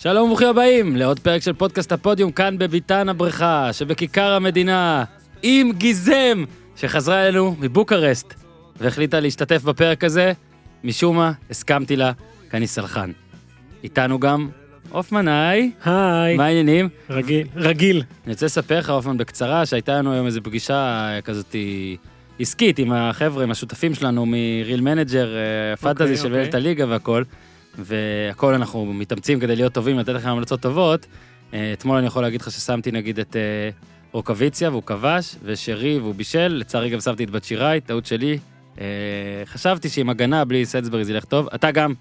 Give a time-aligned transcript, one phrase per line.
[0.00, 5.04] שלום וברוכים הבאים לעוד פרק של פודקאסט הפודיום כאן בביתן הבריכה שבכיכר המדינה
[5.42, 6.44] עם גיזם
[6.76, 8.34] שחזרה אלינו מבוקרשט
[8.76, 10.32] והחליטה להשתתף בפרק הזה.
[10.84, 12.12] משום מה הסכמתי לה
[12.50, 13.10] כי אני סלחן.
[13.84, 14.48] איתנו גם
[14.90, 16.88] הופמן היי, היי, מה העניינים?
[17.10, 18.02] רגיל, רגיל.
[18.24, 21.56] אני רוצה לספר לך הופמן בקצרה שהייתה לנו היום איזו פגישה אה, כזאת
[22.40, 25.28] עסקית עם החבר'ה, עם השותפים שלנו מ-Real Manager,
[25.80, 26.30] פנטזי של אוקיי.
[26.30, 27.22] מנהלת הליגה והכל.
[27.78, 31.06] והכל אנחנו מתאמצים כדי להיות טובים, לתת לכם המלצות טובות.
[31.54, 33.70] אה, אתמול אני יכול להגיד לך ששמתי נגיד את אה,
[34.12, 38.38] רוקוויציה והוא כבש, ושרי והוא בישל, לצערי גם שמתי את בת שיראי, טעות שלי.
[38.80, 38.86] אה,
[39.44, 41.48] חשבתי שעם הגנה בלי סלסברי זה ילך טוב.
[41.54, 41.94] אתה גם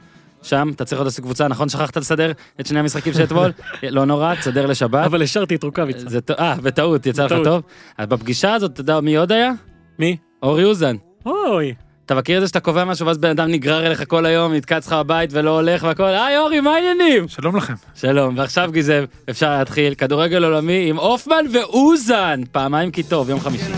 [0.43, 3.51] שם, אתה צריך עוד לעשות קבוצה, נכון שכחת לסדר את שני המשחקים של אתמול?
[3.83, 5.05] לא נורא, תסדר לשבת.
[5.05, 6.19] אבל השארתי את רוקאביצה.
[6.39, 7.33] אה, בטעות, יצא לך.
[7.43, 7.63] טוב.
[7.97, 9.51] אז בפגישה הזאת, אתה יודע מי עוד היה?
[9.99, 10.17] מי?
[10.43, 10.95] אורי אוזן.
[11.25, 11.73] אוי,
[12.07, 14.77] אתה מכיר את זה שאתה קובע משהו ואז בן אדם נגרר אליך כל היום, נתקע
[14.77, 17.27] אצלך בבית ולא הולך והכל, היי אורי, מה העניינים?
[17.27, 17.73] שלום לכם.
[17.95, 23.71] שלום, ועכשיו גיזם, אפשר להתחיל, כדורגל עולמי עם הופמן ואוזן, פעמיים כי טוב, יום חמישי.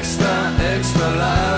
[0.00, 0.36] extra,
[0.74, 1.49] extra large,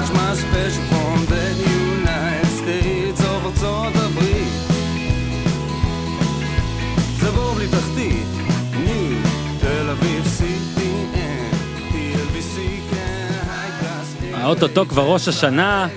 [14.43, 14.47] class.
[14.47, 15.89] האוטוטו כבר ראש השנה,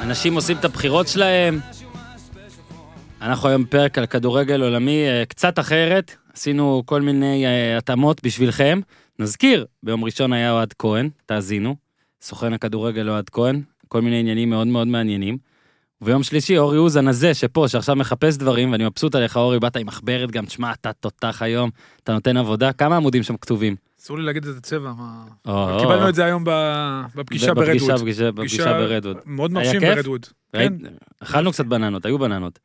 [0.00, 1.60] אנשים עושים את הבחירות שלהם.
[3.22, 8.80] אנחנו היום פרק על כדורגל עולמי אה, קצת אחרת, עשינו כל מיני אה, התאמות בשבילכם.
[9.18, 11.76] נזכיר, ביום ראשון היה אוהד כהן, תאזינו,
[12.22, 15.38] סוכן הכדורגל אוהד כהן, כל מיני עניינים מאוד מאוד מעניינים.
[16.02, 19.86] וביום שלישי אורי אוזן הזה שפה, שעכשיו מחפש דברים, ואני מבסוט עליך אורי, באת עם
[19.86, 21.70] מחברת גם, תשמע, אתה תותח היום,
[22.02, 23.87] אתה נותן עבודה, כמה עמודים שם כתובים?
[24.08, 25.24] אסור לי להגיד את הצבע, מה...
[25.46, 26.08] או, קיבלנו או.
[26.08, 26.44] את זה היום
[27.14, 28.34] בפגישה ברדווד.
[28.34, 29.16] בפגישה, ברדווד.
[29.26, 29.80] מאוד מרשים?
[29.80, 30.26] ברדווד.
[30.52, 30.74] כן.
[31.20, 32.58] אכלנו קצת בננות, היו בננות.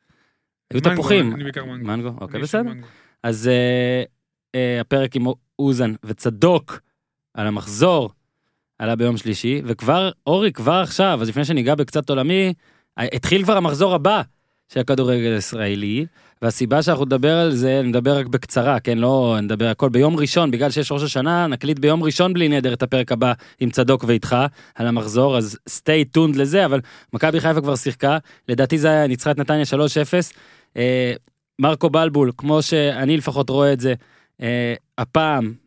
[0.70, 1.34] היו תפוחים.
[1.34, 1.86] אני בעיקר מנגו.
[1.86, 2.72] מנגו, אוקיי, בסדר.
[3.22, 4.02] אז אה,
[4.54, 5.26] אה, הפרק עם
[5.58, 6.80] אוזן וצדוק
[7.34, 8.10] על המחזור
[8.78, 12.54] עלה ביום שלישי, וכבר, אורי, כבר עכשיו, אז לפני שניגע בקצת עולמי,
[12.98, 14.22] אה, התחיל כבר המחזור הבא
[14.72, 16.06] של הכדורגל הישראלי,
[16.42, 20.70] והסיבה שאנחנו נדבר על זה, נדבר רק בקצרה, כן, לא נדבר הכל ביום ראשון, בגלל
[20.70, 24.36] שיש ראש השנה, נקליט ביום ראשון בלי נדר את הפרק הבא עם צדוק ואיתך
[24.74, 26.80] על המחזור, אז stay tuned לזה, אבל
[27.12, 29.76] מכבי חיפה כבר שיחקה, לדעתי זה היה, ניצחה נתניה 3-0.
[30.76, 31.12] אה,
[31.58, 33.94] מרקו בלבול, כמו שאני לפחות רואה את זה,
[34.42, 35.63] אה, הפעם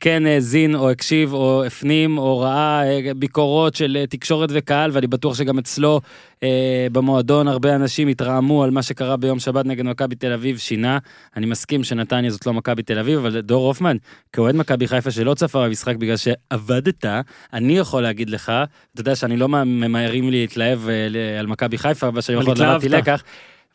[0.00, 5.06] כן האזין או הקשיב או הפנים או ראה אה, ביקורות של אה, תקשורת וקהל, ואני
[5.06, 6.00] בטוח שגם אצלו
[6.42, 10.98] אה, במועדון הרבה אנשים התרעמו על מה שקרה ביום שבת נגד מכבי תל אביב, שינה.
[11.36, 13.96] אני מסכים שנתניה זאת לא מכבי תל אביב, אבל דור הופמן,
[14.32, 17.04] כאוהד מכבי חיפה שלא צפה במשחק בגלל שעבדת,
[17.52, 18.52] אני יכול להגיד לך,
[18.92, 23.02] אתה יודע שאני לא ממהרים להתלהב אה, על מכבי חיפה, אבל האחרונות למדתי התלהבת.
[23.02, 23.22] לקח.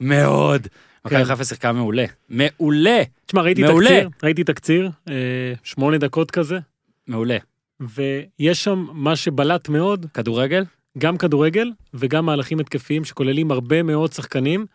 [0.01, 0.67] מאוד.
[1.05, 1.25] מכבי כן.
[1.25, 2.05] חיפה שיחקה מעולה.
[2.29, 3.01] מעולה.
[3.25, 3.89] תשמע, ראיתי מעולה.
[3.89, 6.59] תקציר, ראיתי תקציר, אה, שמונה דקות כזה,
[7.07, 7.37] מעולה.
[7.79, 10.63] ויש שם מה שבלט מאוד, כדורגל?
[10.97, 14.65] גם כדורגל וגם מהלכים התקפיים שכוללים הרבה מאוד שחקנים,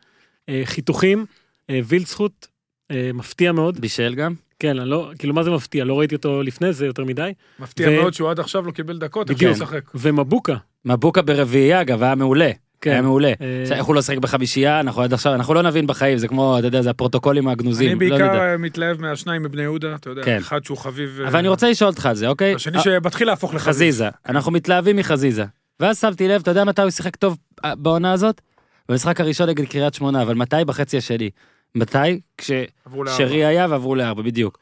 [0.48, 1.26] אה, חיתוכים,
[1.70, 2.47] אה, וילצחוט,
[2.91, 4.34] אה, מפתיע מאוד, בישל גם?
[4.58, 7.88] כן, אני לא, כאילו מה זה מפתיע, לא ראיתי אותו לפני זה יותר מדי, מפתיע
[7.88, 9.30] ו- מאוד שהוא עד עכשיו לא קיבל דקות.
[9.30, 9.91] עכשיו הוא משחק.
[9.94, 12.50] ומבוקה, מבוקה ברביעייה אגב היה מעולה.
[12.88, 13.32] היה כן, מעולה.
[13.41, 16.58] אה, איך הוא לא שיחק בחמישייה אנחנו עד עכשיו אנחנו לא נבין בחיים זה כמו
[16.58, 18.00] אתה יודע זה הפרוטוקולים הגנוזים.
[18.00, 18.41] אני לא בעיקר.
[18.41, 20.36] אה, מתלהב מהשניים מבני יהודה, אתה יודע, כן.
[20.36, 21.20] אחד שהוא חביב...
[21.22, 22.54] אה, אבל אני רוצה לשאול אותך על זה אוקיי?
[22.54, 23.68] השני שמתחיל להפוך לחביב.
[23.68, 25.44] חזיזה אנחנו מתלהבים מחזיזה.
[25.80, 28.41] ואז שמתי לב אתה יודע מתי הוא שיחק טוב אה, בעונה הזאת?
[28.88, 31.30] במשחק הראשון נגד קריית שמונה אבל מתי בחצי השני?
[31.74, 32.20] מתי?
[32.38, 32.50] כש...
[32.86, 33.18] עברו לארבע.
[33.18, 34.58] שרי היה ועברו לארבע, בדיוק.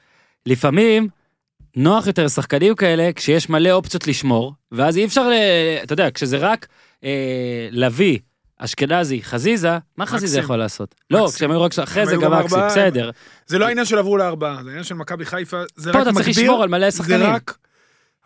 [0.46, 1.08] לפעמים
[1.76, 5.32] נוח יותר לשחקנים כאלה כשיש מלא אופציות לשמור, ואז אי אפשר, ל...
[5.82, 6.66] אתה יודע, כשזה רק
[7.04, 8.18] אה, לביא,
[8.58, 10.44] אשכנזי, חזיזה, מה חזיזה מקסים.
[10.44, 10.94] יכול לעשות?
[11.10, 11.36] לא, מקסים.
[11.36, 13.10] כשהם היו רק, אחרי זה גם מקסים, בסדר.
[13.46, 16.12] זה לא העניין של עברו לארבעה, זה העניין של מכבי חיפה, זה פה רק אתה
[16.12, 17.18] צריך מגביר, לשמור על מלא שחקנים.
[17.18, 17.58] זה רק...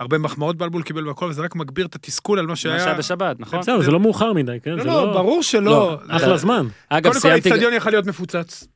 [0.01, 2.95] הרבה מחמאות בלבול קיבל והכל, וזה רק מגביר את התסכול על מה מה שהיה שהיה.
[2.95, 3.61] בשבת, נכון?
[3.61, 4.71] בסדר, זה לא מאוחר מדי, כן?
[4.71, 5.63] לא, זה לא, ברור שלא.
[5.65, 6.67] לא, אחלה זמן.
[6.89, 7.49] אגב, קודם כל סיימתי...
[7.49, 8.67] האיצטדיון יכל להיות מפוצץ.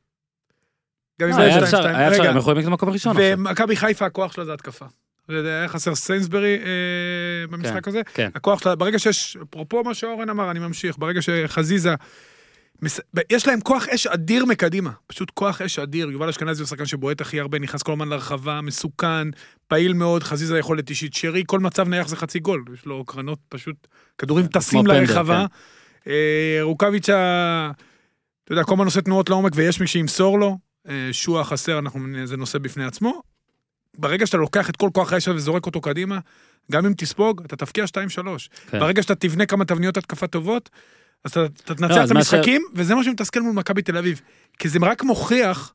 [1.21, 1.87] גם אם לא, זה היה היה אפשר, 2-2.
[1.87, 3.37] היה אפשר, הם יכולים לקנות מקום ראשון עכשיו.
[3.37, 4.85] ומכבי חיפה הכוח שלה זה התקפה.
[5.29, 8.01] היה חסר סיינסברי אה, במשחק הזה.
[8.13, 8.29] כן.
[8.35, 11.95] הכוח שלה, ברגע שיש, אפרופו מה שאורן אמר, אני ממשיך, ברגע שחזיזה,
[12.81, 12.99] מס-
[13.31, 17.21] יש להם כוח אש אדיר מקדימה, פשוט כוח אש אדיר, יובל אשכנזי הוא שחקן שבועט
[17.21, 19.27] הכי הרבה, נכנס כל הזמן לרחבה, מסוכן,
[19.67, 23.39] פעיל מאוד, חזיזה יכולת אישית, שרי, כל מצב נייח זה חצי גול, יש לו קרנות
[23.49, 23.87] פשוט,
[24.17, 25.45] כדורים טסים פנדל, לרחבה.
[26.07, 27.15] אה, רוקאביצה,
[28.43, 30.57] אתה יודע, כל הזמן עושה תנועות לעומק ויש מי שימסור לו,
[30.89, 33.21] אה, שועה חסר, אנחנו, זה נושא בפני עצמו.
[33.97, 36.19] ברגע שאתה לוקח את כל כוח האש וזורק אותו קדימה,
[36.71, 37.87] גם אם תספוג, אתה תפקיע 2-3.
[38.71, 38.79] כן.
[38.79, 40.69] ברגע שאתה תבנה כמה תבניות התקפה טובות,
[41.25, 43.81] אז אתה, אתה לא, תנצח אז את מה ש- המשחקים, וזה מה שמתסכל מול מכבי
[43.81, 44.21] תל אביב.
[44.59, 45.73] כי זה רק מוכיח,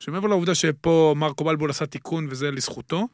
[0.00, 3.08] שמעבר לעובדה שפה מרקו בלבול עשה תיקון וזה לזכותו,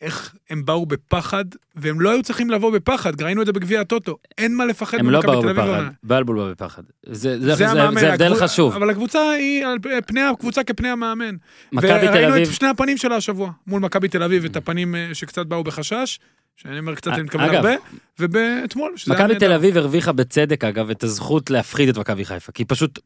[0.00, 1.44] איך הם באו בפחד,
[1.76, 4.16] והם לא היו צריכים לבוא בפחד, ראינו את זה בגביע הטוטו.
[4.38, 5.42] אין מה לפחד הם לא באו.
[5.42, 5.82] בפחד.
[6.02, 6.82] בלבול בא בפחד.
[7.06, 8.74] זה זה- זה המאמן, זה הבדל חשוב.
[8.74, 11.36] אבל הקבוצה היא על פני הקבוצה כפני המאמן.
[11.72, 14.94] מכבי תל וראינו אביב, את שני הפנים שלה השבוע, מול מכבי תל אביב, את הפנים
[14.94, 16.18] אה, שקצת באו בחשש,
[16.56, 17.74] שאני אומר קצת, אני מתכוון הרבה,
[18.18, 19.34] ובאתמול, שזה מכבי.
[19.38, 22.98] תל אביב הרוויחה בצדק אגב את הזכות להפחיד את מכבי חיפה, כי היא פשוט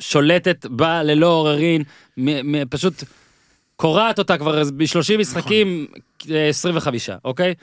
[0.00, 1.82] שולטת בה ללא עוררין,
[2.70, 3.04] פשוט
[3.84, 5.86] קורעת אותה כבר ב-30 משחקים,
[6.30, 7.54] אה, 25, אוקיי?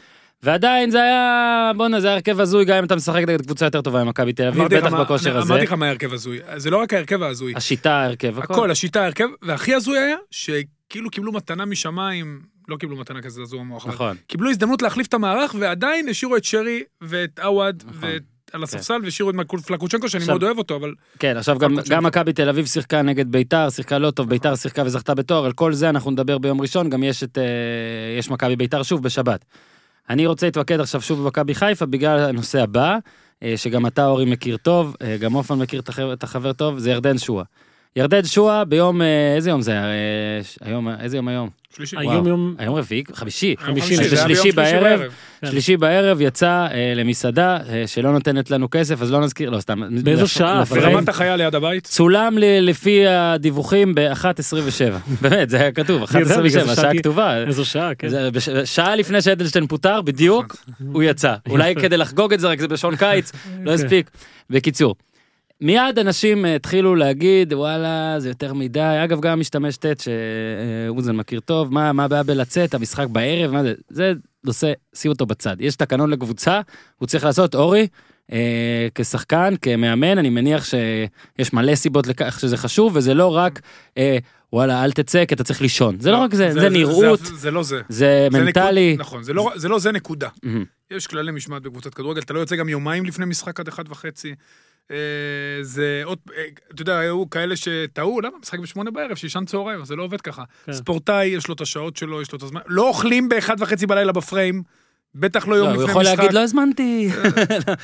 [0.43, 3.81] ועדיין זה היה, בואנה זה היה הרכב הזוי גם אם אתה משחק נגד קבוצה יותר
[3.81, 5.53] טובה ממכבי תל אביב, בטח בכושר הזה.
[5.53, 8.53] אמרתי לך מה ההרכב הזוי, זה לא רק ההרכב ההזוי, השיטה, ההרכב, הכל.
[8.53, 13.63] הכל, השיטה, ההרכב, והכי הזוי היה, שכאילו קיבלו מתנה משמיים, לא קיבלו מתנה כזה זעזוע
[13.63, 14.17] מוח, אבל נכון.
[14.27, 18.09] קיבלו הזדמנות להחליף את המערך, ועדיין השאירו את שרי ואת עווד, נכון.
[18.09, 18.23] ואת...
[18.53, 21.57] על הספסל והשאירו את פלקוצ'נקו שאני מאוד אוהב אותו אבל כן, עכשיו
[21.89, 25.51] גם, מכבי תל אביב שיחקה נגד ביתר, שיחקה לא טוב, ביתר שיחקה וזכתה בתואר, על
[25.53, 27.43] כל זה אנחנו נדבר ביום ראשון, גם יש את, אה,
[28.19, 29.45] יש מכבי ביתר שוב בשבת.
[30.09, 32.97] אני רוצה להתמקד עכשיו שוב במכבי חיפה בגלל הנושא הבא,
[33.43, 35.81] אה, שגם אתה אורי מכיר טוב, אה, גם אופן מכיר
[36.13, 37.43] את החבר טוב, זה ירדן שואה.
[37.95, 39.83] ירדן שואה ביום, אה, איזה יום זה היה?
[39.85, 39.91] אה,
[40.61, 41.49] היום, איזה יום היום?
[41.75, 41.95] שלישי.
[41.99, 42.27] היום.
[42.27, 43.03] יום, היום רביעי?
[43.13, 43.55] חמישי.
[43.59, 45.01] חמישי, זה שלישי בערב.
[45.41, 45.47] כן.
[45.51, 49.81] שלישי בערב יצא אה, למסעדה אה, שלא נותנת לנו כסף, אז לא נזכיר, לא סתם.
[50.03, 50.63] באיזו שעה?
[50.69, 54.23] ברמת החיה ליד הבית צולם לפי הדיווחים ב-1.27.
[55.21, 57.37] באמת, זה היה כתוב, אני יודע, בגלל 1.27, זה השעה שאלתי- כתובה.
[57.37, 58.07] איזו שעה, כן.
[58.65, 60.55] שעה לפני שאדלשטיין פוטר, בדיוק,
[60.93, 61.35] הוא יצא.
[61.49, 63.31] אולי כדי לחגוג את זה, רק זה בשעון קיץ,
[63.63, 63.83] לא כן.
[63.83, 64.11] הספיק.
[64.49, 64.95] בקיצור,
[65.61, 68.79] מיד אנשים אה, התחילו להגיד, וואלה, זה יותר מדי.
[69.03, 73.73] אגב, גם משתמש ט' שאוזן מכיר טוב, מה מה הבעיה בלצאת, המשחק בערב, מה זה?
[73.89, 74.13] זה
[74.43, 75.55] נושא, שים אותו בצד.
[75.59, 76.61] יש תקנון לקבוצה,
[76.97, 77.87] הוא צריך לעשות, אורי,
[78.31, 83.61] אה, כשחקן, כמאמן, אני מניח שיש מלא סיבות לכך שזה חשוב, וזה לא רק,
[83.97, 84.17] אה,
[84.53, 85.99] וואלה, אל תצא, כי אתה צריך לישון.
[85.99, 88.89] זה לא רק זה, זה נראות, זה- זה לא זה זה זה מנטלי.
[88.93, 90.65] נקוד- נכון זה לא זה לא זה נקודה מהמם.
[90.91, 94.35] יש כללי משמעת בקבוצת כדורגל, אתה לא יוצא גם יומיים לפני משחק עד אחד וחצי.
[94.91, 94.97] אה,
[95.61, 96.43] זה עוד, אה,
[96.73, 100.43] אתה יודע, היו כאלה שטעו, למה משחק בשמונה בערב, שישן צהריים, זה לא עובד ככה.
[100.65, 100.73] כן.
[100.73, 104.11] ספורטאי, יש לו את השעות שלו, יש לו את הזמן, לא אוכלים באחד וחצי בלילה
[104.11, 104.63] בפריים,
[105.15, 107.09] בטח לא יום לא, לפני הוא משחק, יכול להגיד, לא הזמנתי.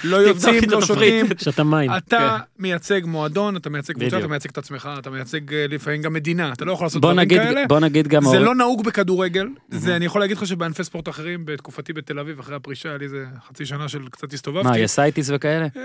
[0.04, 0.82] לא יוצאים, לא.
[0.82, 1.26] שותים.
[1.38, 1.92] שתה מים.
[1.98, 4.18] אתה מייצג מועדון, אתה מייצג קבוצה.
[4.20, 7.30] אתה מייצג את עצמך, אתה מייצג אה, לפעמים גם מדינה, אתה לא יכול לעשות דברים
[7.30, 7.64] כאלה.
[7.68, 11.46] בוא נגיד גם, זה לא נהוג בכדורגל, זה אני יכול להגיד לך שבענפי ספורט אחרים,
[11.46, 14.68] בתקופתי בתל אביב, אחרי הפרישה, היה לי איזה חצי שנה של קצת הסתובבתי.
[14.68, 15.68] מה, יסייטיס וכאלה?
[15.78, 15.82] אה,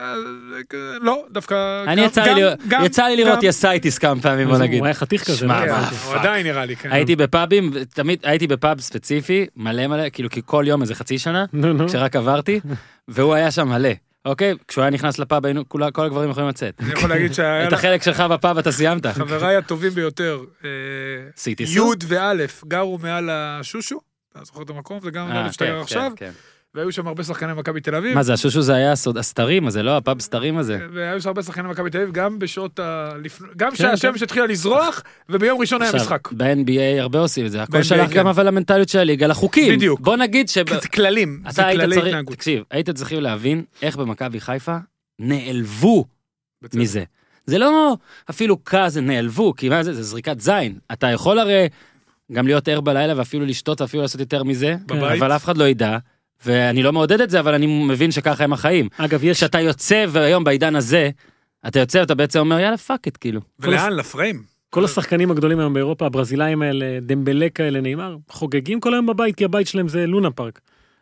[0.00, 0.14] אה,
[1.00, 1.84] לא, דווקא...
[1.86, 2.02] אני
[2.84, 4.78] יצא לי לראות- יסייטיס כמה פעמים, בוא נגיד.
[4.78, 5.46] הוא היה חתיך כזה.
[5.46, 5.54] לא?
[5.54, 5.70] כן,
[6.06, 6.92] הוא עדיין נראה לי, כן.
[6.92, 11.44] הייתי בפאבים, תמיד הייתי בפאב ספציפי, מלא מלא, כאילו כי כל יום איזה חצי שנה.
[11.86, 12.60] כשרק עברתי,
[13.08, 13.90] והוא היה שם מלא.
[14.24, 14.54] אוקיי?
[14.68, 16.74] כשהוא היה נכנס לפאב, היינו, כולה- כל הגברים יכולים לצאת.
[16.80, 19.06] אני יכול להגיד שהיה את החלק שלך בפאב אתה סיימת.
[19.06, 20.70] חבריי הטובים ביותר, אה,
[21.48, 21.78] י'?
[22.08, 22.32] וא',
[22.68, 23.98] גרו מעל השושו,
[24.32, 25.00] אתה זוכר את המקום?
[25.02, 26.30] זה גם א' שאתה כן, גר כן, עכשיו, כן.
[26.74, 28.14] והיו שם הרבה שחקני מכבי תל אביב.
[28.14, 29.96] מה זה, השושו זה היה הסוד- הסתרים הזה, לא?
[29.96, 30.78] הפאב סתרים הזה?
[30.92, 33.10] והיו שם הרבה שחקני מכבי תל אביב, גם בשעות ה...
[33.56, 36.32] גם כן, כשהשמש התחילה לזרוח, וביום ראשון היה משחק.
[36.32, 38.14] ב-NBA הרבה עושים את זה, הכל שלח כן.
[38.14, 39.76] גם אבל למנטליות של הליגה, לחוקים.
[39.76, 40.00] בדיוק.
[40.00, 40.80] בוא נגיד שב...
[40.80, 42.34] זה כללים, זה היית כללי התנהגות.
[42.34, 44.76] תקשיב, הייתם צריכים להבין איך במכבי חיפה
[45.18, 46.04] נעלבו.
[46.74, 47.04] מזה.
[47.46, 47.96] זה לא
[48.30, 50.78] אפילו כזה נעלבו, כי מה זה, זה זריקת זין.
[50.92, 51.68] אתה יכול הרי
[52.32, 55.18] גם להיות ער בלילה ואפילו לשתות ואפילו לעשות יותר מזה, בבית.
[55.22, 55.98] אבל אף אחד לא ידע,
[56.46, 58.88] ואני לא מעודד את זה, אבל אני מבין שככה הם החיים.
[58.98, 59.36] אגב, יש...
[59.36, 61.10] כשאתה יוצא, והיום בעידן הזה,
[61.66, 63.40] אתה יוצא ואתה בעצם אומר יאללה fuck it כאילו.
[63.60, 63.92] ולאן?
[63.92, 64.42] לפריים.
[64.70, 69.44] כל השחקנים הגדולים היום באירופה, הברזילאים האלה, דמבלה כאלה, נאמר, חוגגים כל היום בבית, כי
[69.44, 70.60] הבית שלהם זה לונה פארק.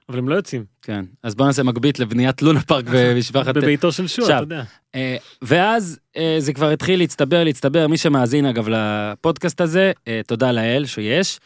[0.09, 0.65] אבל הם לא יוצאים.
[0.83, 3.55] כן, אז בוא נעשה מגבית לבניית לונה פארק במשפחת...
[3.55, 4.63] בביתו של שועה, אתה יודע.
[4.95, 10.53] אה, ואז אה, זה כבר התחיל להצטבר, להצטבר, מי שמאזין אגב לפודקאסט הזה, אה, תודה
[10.53, 11.41] לאל שיש,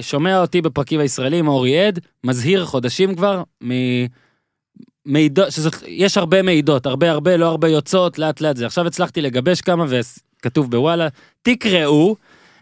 [0.00, 3.42] שומע אותי בפרקים הישראלים, אורי עד, מזהיר חודשים כבר,
[5.06, 8.66] ממידות, שזאת, יש הרבה מידות, הרבה הרבה, לא הרבה יוצאות, לאט לאט זה.
[8.66, 11.08] עכשיו הצלחתי לגבש כמה וכתוב בוואלה,
[11.42, 12.16] תקראו,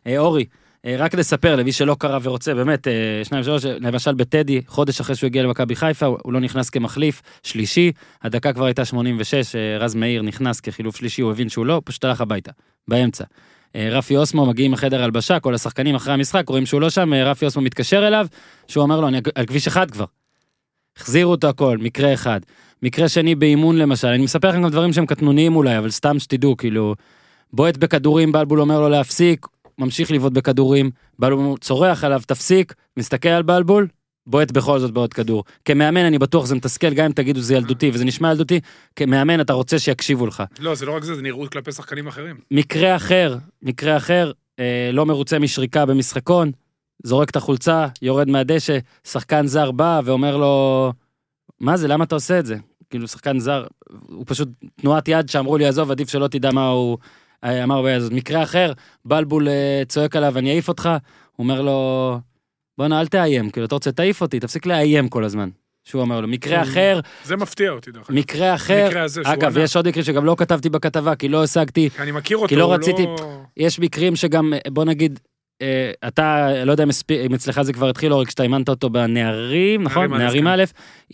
[0.07, 0.45] אה, אורי.
[0.87, 2.93] אה, רק לספר למי שלא קרא ורוצה, באמת, אה,
[3.25, 7.23] שניים שלוש, למשל בטדי, חודש אחרי שהוא הגיע למכבי חיפה, הוא הוא לא נכנס כמחליף,
[7.43, 7.93] שלישי,
[8.23, 12.05] הדקה כבר הייתה 86, אה, רז מאיר נכנס כחילוף שלישי, הוא הבין שהוא לא, פשוט
[12.05, 12.53] הלך הביתה,
[12.89, 13.25] באמצע.
[13.76, 17.31] אה, רפי אוסמו מגיעים לחדר הלבשה, כל השחקנים אחרי המשחק רואים שהוא לא שם, אה,
[17.31, 18.26] רפי אוסמו מתקשר אליו,
[18.69, 20.04] שהוא אומר לו, אני על כביש אחד כבר.
[20.97, 22.40] החזירו אותו הכל, מקרה אחד.
[22.83, 26.57] מקרה שני באימון למשל, אני מספר לכם גם דברים שהם קטנוניים אולי, אבל סתם שתדעו,
[26.57, 26.95] כאילו,
[27.52, 29.47] בועט בכדורים, בלבול אומר לו להפסיק,
[29.78, 33.88] ממשיך לבעוט בכדורים, בלבול צורח עליו, תפסיק, מסתכל על בלבול,
[34.26, 35.45] בועט בכל זאת בעוד כדור.
[35.64, 38.61] כמאמן אני בטוח זה מתסכל, גם אם תגידו זה ילדותי, וזה נשמע ילדותי,
[38.97, 40.43] כמאמן אתה רוצה שיקשיבו לך.
[40.59, 42.37] לא, זה לא רק זה, זה נראות כלפי שחקנים אחרים.
[42.50, 46.52] מקרה אחר, מקרה אחר, אה, לא מרוצה משריקה במשחקון,
[47.02, 50.93] זורק את החולצה, יורד מהדשא, שחקן זר בא ואומר לו,
[51.61, 52.57] מה זה, למה אתה עושה את זה?
[52.90, 53.66] כאילו שחקן זר,
[54.09, 56.99] הוא פשוט תנועת יד שאמרו לי, עזוב, עדיף שלא תדע מה הוא
[57.45, 57.85] אה, אמר.
[58.11, 58.73] מקרה אחר,
[59.04, 60.88] בלבול אה, צועק עליו, אני אעיף אותך,
[61.37, 62.19] הוא אומר לו,
[62.78, 65.49] בואנה, אל תאיים, כאילו, אתה רוצה, תעיף אותי, תפסיק לאיים כל הזמן.
[65.85, 68.19] שהוא אומר לו, מקרה אחר, זה מפתיע אותי, דרך אגב.
[68.19, 69.64] מקרה אחר, המקרה הזה שהוא אגב, ענה.
[69.64, 72.57] יש עוד מקרים שגם לא כתבתי בכתבה, כי לא השגתי, כי אני מכיר אותו, כי
[72.57, 73.07] לא הוא רציתי-
[73.57, 75.21] יש מקרים שגם, בוא נגיד,
[75.62, 76.85] אה, אתה, לא יודע
[77.26, 80.14] אם אצלך זה כבר התחיל, אורי, כשאתה אימנת אותו בנערים, נכון?
[80.14, 80.61] נערים א', כן.
[80.61, 80.64] א',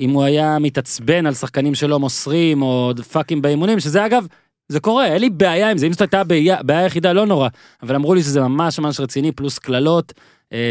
[0.02, 4.26] אם הוא היה מתעצבן על שחקנים שלא מוסרים, או פאקים באימונים, שזה אגב,
[4.68, 7.48] זה קורה, אין לי בעיה עם זה, אם זאת הייתה בעיה בעיה יחידה, לא נורא.
[7.82, 10.12] אבל אמרו לי שזה ממש ממש רציני, פלוס קללות,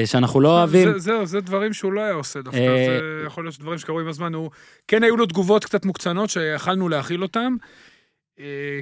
[0.05, 0.91] שאנחנו לא אוהבים.
[0.93, 2.85] זה- זהו, זה דברים שהוא לא היה עושה דווקא, אה,
[3.19, 4.49] זה יכול להיות דברים שקרו עם הזמן, הוא...
[4.87, 7.55] כן היו לו תגובות קצת מוקצנות שיכלנו להכיל אותם.
[8.39, 8.79] אה,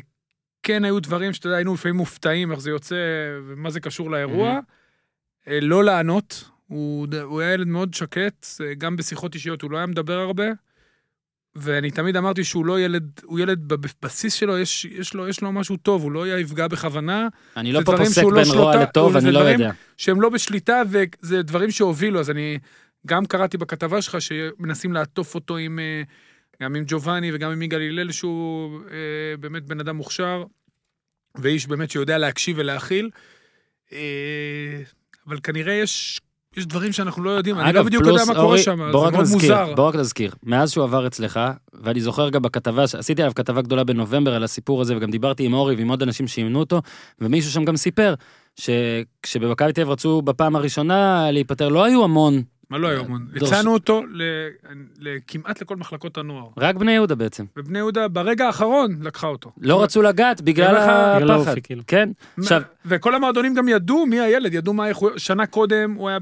[0.63, 2.95] כן היו דברים שאתה יודע, היינו לפעמים מופתעים איך זה יוצא
[3.47, 4.59] ומה זה קשור לאירוע.
[5.47, 9.77] אה, לא לענות, הוא, הוא היה ילד מאוד שקט, אה, גם בשיחות אישיות הוא לא
[9.77, 10.45] היה מדבר הרבה.
[11.57, 15.51] ואני תמיד אמרתי שהוא לא ילד, הוא ילד בבסיס שלו, יש, יש, לו, יש לו
[15.51, 17.27] משהו טוב, הוא לא יפגע בכוונה.
[17.57, 19.71] אני לא פה פוסק שהוא לא בין רוע שלוטה- לטוב, אני לא יודע.
[19.97, 22.59] שהם לא בשליטה, וזה דברים שהובילו, אז אני
[23.07, 26.01] גם קראתי בכתבה שלך שמנסים לעטוף אותו עם, אה,
[26.63, 30.43] גם עם ג'ובאני וגם עם יגאל הלל, שהוא אה, באמת בן אדם מוכשר,
[31.35, 33.09] ואיש באמת שיודע להקשיב ולהכיל.
[33.93, 34.81] אה,
[35.27, 36.21] אבל כנראה יש,
[36.57, 38.91] יש דברים שאנחנו לא יודעים, אני לא אגב, בדיוק יודע מה קורה אורי, שם, זה
[38.91, 39.73] מאוד מוזר.
[39.75, 41.39] בוא רק נזכיר, מאז שהוא עבר אצלך,
[41.73, 45.53] ואני זוכר גם בכתבה, עשיתי עליו כתבה גדולה בנובמבר על הסיפור הזה, וגם דיברתי עם
[45.53, 46.81] אורי ועם עוד אנשים שאימנו אותו,
[47.21, 48.13] ומישהו שם גם סיפר,
[48.55, 53.19] שכשבמכבי תל אביב רצו בפעם הראשונה להיפטר, לא היו המון, מה לא היום?
[53.33, 54.01] דורש- הצענו אותו
[55.27, 56.47] כמעט לכל מחלקות הנוער.
[56.57, 57.45] רק בני יהודה בעצם.
[57.57, 59.51] ובני יהודה ברגע האחרון לקחה אותו.
[59.61, 61.55] לא רצו לגעת בגלל הפחד.
[61.63, 61.83] כאילו.
[61.87, 62.09] כן,
[62.85, 65.09] וכל המועדונים גם ידעו מי הילד, ידעו מה איך הוא...
[65.17, 66.17] שנה קודם הוא היה...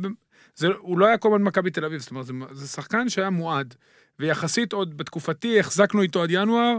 [0.56, 3.30] זה, הוא לא היה כל הזמן במכבי תל אביב, זאת אומרת, זה, זה שחקן שהיה
[3.30, 3.76] מועד.
[4.20, 6.78] ויחסית עוד בתקופתי החזקנו איתו עד ינואר,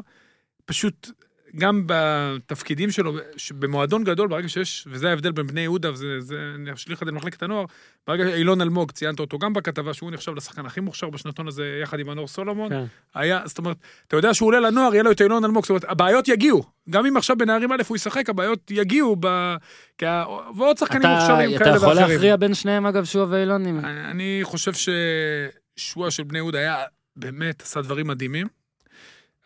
[0.64, 1.10] פשוט
[1.58, 3.12] גם בתפקידים שלו,
[3.58, 6.36] במועדון גדול, ברגע שיש, וזה ההבדל בין בני יהודה, וזה
[6.74, 7.64] אשליך את זה למחלקת הנוער,
[8.06, 11.98] ברגע שאילון אלמוג, ציינת אותו גם בכתבה, שהוא נחשב לשחקן הכי מוכשר בשנתון הזה, יחד
[11.98, 12.84] עם הנור סולומון, כן.
[13.14, 13.76] היה, זאת אומרת,
[14.08, 16.64] אתה יודע שהוא עולה לנוער, יהיה לו את אילון אלמוג, זאת אומרת, הבעיות יגיעו.
[16.90, 19.54] גם אם עכשיו בנערים א' הוא ישחק, הבעיות יגיעו ב...
[19.98, 20.24] כי ה-
[20.56, 22.08] ועוד שחקנים אתה מוכשרים אתה כאלה יכול ואחרים.
[22.10, 23.66] להכריע בין שניהם אגב, שועה ואילון?
[23.66, 24.72] אם- אני אני חושב
[25.78, 26.76] ששועה של בני יהודה היה,
[27.16, 28.46] באמת, עשה דברים מדהימים,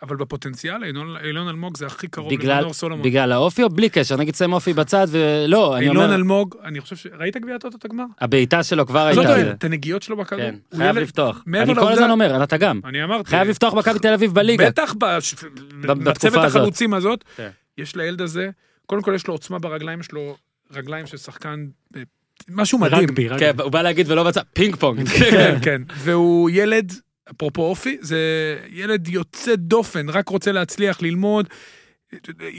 [0.03, 3.05] אבל בפוטנציאל, אילון- אילון אלמוג זה הכי קרוב בגלל- למנור סולומון.
[3.07, 4.17] בגלל האופי או בלי קשר?
[4.17, 7.07] נגיד שם אופי בצד ולא, אני אילון אומר, אלמוג, אני חושב ש...
[7.19, 8.05] ראית גביע הטוטו את הגמר?
[8.21, 9.51] הבעיטה שלו כבר עזוב הייתה.
[9.51, 10.41] את הנגיעות שלו בכדור.
[10.51, 11.43] כן, חייב ילד- לפתוח.
[11.47, 12.81] אני כל לעובדה- הזמן אומר, אתה גם.
[12.85, 13.31] אני אמרתי.
[13.31, 14.67] חייב לפתוח מכבי תל אביב בליגה.
[14.67, 16.57] בטח בש- בתקופה בצוות הזאת.
[16.61, 17.49] החלוצים הזאת, כן.
[17.79, 18.51] יש לילד הזה,
[18.87, 20.37] קודם כל יש לו עוצמה ברגליים, יש לו
[20.73, 21.67] רגליים של שחקן,
[21.97, 22.03] אה,
[22.49, 23.03] משהו מדהים.
[23.03, 23.41] רגבי, רגבי.
[23.41, 25.09] כן, הוא בא להגיד ולא בצד, פינג פונג.
[25.31, 25.83] כן, כן.
[25.97, 26.93] והוא ילד,
[27.31, 28.19] אפרופו אופי, זה
[28.71, 31.49] ילד יוצא דופן, רק רוצה להצליח ללמוד,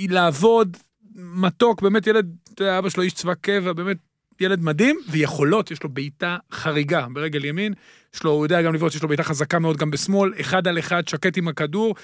[0.09, 0.77] לעבוד,
[1.15, 3.97] מתוק, באמת ילד, אתה יודע, אבא שלו איש צבא קבע, באמת
[4.39, 7.73] ילד מדהים, ויכולות, יש לו בעיטה חריגה ברגל ימין,
[8.15, 10.79] יש לו, הוא יודע גם לבעוט, יש לו בעיטה חזקה מאוד גם בשמאל, אחד על
[10.79, 11.95] אחד, שקט עם הכדור.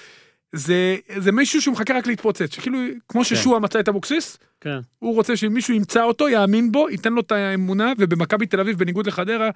[0.52, 2.78] זה, זה מישהו שהוא מחכה רק להתפוצץ, שכאילו,
[3.08, 4.78] כמו ששועה מצא את אבוקסיס, כן.
[4.98, 9.06] הוא רוצה שמישהו ימצא אותו, יאמין בו, ייתן לו את האמונה, ובמכבי תל אביב, בניגוד
[9.06, 9.50] לחדרה,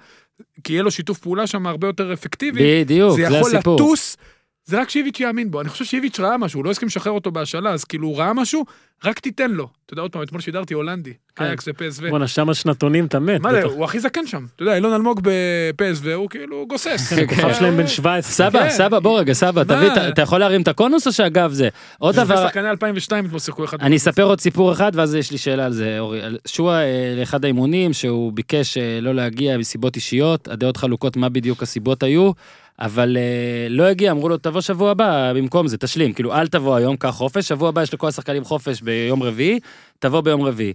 [0.63, 3.75] כי יהיה לו שיתוף פעולה שם הרבה יותר אפקטיבי, בדיוק, זה זה יכול הסיפור.
[3.75, 4.17] לטוס,
[4.65, 5.61] זה רק שאיביץ' יאמין בו.
[5.61, 8.33] אני חושב שאיביץ' ראה משהו, הוא לא הסכים לשחרר אותו בהשאלה, אז כאילו הוא ראה
[8.33, 8.65] משהו,
[9.05, 9.67] רק תיתן לו.
[9.85, 11.45] אתה יודע, עוד פעם, אתמול שידרתי הולנדי, כן.
[11.45, 12.03] אייקס ופסו.
[12.09, 13.41] בואנה, שם השנתונים אתה מת.
[13.41, 13.63] מה זה.
[13.63, 14.45] הוא הכי זקן שם.
[14.55, 17.13] אתה יודע, אילון אלמוג בפסו, הוא כאילו גוסס.
[17.13, 18.31] כן, הכוכב שלהם בן 17.
[18.49, 18.69] סבא, כן.
[18.69, 19.63] סבא, בוא רגע, סבא?
[19.63, 21.69] תביא, אתה- יכול להרים את הקונוס או שאגב זה?
[21.99, 23.77] עוד דבר, שחקני 2002 אתמול שיחקו אחד.
[23.81, 26.19] אני אספר עוד סיפור אחד ואז יש לי שאלה על זה, אורי.
[26.47, 31.63] שועה אה, לאחד האימונים שהוא ביקש אה, לא להגיע מסיבות אישיות, הדעות חלוקות מה בדיוק
[31.63, 32.31] הסיבות היו,
[32.79, 36.75] אבל אה, לא הגיע, אמרו לו תבוא שבוע הבא במקום זה, תשלים, כאילו אל תבוא
[36.75, 39.59] היום, קח חופש, שבוע הבא יש לכל השחקנים חופש ביום רביעי,
[39.99, 40.73] תבוא ביום רביעי.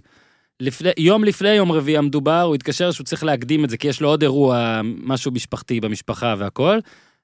[0.59, 4.01] לפני, יום לפני יום רביעי המדובר, הוא התקשר שהוא צריך להקדים את זה, כי יש
[4.01, 6.79] לו עוד אירוע, משהו משפחתי במשפחה והכל.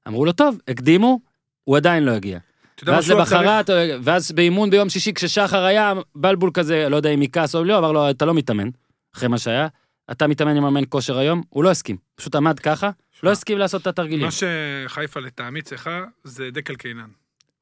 [0.08, 1.20] אמרו לו, טוב, הקדימו,
[1.64, 2.40] הוא עדיין לא הגיע.
[2.84, 3.42] ואז שועה צריך?
[3.42, 3.70] למחרת,
[4.04, 7.92] ואז באימון ביום שישי כששחר היה, בלבול כזה, לא יודע אם מכעס או לא, אמר
[7.92, 8.70] לו, אתה לא מתאמן,
[9.16, 9.68] אחרי מה שהיה,
[10.12, 12.90] אתה מתאמן עם מאמן כושר היום, הוא לא הסכים, פשוט עמד ככה,
[13.26, 14.26] לא הסכים לעשות את התרגילים.
[14.26, 17.10] מה שחיפה לטעמי צריכה זה דקל קינן.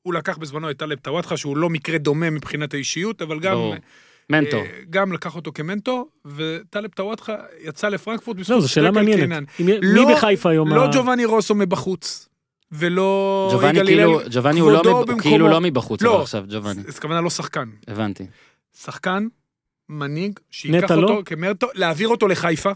[0.01, 3.75] הוא לקח בזמנו את טלב טוואטחה, שהוא לא מקרה דומה מבחינת האישיות, אבל גם ברור.
[4.29, 4.62] מנטור.
[4.62, 9.43] אה, גם לקח אותו כמנטור, וטלב טוואטחה יצא לפרנקפורט לא, זו שאלה מעניינת.
[9.60, 10.70] מי לא- בחיפה היום?
[10.74, 12.29] לא ג'ובאני רוסו מבחוץ,
[12.72, 15.22] ולא ג'ובאני כאילו, ג'ובאני הוא לא מב-.
[15.22, 16.22] כאילו לא מבחוץ, לא.
[16.22, 16.82] עכשיו ג'ובאני.
[16.88, 17.70] אז הכוונה לא שחקן.
[17.88, 18.25] הבנתי.
[18.77, 19.27] שחקן,
[19.89, 21.01] מנהיג, שייקח לא?
[21.01, 22.72] אותו כמנטור, להעביר אותו לחיפה.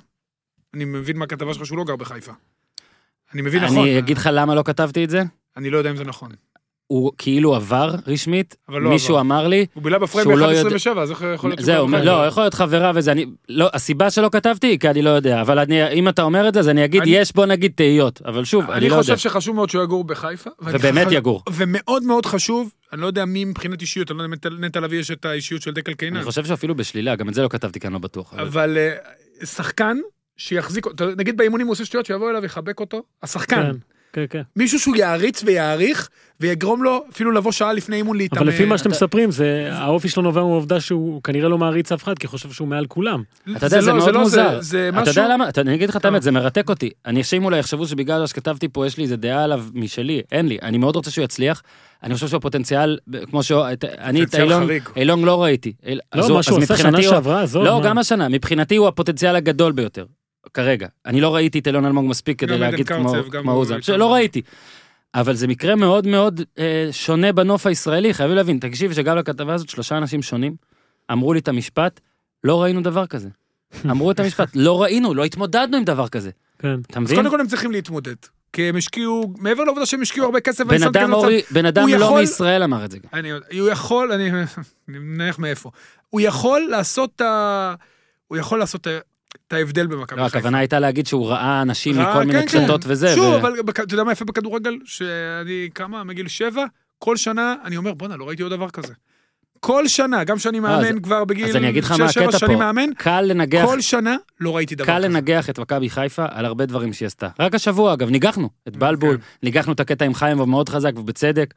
[0.74, 2.32] אני מבין מהכתבה שלך שהוא לא גר בחיפה.
[3.34, 3.77] אני מבין נכון.
[3.77, 5.24] אני אגיד לך למה לא כתבתי את זה.
[5.57, 6.29] אני לא יודע אם זה נכון.
[6.88, 9.22] הוא כאילו עבר רשמית, לא מישהו עבר.
[9.22, 11.98] אמר לי, הוא בילה בפריים שהוא לא יודע- ב-1.27, אז איך יכול להיות זהו, לא,
[11.98, 12.27] בחיפה?
[12.27, 15.60] יכול להיות חברה וזה, אני, לא, הסיבה שלא כתבתי היא כי אני לא יודע, אבל
[15.60, 18.43] אני, אם אתה אומר את זה, אז אני אגיד, אני- יש בוא נגיד תהיות, אבל
[18.46, 20.50] שוב, אני אני לא יודע, חושב שחשוב מאוד שהוא יגור בחיפה.
[20.62, 21.43] ובאמת חושב- יגור.
[21.53, 25.00] ומאוד מאוד חשוב, אני לא יודע מי מבחינת אישיות, אני לא יודע אם נטע לביא
[25.00, 26.15] יש את האישיות של דקל קינן.
[26.17, 28.34] אני חושב שאפילו בשלילה, גם את זה לא כתבתי כי אני לא בטוח.
[28.34, 28.96] אבל- אבל אה,
[29.46, 29.98] שחקן
[30.38, 33.56] שיחזיק, אותו, נגיד באימונים הוא עושה שטויות, שיבוא אליו ויחבק אותו, השחקן.
[33.63, 33.72] כן,
[34.13, 34.41] כן, כן.
[34.56, 38.41] מישהו שהוא יעריץ ויעריך, ויגרום לו אפילו לבוא שעה לפני אימון להתאמן.
[38.41, 42.03] אבל לפי מה שאתם מספרים, זה, האופי שלו נובע מהעובדה שהוא כנראה לא מעריץ אף
[42.03, 43.24] אחד, כי חושב שהוא מעל כולם.
[43.58, 44.60] אתה יודע, זה לא- מאוד לא מוזר.
[45.01, 45.10] אתה.
[45.10, 45.50] יודע למה?
[45.50, 46.10] אתה- אני אגיד לך את אה.
[46.10, 46.89] האמת, זה מרתק אותי.
[47.06, 50.58] אנשים אולי יחשבו שבגלל מה שכתבתי פה, יש לי איזה דעה עליו משלי, אין לי.
[50.62, 51.62] אני מאוד רוצה שהוא יצליח.
[52.03, 52.98] אני חושב שהוא פוטנציאל,
[53.29, 53.51] כמו ש...
[53.98, 54.36] אני את
[54.98, 55.74] אילון, לא ראיתי.
[56.15, 57.63] לא, מה שהוא עשה שנה מבחינתי הוא- שעברה, עזוב.
[57.63, 57.82] לא.
[57.84, 58.29] גם השנה.
[58.29, 60.06] מבחינתי הוא הפוטנציאל הגדול ביותר.
[60.53, 60.87] כרגע.
[61.05, 63.75] אני לא ראיתי את אילון אלמוג מספיק כדי להגיד כמו כמו הוא אוזן.
[63.75, 63.95] איתנו.
[63.95, 64.41] שלא ראיתי.
[65.15, 68.59] אבל זה מקרה מאוד מאוד אה, שונה בנוף הישראלי, חייבים להבין.
[68.59, 70.55] תקשיב שגם לכתבה הזאת שלושה אנשים שונים
[71.11, 71.99] אמרו לי את המשפט,
[72.43, 73.29] לא ראינו דבר כזה.
[73.91, 76.29] אמרו את המשפט, לא ראינו, לא התמודדנו עם דבר כזה.
[76.59, 76.75] כן.
[76.81, 77.17] אתה אז מבין?
[77.17, 78.15] קודם כל הם צריכים להתמודד.
[78.53, 81.97] כי הם השקיעו, מעבר לעובדה שהם השקיעו הרבה כסף, בן אדם אורי, בן אדם הוא
[81.97, 83.09] לא יכול- מישראל אמר את זה גם.
[83.19, 84.31] אני, הוא יכול, אני,
[84.89, 85.71] אני מניח מאיפה.
[86.09, 87.73] הוא יכול לעשות את ה...
[88.27, 88.87] הוא יכול לעשות
[89.48, 90.38] את ההבדל במכבי לא, חיפה.
[90.38, 92.62] הכוונה הייתה להגיד שהוא ראה אנשים מכל מיני כן, כן.
[92.62, 93.15] קשתות וזה.
[93.15, 94.77] שוב, אבל אתה יודע מה יפה בכדורגל?
[94.86, 96.03] שאני כמה?
[96.03, 96.65] מגיל שבע?
[97.00, 98.93] כל שנה אני אומר, בואנה, לא ראיתי עוד דבר כזה.
[99.60, 102.39] כל שנה, גם שאני מאמן אז- כבר בגיל אז אני אגיד לך מה 6-7 הקטע
[102.39, 102.60] שנים.
[102.60, 105.07] מאמן, קל לנגח, כל שנה לא ראיתי דבר קל כזה.
[105.07, 107.27] לנגח את מכבי חיפה על הרבה דברים שהיא עשתה.
[107.39, 109.24] רק השבוע, אגב, ניגחנו את בלבול, כן.
[109.43, 111.53] ניגחנו את הקטע עם חיים מאוד חזק ובצדק.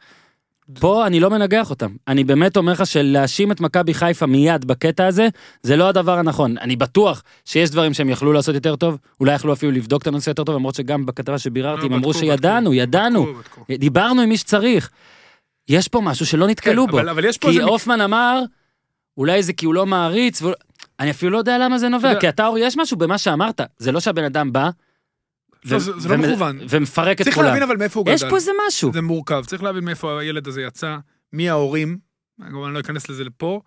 [0.80, 1.90] פה אני לא מנגח אותם.
[2.08, 5.28] אני באמת אומר לך שלהאשים את מכבי חיפה מיד בקטע הזה,
[5.62, 6.58] זה לא הדבר הנכון.
[6.58, 10.30] אני בטוח שיש דברים שהם יכלו לעשות יותר טוב, אולי יכלו אפילו לבדוק את הנושא
[10.30, 13.26] יותר טוב, למרות שגם בכתבה שביררתי הם לא, אמרו שידענו, ידענו.
[13.70, 14.90] דיברנו עם מי שצריך.
[15.68, 16.98] יש פה משהו שלא נתקלו כן, בו.
[17.40, 17.60] כי.
[17.60, 18.42] הופמן אמר,
[19.16, 20.42] אולי זה כי הוא לא מעריץ,
[21.00, 23.92] אני אפילו לא יודע למה זה נובע, כי אתה, אורי, יש משהו במה שאמרת, זה
[23.92, 24.70] לא שהבן אדם בא,
[25.64, 26.58] לא, זה- זה לא מכוון.
[26.68, 27.46] ומפרק את צריך כולם.
[27.48, 28.14] להבין אבל מאיפה הוא גדל.
[28.14, 28.92] יש פה איזה משהו.
[28.92, 30.96] זה מורכב, צריך להבין מאיפה הילד הזה יצא,
[31.32, 31.98] מי ההורים,
[32.50, 33.60] כמובן לא אכנס לזה לפה.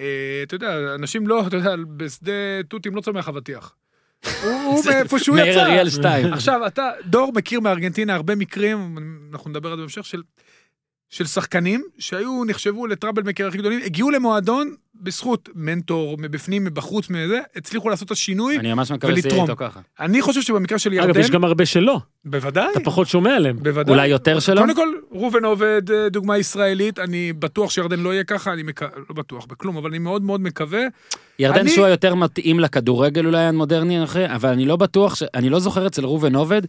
[0.00, 0.04] אה,
[0.42, 2.32] אתה יודע, אנשים לא, אתה יודע, בשדה
[2.68, 3.74] תותים לא צומח אבטיח.
[4.44, 5.62] הוא מאיפה שהוא מאיר יצא.
[5.62, 6.32] אריאל 2.
[6.32, 8.96] עכשיו, אתה, דור מכיר מארגנטינה הרבה מקרים,
[9.32, 10.22] אנחנו נדבר על זה בהמשך, של,
[11.12, 17.40] של שחקנים שהיו, נחשבו לטראבל מקר הכי גדולים, הגיעו למועדון בזכות מנטור, מבפנים, מבחוץ, מזה,
[17.56, 18.58] הצליחו לעשות את השינוי.
[18.58, 19.50] אני ממש מקווה שזה יהיה ולתרום.
[19.50, 19.80] איתו ככה.
[20.00, 23.56] אני חושב שבמקרה של ירדן, אגב, יש גם הרבה שלא, בוודאי, אתה פחות שומע עליהם.
[23.62, 23.94] בוודאי.
[23.94, 24.60] אולי יותר שלא?
[24.60, 28.90] קודם כל, ראובן עובד, אה, דוגמה ישראלית, אני בטוח שירדן לא יהיה ככה, אני מקווה,
[29.08, 30.82] לא בטוח בכלום, אבל אני מאוד מאוד מקווה.
[31.38, 35.48] ירדן אני- שועה יותר מתאים לכדורגל אולי המודרני, אחרי, אבל אני לא בטוח, ש- אני
[35.50, 36.62] לא זוכר אצל ראובן עובד,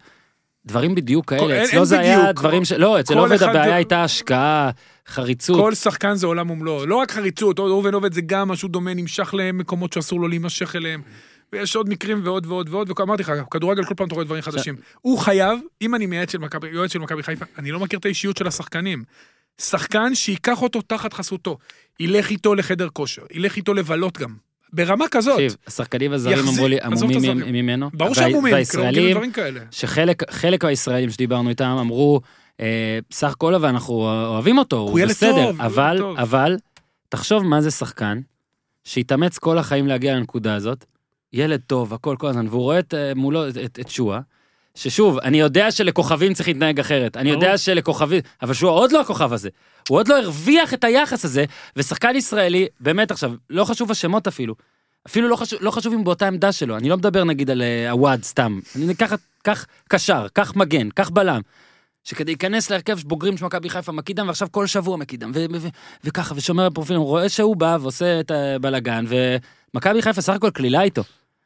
[0.66, 1.64] דברים בדיוק כאלה.
[1.64, 2.40] אצלו זה היה בדיוק.
[2.40, 2.72] דברים ש...
[2.72, 4.70] לא, אצל עובד הבעיה הייתה השקעה,
[5.08, 5.60] חריצות.
[5.60, 9.34] כל שחקן זה עולם ומלואו, לא רק חריצות, ראובן עובד זה גם משהו דומה, נמשך
[9.38, 11.02] למקומות שאסור לו להימשך אליהם.
[11.54, 14.76] ויש עוד מקרים ועוד ועוד ועוד, ואמרתי לך, כדורגל כל פעם אתה רואה דברים חדשים.
[15.02, 18.06] הוא חייב, אם אני מייעץ של מכבי, יועץ של מכבי חיפה, אני לא מכיר את
[18.06, 19.04] האישיות של השחקנים.
[19.62, 21.58] שחקן שייקח אותו תחת חסותו,
[22.00, 24.36] ילך איתו לחדר כושר, ילך איתו לבלות גם.
[24.74, 25.34] ברמה כזאת.
[25.34, 27.38] תקשיב, השחקנים הזרים אמרו לי, עמומים.
[27.54, 27.90] ממנו.
[27.94, 29.60] ברור שהמומים, כאילו, דברים כאלה.
[29.72, 32.22] שחלק חלק מהישראלים שדיברנו איתם אמרו,
[32.60, 33.94] אה, בסך הכל אבל אנחנו
[34.28, 36.04] אוהבים אותו, הוא בסדר, אבל.
[36.18, 36.58] אבל,
[37.10, 38.20] תחשוב מה זה שחקן,
[38.84, 40.86] שהתאמץ כל החיים להגיע לנקודה הזאת,
[41.34, 44.20] ילד טוב, הכל כל הזמן, והוא רואה את, אה, מולו את, שועה,
[44.78, 47.58] ששוב, אני יודע שלכוכבים צריך להתנהג אחרת, אני יודע.
[47.58, 49.50] שלכוכבים, אבל שועה עוד לא הכוכב הזה,
[49.90, 54.56] הוא עוד לא הרוויח את היחס הזה, ושחקן ישראלי, באמת עכשיו, לא חשוב השמות אפילו,
[55.08, 57.92] אפילו לא חשוב, לא חשוב אם באותה עמדה שלו, אני לא מדבר נגיד על אה,
[57.92, 61.42] עווד סתם, אני קח, קח קשר, קח מגן, קח בלם.
[62.04, 65.62] שכדי להיכנס להרכב של בוגרים של מכבי חיפה מקידם, ועכשיו כל שבוע מקידם, ו- ו-
[65.62, 65.68] ו-
[66.04, 69.06] וככה, ושומר הפרופילים, הוא רואה שהוא בא ועושה את הבלאגן,
[69.74, 71.04] ומכבי חיפה סך הכל קלילה איתו.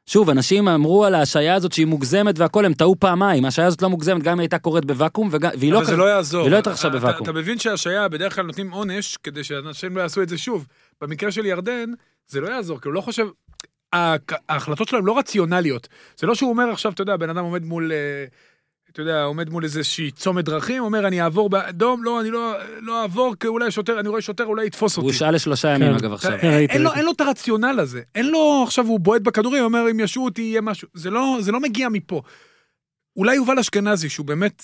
[0.07, 3.89] שוב, אנשים אמרו על ההשעיה הזאת שהיא מוגזמת והכל, הם טעו פעמיים, ההשעיה הזאת לא
[3.89, 5.95] מוגזמת, גם אם היא הייתה קורית בוואקום, וג- והיא לא אבל זה.
[5.97, 6.45] לא יעזור.
[6.45, 7.23] ולא התרחשה אתה- בוואקום.
[7.23, 10.67] אתה מבין שהשעיה, בדרך כלל נותנים עונש כדי שאנשים לא יעשו את זה שוב.
[11.01, 11.89] במקרה של ירדן,
[12.27, 13.27] זה לא יעזור, כי הוא לא חושב...
[14.49, 15.87] ההחלטות שלו הן לא רציונליות.
[16.17, 17.91] זה לא שהוא אומר עכשיו, אתה יודע, בן אדם עומד מול...
[18.91, 23.01] אתה יודע, עומד מול איזושהי צומת דרכים, אומר, אני אעבור באדום, לא, אני לא, לא
[23.01, 25.13] אעבור, כי אולי שוטר, אני רואה שוטר, אולי יתפוס הוא אותי.
[25.13, 25.95] הושעה לשלושה ימים כן.
[25.95, 26.31] אגב עכשיו.
[26.43, 28.01] ראיתי, אין לו, את הרציונל הזה.
[28.15, 30.87] אין לו, עכשיו הוא בועט בכדורים, אומר, אם ישו אותי, יהיה משהו.
[30.93, 32.21] זה לא, זה לא מגיע מפה.
[33.17, 34.63] אולי יובל אשכנזי, שהוא באמת,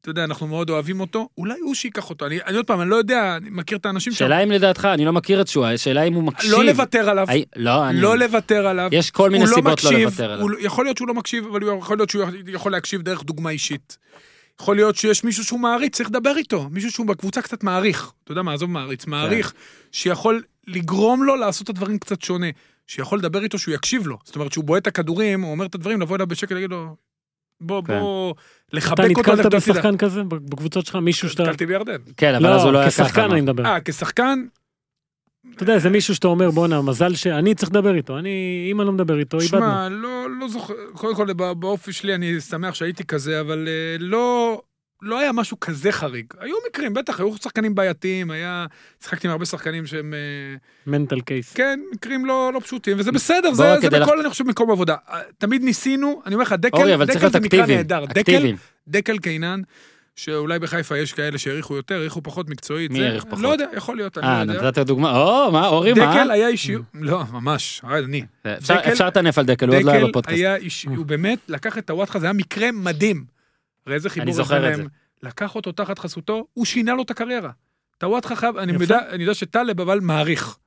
[0.00, 2.26] אתה יודע, אנחנו מאוד אוהבים אותו, אולי הוא שייקח אותו.
[2.26, 4.18] אני, אני עוד פעם, אני לא יודע, אני מכיר את האנשים שם.
[4.18, 6.50] שאלה אם לדעתך, אני לא מכיר את שואה, שאלה אם הוא מקשיב.
[6.52, 8.00] לא לוותר עליו, הי- לא, אני...
[8.00, 8.88] לא לוותר עליו.
[8.92, 10.40] יש כל מיני לא סיבות לא מקשיב, לוותר עליו.
[10.42, 13.50] הוא, יכול להיות שהוא לא מקשיב, אבל הוא יכול להיות שהוא יכול להקשיב דרך דוגמה
[13.50, 13.98] אישית.
[14.60, 16.68] יכול להיות שיש מישהו שהוא מעריץ, צריך לדבר איתו.
[16.70, 18.12] מישהו שהוא בקבוצה קצת מעריך.
[18.24, 19.10] אתה יודע מה, עזוב מעריץ, כן.
[19.10, 19.52] מעריך,
[19.92, 22.46] שיכול לגרום לו לעשות את הדברים קצת שונה.
[22.86, 24.18] שיכול לדבר איתו שהוא יקשיב לו.
[24.24, 26.96] זאת אומרת, שהוא בועט את הכדורים, הוא אומר את הדברים, לבוא אליו בשקט, להגיד לו,
[27.60, 28.00] בוא, כן.
[28.00, 29.72] בוא, אתה לחבק אותו, נתקלת ללכת הצידה.
[29.74, 31.42] בשחקן כזה בקבוצות שלך, מישהו שאתה...
[31.42, 31.96] נתקלתי בירדן.
[32.16, 33.04] כן, אבל אז הוא לא לא, היה ככה.
[33.04, 33.30] כשחקן.
[33.30, 33.66] אני מדבר.
[33.66, 34.38] אה, כשחקן,
[35.54, 38.30] אתה יודע, זה מישהו שאתה אומר, בואנה, מזל שאני צריך לדבר איתו, אני,
[38.70, 39.60] אם אני לא מדבר איתו, איבדנו.
[39.60, 43.96] שמע, לא, לא זוכר, קודם כל בא- באופי שלי אני שמח שהייתי כזה, אבל אה,
[43.98, 44.60] לא,
[45.02, 46.26] לא היה משהו כזה חריג.
[46.40, 48.66] היו מקרים, בטח, היו שחקנים בעייתיים, היה,
[49.02, 50.56] שיחקתי עם הרבה שחקנים שהם, אה,
[50.86, 51.52] מנטל קייס.
[51.54, 54.96] כן, מקרים לא, לא פשוטים, וזה בסדר, זה, זה בכל, אני חושב, מקום עבודה.
[55.10, 57.66] אה, תמיד ניסינו, אני אומר לך, דקל, אורי, דקל זה מקרה.
[57.66, 58.04] נהדר.
[58.04, 58.52] דקל.
[58.88, 59.60] דקל קינן,
[60.16, 62.90] שאולי בחיפה יש כאלה שהעריכו יותר, העריכו פחות מקצועית.
[62.90, 63.38] מי העריך פחות?
[63.38, 64.68] לא יודע, יכול להיות, אני אה, לא יודע.
[64.68, 66.10] נתת דוגמה, או, מה, אורי, מה?
[66.10, 68.24] דקל היה אישיות, לא, ממש, אה, אני.
[68.58, 70.36] אפשר- דקל- לטנף על דקל, הוא עוד לא היה דקל בפודקאסט.
[70.36, 73.37] היה איש, הוא באמת לקח את טוואטחה, זה היה מקרה מדהים.
[73.88, 74.76] הרי איזה חיבור אני זוכר את.
[74.76, 74.82] זה.
[75.22, 77.50] לקח אותו תחת חסותו, הוא שינה לו את הקריירה.
[77.98, 78.72] טוואטחה חייב, אני.
[78.72, 80.58] יודע, אני יודע שטלב אבל מעריך.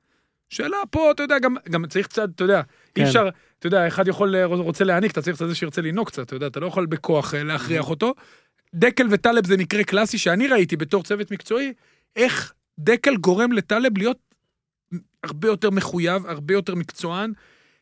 [0.50, 2.62] שאלה פה, אתה יודע, גם, גם צריך קצת, אתה יודע,
[2.94, 3.02] כן.
[3.02, 6.06] אי אפשר, אתה יודע, אחד יכול, אה, רוצה להעניק, אתה צריך את זה שירצה לנהוג
[6.06, 8.14] קצת, אתה יודע, אתה לא יכול בכוח אה, להכריח אותו.
[8.74, 11.72] דקל וטלב זה מקרה קלאסי שאני ראיתי בתור צוות מקצועי,
[12.16, 14.18] איך דקל גורם לטלב להיות
[15.24, 17.32] הרבה יותר מחויב, הרבה יותר מקצוען,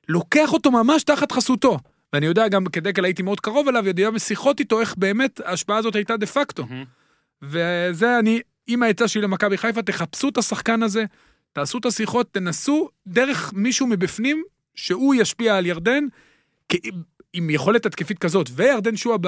[0.09, 1.79] לוקח אותו ממש תחת חסותו.
[2.13, 5.95] ואני יודע, גם כדקל הייתי מאוד קרוב אליו, יודע בשיחות איתו איך באמת ההשפעה הזאת
[5.97, 6.67] הייתה דה פקטו.
[7.43, 11.05] וזה אני, אם העצה שלי למכבי חיפה, תחפשו את השחקן הזה,
[11.53, 14.43] תעשו את השיחות, תנסו דרך מישהו מבפנים,
[14.75, 16.05] שהוא ישפיע על ירדן,
[16.69, 16.91] כי-
[17.33, 19.19] עם יכולת התקפית כזאת, וירדן שועה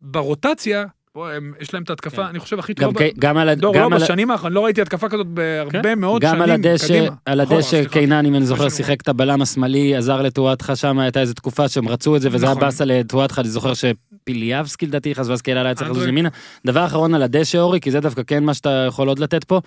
[0.00, 2.22] ברוטציה, בוא, הם, יש להם את ההתקפה, כן.
[2.22, 3.04] אני חושב, הכי גם טובה.
[3.18, 5.98] גם על דור, לא, גם על ה- בשנים האחרונות, לא ראיתי התקפה כזאת בהרבה כן.
[5.98, 7.14] מאוד גם שנים, על הדשא, קדימה.
[7.26, 7.84] על הדשא.
[7.84, 11.88] קיינן, אם אני זוכר, שיחק את הבלם השמאלי, עזר לטואטחה שם, הייתה איזו תקופה שהם
[11.88, 12.64] רצו את זה, וזה היה נכון.
[12.64, 16.06] באסה לטואטחה, אני זוכר שפיליאבסקי לדעתי נכנס, ואז קהילה היה צריך לזוז.
[16.06, 16.28] ימינה.
[16.66, 19.60] דבר אחרון על הדשא, אורי, כי זה דווקא כן מה שאתה יכול עוד לתת פה.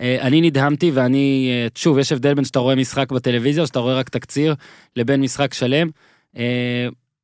[0.00, 3.78] אה, אני נדהמתי ואני, אה, שוב, יש הבדל בין שאתה רואה משחק בטלוויזיה, או שאתה
[3.78, 4.54] רואה רק תקציר,
[4.96, 5.88] לבין משחק שלם.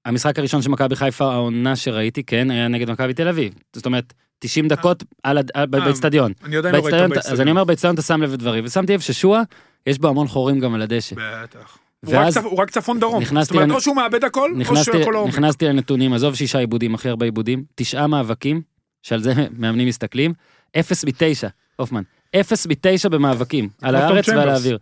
[0.09, 3.53] אה, המשחק הראשון של מכבי חיפה, העונה שראיתי, כן, היה נגד מכבי תל אביב.
[3.77, 6.33] זאת אומרת, 90 דקות על על- באצטדיון.
[6.45, 9.01] אני עדיין לא ראיתי באצטדיון, אז אני אומר באצטדיון אתה שם לב לדברים, ושמתי לב
[9.01, 9.43] ששועה,
[9.87, 11.17] יש בו המון חורים גם על הדשא.
[11.17, 11.79] בטח.
[12.07, 13.25] הוא רק ואז צפ- הוא רק צפון דרום.
[13.25, 15.29] זאת אומרת, לנ- או שהוא מאבד הכל, או נכנסתי, שהכל לא עומד.
[15.33, 18.63] נכנסתי לנתונים, עזוב שישה עיבודים, הכי הרבה עיבודים, תשעה מאבקים,
[19.03, 20.33] שעל זה מאמנים מסתכלים,
[20.79, 22.03] אפס מתשע, הופמן,
[22.41, 24.49] אפס מתשע במאבקים, על הארץ ועל.
[24.49, 24.79] האוויר.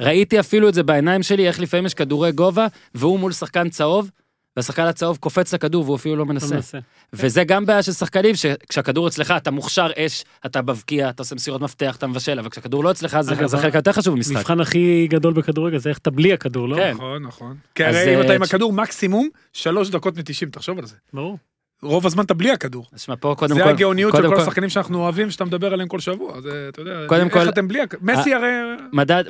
[0.00, 4.10] ראיתי אפילו את זה בעיניים שלי, איך לפעמים יש כדורי גובה, והוא מול שחקן צהוב,
[4.58, 6.54] והשחקן הצהוב קופץ לכדור והוא אפילו לא לא מנסה.
[6.54, 6.78] מנסה.
[7.12, 11.60] וזה גם בעיה של שחקנים, שכשהכדור אצלך אתה מוכשר אש, אתה מבקיע, אתה עושה מסירות
[11.60, 14.36] מפתח, אתה מבשל, אבל כשהכדור לא אצלך זה זה חלק יותר חשוב במשחק.
[14.36, 16.76] המבחן הכי גדול בכדורגל זה איך אתה בלי הכדור, לא?
[16.76, 16.90] כן.
[16.94, 17.56] נכון, נכון.
[17.74, 20.94] כי הרי אם אה, אתה עם ש- הכדור מקסימום, שלוש דקות מתשעים, תחשוב על זה.
[21.12, 21.38] ברור.
[21.82, 22.86] רוב הזמן אתה בלי הכדור.
[22.92, 25.88] אז שמע, פה קודם זה כל, הגאוניות של כל השחקנים שאנחנו אוהבים, שאתה מדבר עליהם
[25.88, 26.40] כל שבוע.
[26.40, 27.78] זה, אתה יודע, קודם איך כל- אתם בלי.
[28.02, 28.48] מסי הרי...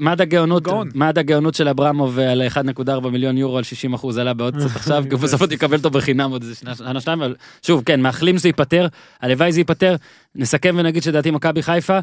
[0.01, 0.63] מד הגאונות.
[0.95, 5.05] מד הגאונות של אברמוב על 1.4 מיליון יורו על 60 אחוז עלה בעוד קצת עכשיו,
[5.11, 8.49] כי בסוף עוד יקבל אותו בחינם עוד איזה שנה שניים, אבל שוב, כן, מאחלים שזה
[8.49, 8.87] ייפתר,
[9.21, 9.97] הלוואי זה ייפתר,
[10.35, 11.99] נסכם ונגיד שדעתי מכבי חיפה,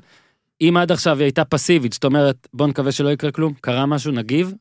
[0.62, 4.12] אם עד עכשיו היא הייתה פסיבית, זאת אומרת, בוא נקווה שלא יקרה כלום, קרה משהו,
[4.12, 4.54] נגיב,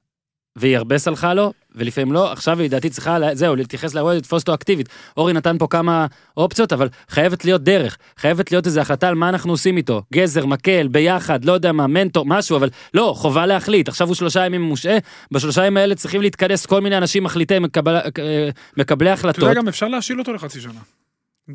[0.56, 4.42] והיא הרבה סלחה לו, ולפעמים לא, עכשיו היא לדעתי צריכה, לה- זהו, להתייחס לאירוע, לתפוס
[4.42, 4.88] אותו אקטיבית.
[5.16, 9.28] אורי נתן פה כמה אופציות, אבל חייבת להיות דרך, חייבת להיות איזו החלטה על מה
[9.28, 10.02] אנחנו עושים איתו.
[10.12, 13.88] גזר, מקל, ביחד, לא יודע מה, מנטור, משהו, אבל לא, חובה להחליט.
[13.88, 14.96] עכשיו הוא שלושה ימים מושעה,
[15.30, 19.42] בשלושה ימים האלה צריכים להתכנס כל מיני אנשים מחליטי, מקבל, אה, מקבלי אתה החלטות.
[19.42, 20.80] יודע, גם אפשר להשיל אותו לחצי שנה.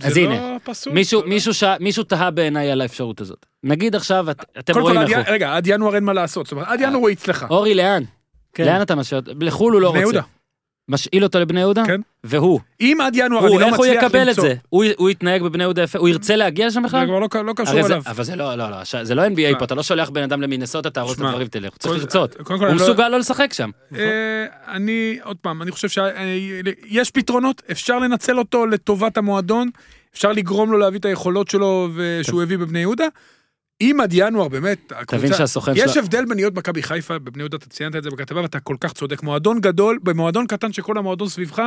[0.04, 0.94] אז הנה, לא פסול.
[0.94, 1.30] מישהו, אתה.
[1.30, 3.46] מישהו, שא, מישהו תהה בעיניי על האפשרות הזאת.
[3.64, 6.46] נגיד עכשיו, את, אתם רואים איך י- רגע, עד ינואר אין מה לעשות.
[6.46, 7.46] זאת אומרת, עד ינואר הוא אצלך.
[7.50, 8.04] אורי, לאן?
[8.54, 8.66] כן.
[8.66, 9.22] לאן אתה משאיר?
[9.42, 10.00] לחו"ל הוא לא רוצה.
[10.00, 10.22] יהודה.
[10.90, 11.84] משאיל אותו לבני יהודה?
[11.86, 12.02] כן.
[12.24, 12.60] והוא.
[12.82, 14.44] אם עד ינואר הוא, אני לא איך הוא מצליח יקבל את למצוא...
[14.44, 14.56] זה?
[14.70, 16.00] הוא, הוא יתנהג בבני יהודה יפה?
[16.00, 17.06] הוא ירצה להגיע לשם זה בכלל?
[17.06, 18.02] כבר לא- לא קשור הרי זה, אליו.
[18.08, 19.60] אבל זה לא, לא, לא, ש- זה לא NBA שמע.
[19.60, 22.36] פה, אתה לא שולח בן אדם למינסוטה, תהרוס את הדברים ותלך, הוא צריך לרצות.
[22.50, 23.70] הוא לא- מסוגל לא לשחק שם.
[23.96, 29.70] אה, אני, עוד פעם, אני חושב שיש פתרונות, אפשר לנצל אותו לטובת המועדון,
[30.14, 33.06] אפשר לגרום לו להביא את היכולות שלו ושהוא הביא בבני יהודה.
[33.82, 36.04] אם עד ינואר באמת, תבין שהסוכן יש שלה...
[36.04, 38.94] הבדל בין להיות מכבי חיפה, בבני יהודה אתה ציינת את זה בכתבה ואתה כל כך
[38.94, 41.62] צודק, מועדון גדול, במועדון קטן שכל המועדון סביבך,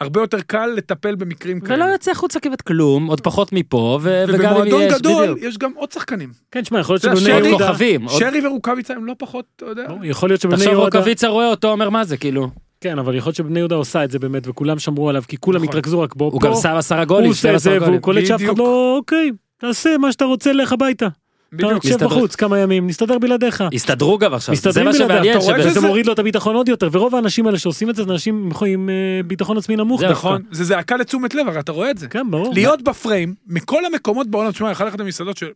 [0.00, 1.92] הרבה יותר קל לטפל במקרים ולא כאלה.
[1.92, 5.38] יוצא החוצה כמעט כלום, עוד פחות מפה, ו- וגם אם ובמועדון יש, גדול בדיוק.
[5.42, 6.32] יש גם עוד שחקנים.
[6.50, 7.66] כן, שמע, יכול להיות שבבני שרי- יהודה...
[7.68, 8.04] כוכבים.
[8.08, 9.82] עוד- שרי ורוקאביצה הם לא פחות, אתה יודע.
[9.88, 10.98] לא, יכול להיות שבבני תחשוב יהודה...
[10.98, 14.10] רוקאביצה רואה אותו אומר מה זה כאילו כן, אבל יכול להיות שבבני יהודה עושה את
[14.10, 15.68] זה באמת, וכולם שמרו עליו, כי כולם נכון.
[15.68, 16.24] התרכזו רק בו.
[16.24, 17.90] הוא פה גם שם עשרה הוא גולים, עושה את 12 זה.
[17.90, 18.58] והוא קולט שאף אחד.
[18.58, 18.94] לא...
[18.98, 21.08] אוקיי, תעשה מה שאתה רוצה, לך הביתה.
[21.56, 21.82] אתה בדיוק.
[21.82, 22.06] תשב מסתדר.
[22.08, 23.64] בחוץ כמה ימים, נסתדר בלעדיך.
[23.74, 26.68] הסתדרו גם עכשיו, זה מסתדרים מה שמעניין, אתה זה זה- מוריד לו את הביטחון עוד
[26.68, 28.94] יותר, ורוב האנשים האלה שעושים את זה, זה אנשים עם אה,
[29.26, 30.00] ביטחון עצמי נמוך.
[30.00, 30.26] זה דווקא.
[30.28, 32.08] נכון, זה זעקה לתשומת לב, הרי אתה רואה את זה.
[32.08, 32.54] כן, ברור.
[32.54, 35.46] להיות בפריים, מכל המקומות בעולם, תשמע, יכול ללכת למסעדות של,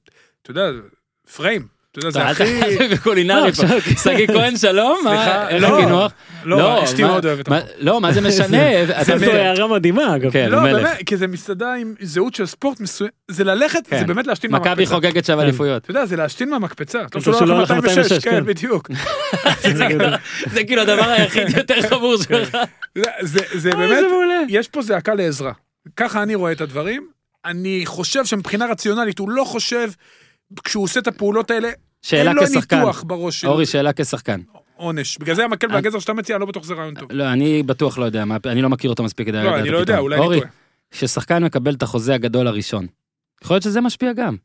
[0.42, 0.62] אתה יודע,
[1.36, 1.66] פריים,
[1.98, 2.60] אתה יודע, זה הכי...
[3.02, 3.62] קולינרי פה.
[4.02, 5.78] שגיא כהן שלום, סליחה, איך לא.
[5.78, 6.12] הקינוח?
[6.44, 7.48] לא, אשתי מה- מאוד אוהבת.
[7.78, 8.58] לא, מה זה משנה?
[9.18, 10.30] זו הערה מדהימה, אגב.
[10.32, 10.82] כן, לא, מלך.
[10.82, 13.98] באמת, כי זה מסעדה עם זהות של ספורט מסוים, זה ללכת, כן.
[13.98, 14.70] זה באמת להשתין מהמקפצה.
[14.72, 15.40] מכבי חוגגת שם כן.
[15.40, 15.82] אליפויות.
[15.82, 16.98] אתה יודע, זה להשתין מהמקפצה.
[17.10, 18.44] טוב טוב שלא הלך הלך 206, 206, כן, כן.
[18.46, 18.90] בדיוק.
[20.52, 22.56] זה כאילו הדבר היחיד יותר חמור שלך.
[23.54, 24.04] זה- אוי, באמת.
[24.48, 25.52] יש פה זעקה לעזרה.
[25.96, 27.06] ככה אני רואה את הדברים.
[27.44, 29.90] אני חושב שמבחינה רציונלית, הוא לא חושב,
[30.64, 31.68] כשהוא עושה את הפעולות האלה,
[32.02, 32.78] שאלה אין לו כשחקן.
[32.78, 34.40] ניתוח בראש של אורי, שאלה כשחקן.
[34.76, 35.18] עונש.
[35.18, 37.12] בגלל זה המקל והגזר שאתה מציע, לא בטוח זה רעיון טוב.
[37.12, 39.72] לא, אני בטוח לא יודע, אני לא מכיר אותו מספיק כדי לא, לדעת אני את
[39.72, 39.98] לא יודע.
[39.98, 40.50] אולי אני אורי, טועה.
[40.90, 42.86] כששחקן מקבל את החוזה הגדול הראשון,
[43.44, 44.36] יכול להיות שזה משפיע גם.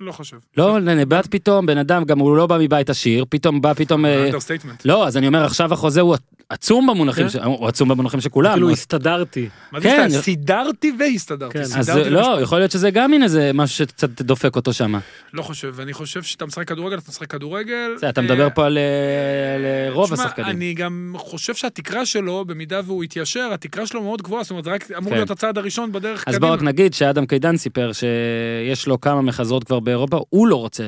[0.00, 0.36] לא חושב.
[0.56, 4.04] לא, נבט פתאום, בן אדם, גם הוא לא בא מבית עשיר, פתאום בא פתאום...
[4.04, 4.84] אה, understatement.
[4.84, 6.16] לא, אז אני אומר, עכשיו החוזה הוא
[6.52, 7.30] עצום במונחים, כן.
[7.30, 8.52] ש- הוא עצום במונחים של כולם.
[8.52, 9.48] כאילו הסתדרתי.
[9.72, 10.10] מה זה כן.
[10.10, 10.20] סתם?
[10.20, 11.52] סידרתי והסתדרתי.
[11.52, 11.64] כן.
[11.78, 12.38] אז לא.
[12.42, 14.94] יכול להיות שזה גם מין איזה משהו שקצת דופק אותו שם.
[15.32, 17.96] לא חושב, אני חושב שאתה משחק כדורגל, אתה משחק כדורגל.
[18.08, 20.48] אתה אה, מדבר פה על אה, אה, רוב השחקנים.
[20.48, 24.70] אני גם חושב שהתקרה שלו, במידה והוא יתיישר, התקרה שלו מאוד גבוהה, זאת אומרת, זה
[24.70, 25.16] רק אמור כן.
[25.16, 26.46] להיות הצעד הראשון בדרך אז קדימה.
[26.46, 30.86] בוא רק נגיד שאדם קידן סיפר שיש לו כמה מחזרות כבר באירופה, הוא לא רוצה.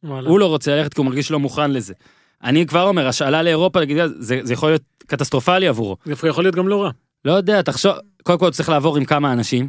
[0.00, 1.94] הוא לא רוצה ללכת כי הוא מרגיש לא מוכן לזה.
[2.44, 3.80] אני כבר אומר, השאלה לאירופה,
[4.18, 5.96] זה זה יכול להיות קטסטרופלי עבורו.
[6.04, 6.90] זה יכול להיות גם לא רע.
[7.24, 9.68] לא יודע, תחשוב, קודם כל צריך לעבור עם כמה אנשים.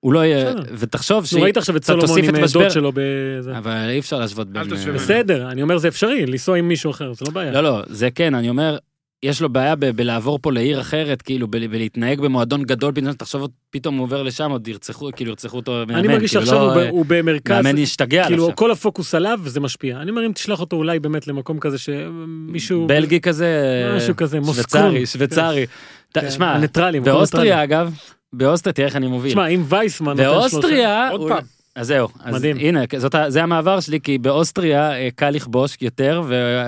[0.00, 0.54] הוא לא יהיה.
[0.78, 3.58] ותחשוב נו, ראית עכשיו את סולומון עם את אה, דוד שלו בזה.
[3.58, 4.62] אבל אי אפשר להשוות בין...
[4.72, 4.92] אה.
[4.92, 7.52] בסדר, אני אומר זה אפשרי, לנסוע עם מישהו אחר, זה לא בעיה.
[7.52, 8.78] לא, לא, זה כן, אני אומר,
[9.22, 13.48] יש לו בעיה ב- בלעבור פה לעיר אחרת, כאילו, ב- בלהתנהג במועדון גדול, פתאום תחשוב,
[13.70, 15.94] פתאום הוא עובר לשם, עוד ירצחו, כאילו, ירצחו אותו מאמן.
[15.94, 18.56] אני מרגיש כאילו, שעכשיו לא, הוא ב- אה, הוא במרכז, מאמן ישתגע כאילו עכשיו.
[18.56, 19.96] כל הפוקוס עליו וזה משפיע.
[20.00, 23.48] אני אומר אם תשלח אותו אולי באמת למקום כזה שמישהו, בלגי כזה,
[23.96, 24.80] משהו כזה, מוסקון.
[24.80, 25.66] שוויצרי, שוויצרי.
[26.14, 26.58] כן, שמע.
[27.04, 27.94] באוסטריה אגב,
[28.32, 29.30] באוסטריה תראה איך אני מוביל.
[29.32, 31.44] תשמע, אם וייסמן באוסטריה, עוד פעם.
[31.74, 32.56] אז זהו, אז מדהים.
[32.56, 36.22] הנה, זאת זה המעבר שלי, כי באוסטריה אה, קל לכבוש יותר,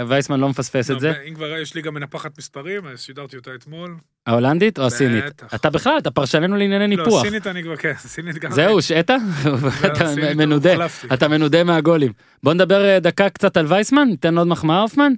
[0.07, 1.13] ווייסמן לא מפספס את זה.
[1.29, 3.97] אם כבר יש לי גם מנפחת מספרים, אז שידרתי אותה אתמול.
[4.27, 5.25] ההולנדית או הסינית?
[5.25, 5.55] בטח.
[5.55, 7.23] אתה בכלל, אתה פרשננו לענייני לא, ניפוח.
[7.25, 8.51] סינית אני כבר, כן, סינית גם.
[8.53, 9.11] זהו, שעת?
[9.87, 10.87] אתה סינית מנודה.
[11.15, 12.13] אתה מנודה מהגולים.
[12.43, 15.13] בוא נדבר אה, דקה קצת על וייסמן, ניתן עוד מחמאה הופמן?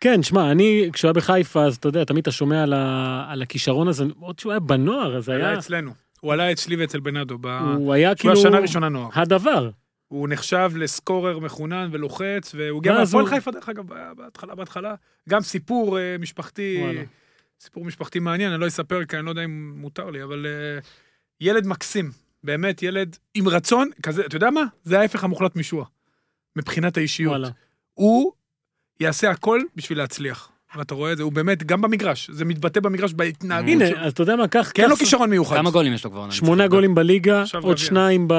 [0.00, 3.42] כן, שמע, אני, כשהוא היה בחיפה, אז אתה יודע, תמיד אתה שומע על ה- על
[3.42, 5.90] הכישרון הזה, עוד שהוא היה בנוער, אז עלה היה, אצלנו.
[6.22, 7.38] הוא עלה אצלי ואצל בנאדו.
[7.40, 9.10] ב- הוא היה כאילו, השנה הראשונה נוער.
[9.14, 9.70] הדבר.
[10.08, 13.84] הוא נחשב לסקורר מחונן ולוחץ, והוא הגיע מהפועל חיפה, דרך אגב,
[14.16, 14.94] בהתחלה, בהתחלה.
[15.28, 17.02] גם סיפור אה, משפחתי, וואלה.
[17.60, 20.80] סיפור משפחתי מעניין, אני לא אספר כי אני לא יודע אם מותר לי, אבל אה,
[21.40, 22.10] ילד מקסים,
[22.44, 24.64] באמת ילד עם רצון, כזה, אתה יודע מה?
[24.84, 25.86] זה ההפך המוחלט משועה,
[26.56, 27.30] מבחינת האישיות.
[27.30, 27.48] וואלה.
[27.94, 28.32] הוא
[29.00, 30.51] יעשה הכל בשביל להצליח.
[30.78, 33.98] ואתה רואה את זה, הוא באמת, גם במגרש, זה מתבטא במגרש בהתנהגות הנה, שלו.
[33.98, 35.56] אז אתה יודע מה, קח, כי אין לו קח כישרון מיוחד.
[35.56, 36.30] כמה גולים יש לו כבר?
[36.30, 37.78] שמונה גולים בליגה, עוד.
[37.78, 38.34] שניים ב...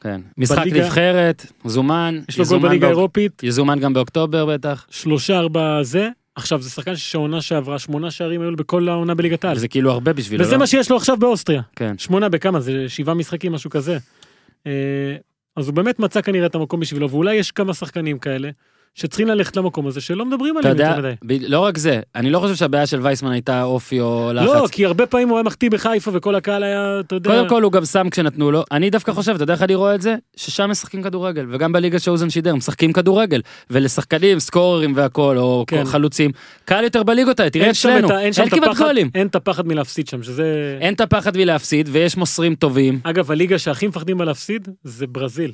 [0.00, 0.20] כן.
[0.38, 4.86] משחק בליגה- נבחרת, זומן, יש לו גול בליגה באוק- האירופית, יזומן גם באוקטובר בטח.
[4.90, 6.08] שלושה ארבע זה.
[6.34, 9.56] עכשיו, זה שחקן שהעונה שעברה, שמונה שערים היו לו בכל העונה בליגת העל.
[9.56, 10.58] וזה כאילו הרבה בשבילו, וזה לא?
[10.58, 11.62] מה שיש לו עכשיו באוסטריה.
[11.76, 11.98] כן.
[11.98, 12.60] שמונה בכמה?
[12.60, 13.98] זה שבעה משחקים, משהו כזה.
[14.66, 14.72] אה,
[15.56, 18.50] אז הוא באמת מצא כנראה את המקום בשבילו, ואולי יש כמה שחקנים כאלה
[18.94, 21.12] שצריכים ללכת למקום הזה, שלא מדברים עליהם יותר מדי.
[21.24, 24.46] ב- לא רק זה, אני לא חושב שהבעיה של וייסמן הייתה אופי או לחץ.
[24.46, 27.30] לא, כי הרבה פעמים הוא היה מחטיא בחיפה וכל הקהל היה, אתה יודע...
[27.30, 29.94] קודם כל הוא גם שם כשנתנו לו, אני דווקא חושב, אתה יודע איך אני רואה
[29.94, 30.16] את זה?
[30.36, 35.84] ששם משחקים כדורגל, וגם בליגה שאוזן שידר, משחקים כדורגל, ולשחקנים, סקוררים והכל, או כן.
[35.84, 36.30] חלוצים,
[36.64, 37.88] קל יותר בליגות האלה, תראה ה- אין שם
[38.42, 40.78] אין את כמעט גולים, אין את הפחד מלהפסיד שם, שזה...
[40.80, 45.52] אין את הפחד מלהפסיד, ויש מוסרים טובים, אגב, הליגה שהכי מפחדים בה להפסיד זה ברזיל.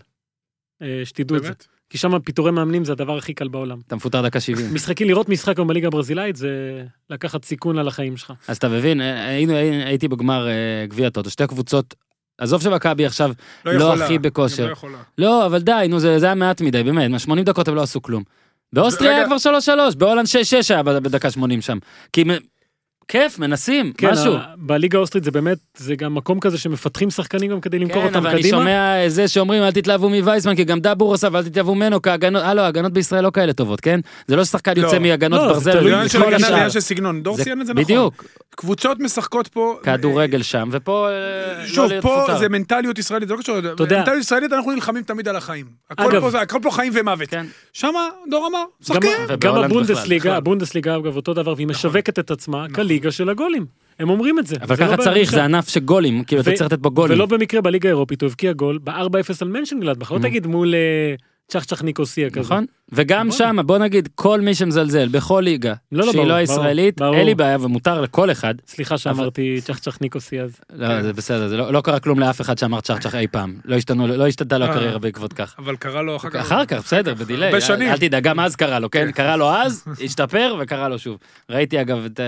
[0.82, 1.48] אה, שתדעו את זה.
[1.90, 3.78] כי שם פיטורי מאמנים זה הדבר הכי קל בעולם.
[3.86, 4.74] אתה מפוטר דקה 70.
[4.74, 8.32] משחקים, לראות משחק היום בליגה הברזילאית זה לקחת סיכון על החיים שלך.
[8.48, 9.52] אז אתה מבין, אה, היינו,
[9.86, 11.94] הייתי בגמר אה, גביע טוטו, שתי קבוצות,
[12.38, 13.32] עזוב שמכבי עכשיו
[13.64, 14.66] לא יכולה, הכי בכושר.
[14.66, 14.98] לא יכולה.
[15.18, 17.82] לא, אבל די, נו, זה, זה היה מעט מדי, באמת, מה, 80 דקות הם לא
[17.82, 18.22] עשו כלום.
[18.72, 19.36] באוסטריה היה כבר
[19.92, 20.30] 3-3, בהולנד 6-6
[20.74, 21.78] היה בדקה 80 שם.
[22.12, 22.24] כי.
[23.08, 24.34] כיף, מנסים, כן, משהו.
[24.34, 28.06] ה- בליגה האוסטרית זה באמת, זה גם מקום כזה שמפתחים שחקנים גם כדי למכור כן,
[28.08, 28.58] אותם אבל אני קדימה.
[28.58, 32.42] שומע זה שאומרים אל תתלהבו מווייסמן, כי גם דאבור עשה ואל תתלהבו ממנו, כי ההגנות,
[32.42, 34.00] הלו, ההגנות בישראל לא כאלה טובות, כן?
[34.26, 34.82] זה לא ששחקן לא.
[34.82, 35.72] יוצא מהגנות לא, זה ברזל.
[35.72, 36.22] תלוי זה עניין של
[36.54, 37.22] הגנה, של סגנון.
[37.22, 37.84] דור זה- ציין את זה נכון.
[37.84, 38.24] בדיוק.
[38.56, 39.76] קבוצות משחקות פה...
[39.82, 41.08] כדורגל שם, ופה...
[41.08, 41.12] אה,
[41.62, 42.26] לא שוב, להיות פה.
[42.38, 45.66] זה מנטליות ישראלית, זה לא קשור, מנטליות ישראלית אנחנו נלחמים תמיד על החיים.
[45.90, 47.28] הכל אגב- פה זה- הכל פה חיים ומוות.
[47.28, 47.46] כן.
[47.72, 47.98] שמה,
[48.30, 48.98] דור אמר, גם, שחקן.
[49.28, 50.36] ובהולנד גם בכלל, הבונדסליגה, בכלל.
[50.36, 53.66] הבונדסליגה אגב אותו דבר, והיא משווקת את עצמה כליגה של הגולים.
[53.98, 54.56] הם אומרים את זה.
[54.62, 55.30] אבל לא ככה צריך.
[55.30, 57.16] זה ענף של גולים, כאילו אתה צריך לתת בו גולים.
[57.16, 60.18] ולא במקרה בליגה האירופית הוא הבקיע גול ב-4-0 על מנשנגלדבך, לא.
[60.18, 61.14] תגיד מול אה,
[61.48, 62.40] צ'חצ'ח ניקוסיה כזה.
[62.40, 62.64] נכון?
[62.92, 63.38] וגם נכון.
[63.38, 67.14] שם, בוא נגיד, כל מי שמזלזל בכל ליגה, לא, לא, שהיא ברור, לא ישראלית, ברור.
[67.14, 68.54] אין לי בעיה ומותר לכל אחד.
[68.66, 70.60] סליחה שאמרתי צ'חצ'ח ניקוסיה אז.
[70.72, 73.56] לא, זה בסדר, זה לא לא קרה כלום לאף אחד שאמר צ'חצ'ח אי פעם.
[73.64, 74.70] לא השתנו, לא השתנתה לו אה.
[74.70, 75.54] הקריירה בעקבות כך.
[75.58, 76.40] אבל קרה לו אחר כך.
[76.40, 77.48] אחר כך, בסדר, בדיליי.
[77.48, 77.88] הרבה שנים.
[77.88, 79.12] אל תדאג, גם אז קרה לו, כן?
[79.12, 81.18] קרה לו אז, השתפר וקרה לו שוב.
[81.50, 82.20] ראיתי אגב את...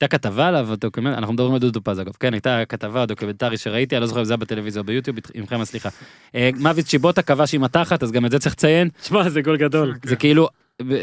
[0.00, 3.96] הייתה כתבה עליו, דוקומנט, אנחנו מדברים על דודו פז אגב, כן, הייתה כתבה דוקומנטרי שראיתי,
[3.96, 5.88] אני לא זוכר אם זה היה בטלוויזיה או ביוטיוב, עמכם הסליחה.
[6.34, 9.56] אה, מוות צ'יבוטה כבש עם התחת, אז גם את זה צריך לציין, שמע זה גול
[9.56, 9.94] גדול.
[10.04, 10.48] זה כאילו,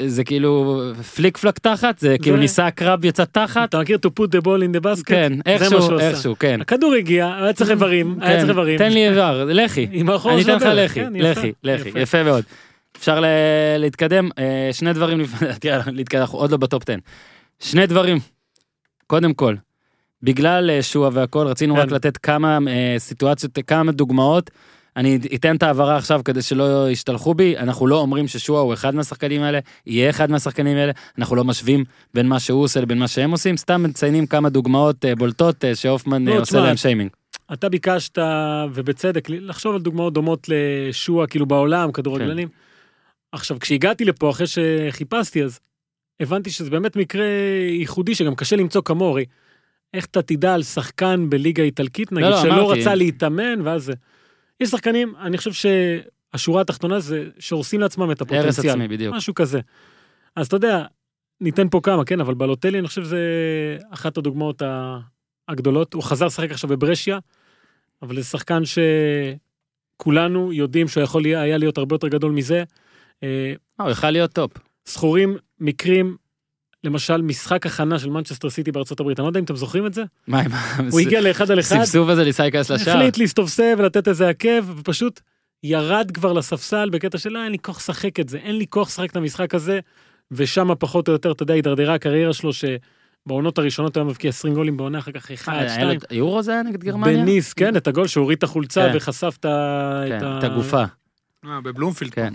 [0.08, 0.82] זה כאילו
[1.16, 4.48] פליק פלק תחת, זה כאילו ניסה הקרב יצא תחת, אתה מכיר to put the ball
[4.48, 5.06] in the basket?
[5.06, 6.00] כן, איכשהו.
[6.00, 6.62] איכשהו, כן.
[6.62, 8.78] הכדור הגיע, היה צריך איברים, היה כן, צריך איברים.
[8.78, 9.48] תן לי איבר,
[10.16, 10.98] החור אני אתן לך הדרך,
[11.64, 12.44] לכי, כן, יפה, מאוד.
[12.98, 13.24] אפשר
[13.78, 15.22] להתקדם, אה, שני דברים,
[15.60, 15.82] תראה,
[16.14, 16.96] אנחנו עוד לא בטופ 10.
[17.60, 18.20] שני דברים,
[19.08, 19.56] קודם כל,
[20.24, 21.82] בגלל אה, שועה והכל, רצינו כן.
[21.82, 24.52] רק לתת כמה אה, סיטואציות, כמה דוגמאות.
[24.96, 28.96] אני אתן את ההעברה עכשיו כדי שלא ישתלחו בי, אנחנו לא אומרים ששועה הוא אחד
[28.96, 33.08] מהשחקנים האלה, יהיה אחד מהשחקנים האלה, אנחנו לא משווים בין מה שהוא עושה לבין מה
[33.08, 37.10] שהם עושים, סתם מציינים כמה דוגמאות אה, בולטות אה, שהופמן לא, עושה להם שיימינג.
[37.54, 38.18] אתה ביקשת,
[38.74, 42.48] ובצדק, לחשוב על דוגמאות דומות לשועה, כאילו בעולם, כדורגלנים.
[43.32, 45.60] עכשיו, כשהגעתי לפה, אחרי שחיפשתי, אז
[46.20, 47.26] הבנתי שזה באמת מקרה
[47.70, 49.26] ייחודי, שגם קשה למצוא כמוהו, הרי
[49.94, 52.80] איך אתה תדע על שחקן בליגה איטלקית, נגיד, לא, שלא אמרתי.
[52.80, 53.92] רצה להתאמן, ואז.
[54.60, 55.52] יש שחקנים, אני חושב
[56.34, 58.70] שהשורה התחתונה זה שהורסים לעצמם את הרס הפוטנציאל.
[58.70, 59.16] עצמי, בדיוק.
[59.16, 59.60] משהו כזה.
[60.36, 60.86] אז אתה יודע,
[61.42, 63.20] ניתן פה כמה, כן, אבל בלוטלי, אני חושב שזה
[63.90, 64.62] אחת הדוגמאות
[65.48, 65.94] הגדולות.
[65.94, 67.20] הוא חזר לשחק עכשיו בברשיה,
[68.02, 68.62] אבל זה שחקן
[69.98, 72.64] שכולנו יודעים שהוא יכול היה להיות הרבה יותר גדול מזה.
[73.24, 74.52] אה, אה, הוא יכל להיות top.
[74.90, 76.18] זכורים מקרים,
[76.84, 79.94] למשל משחק הכנה של מנצ'סטר סיטי בארצות הברית, אני לא יודע אם אתם זוכרים את
[79.94, 80.52] זה, מה עם
[80.92, 82.98] הוא הגיע לאחד על אחד, הסבסוב הזה ניסה להיכנס לשער?
[82.98, 85.20] החליט להסתובסב ולתת איזה עקב, ופשוט
[85.64, 88.88] ירד כבר לספסל בקטע של "אה, אין לי כוח לשחק את זה, אין לי כוח
[88.88, 89.80] לשחק את המשחק הזה,
[90.32, 94.54] ושם פחות או יותר, אתה יודע, הידרדרה הקריירה שלו, שבעונות הראשונות הוא היה מבקיע 20
[94.54, 97.22] גולים בעונה, אחר כך 1, אה, היה 2, לו- יורו זה היה נגד גרמניה?
[97.22, 98.98] בניס, כן, את הגול שהוריד את החולצה כן.
[98.98, 100.04] וחשף את ה...
[100.10, 100.84] כן, את הגופה,
[101.46, 102.12] אה, בבלומפילד.
[102.14, 102.34] כן.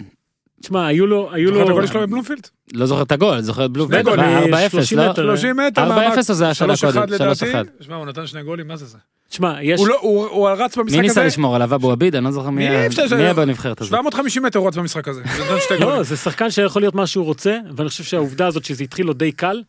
[0.62, 1.74] תשמע, היו לו, היו זוכר את לו...
[1.74, 2.48] הגול שלו בבלומפילד?
[2.72, 4.04] לא זוכר את הגול, זוכר את בלומפילד.
[4.04, 5.10] שני גולים, 4-0, 30 לא?
[5.10, 5.22] מטר.
[5.22, 5.84] 30 מטר.
[5.84, 6.30] 4-0 מאמץ.
[6.30, 7.02] או זה היה שנה 3-1 קודם?
[7.12, 7.52] לדעתי.
[7.52, 7.54] 3-1.
[7.80, 8.98] שמע, הוא נתן שני גולים, מה זה זה?
[9.28, 9.80] תשמע, יש...
[9.80, 9.98] הוא לא,
[10.30, 11.74] הוא רץ במשחק מי ניסה הזה, לשמור עליו?
[11.74, 12.16] אבו עביד?
[12.16, 12.68] אני לא זוכר מי
[13.16, 13.90] מי היה בנבחרת הזאת.
[13.90, 15.22] 750 מטר הוא רץ במשחק הזה.
[15.80, 19.12] לא, זה שחקן שיכול להיות מה שהוא רוצה, ואני חושב שהעובדה הזאת שזה התחיל לו
[19.12, 19.62] די קל,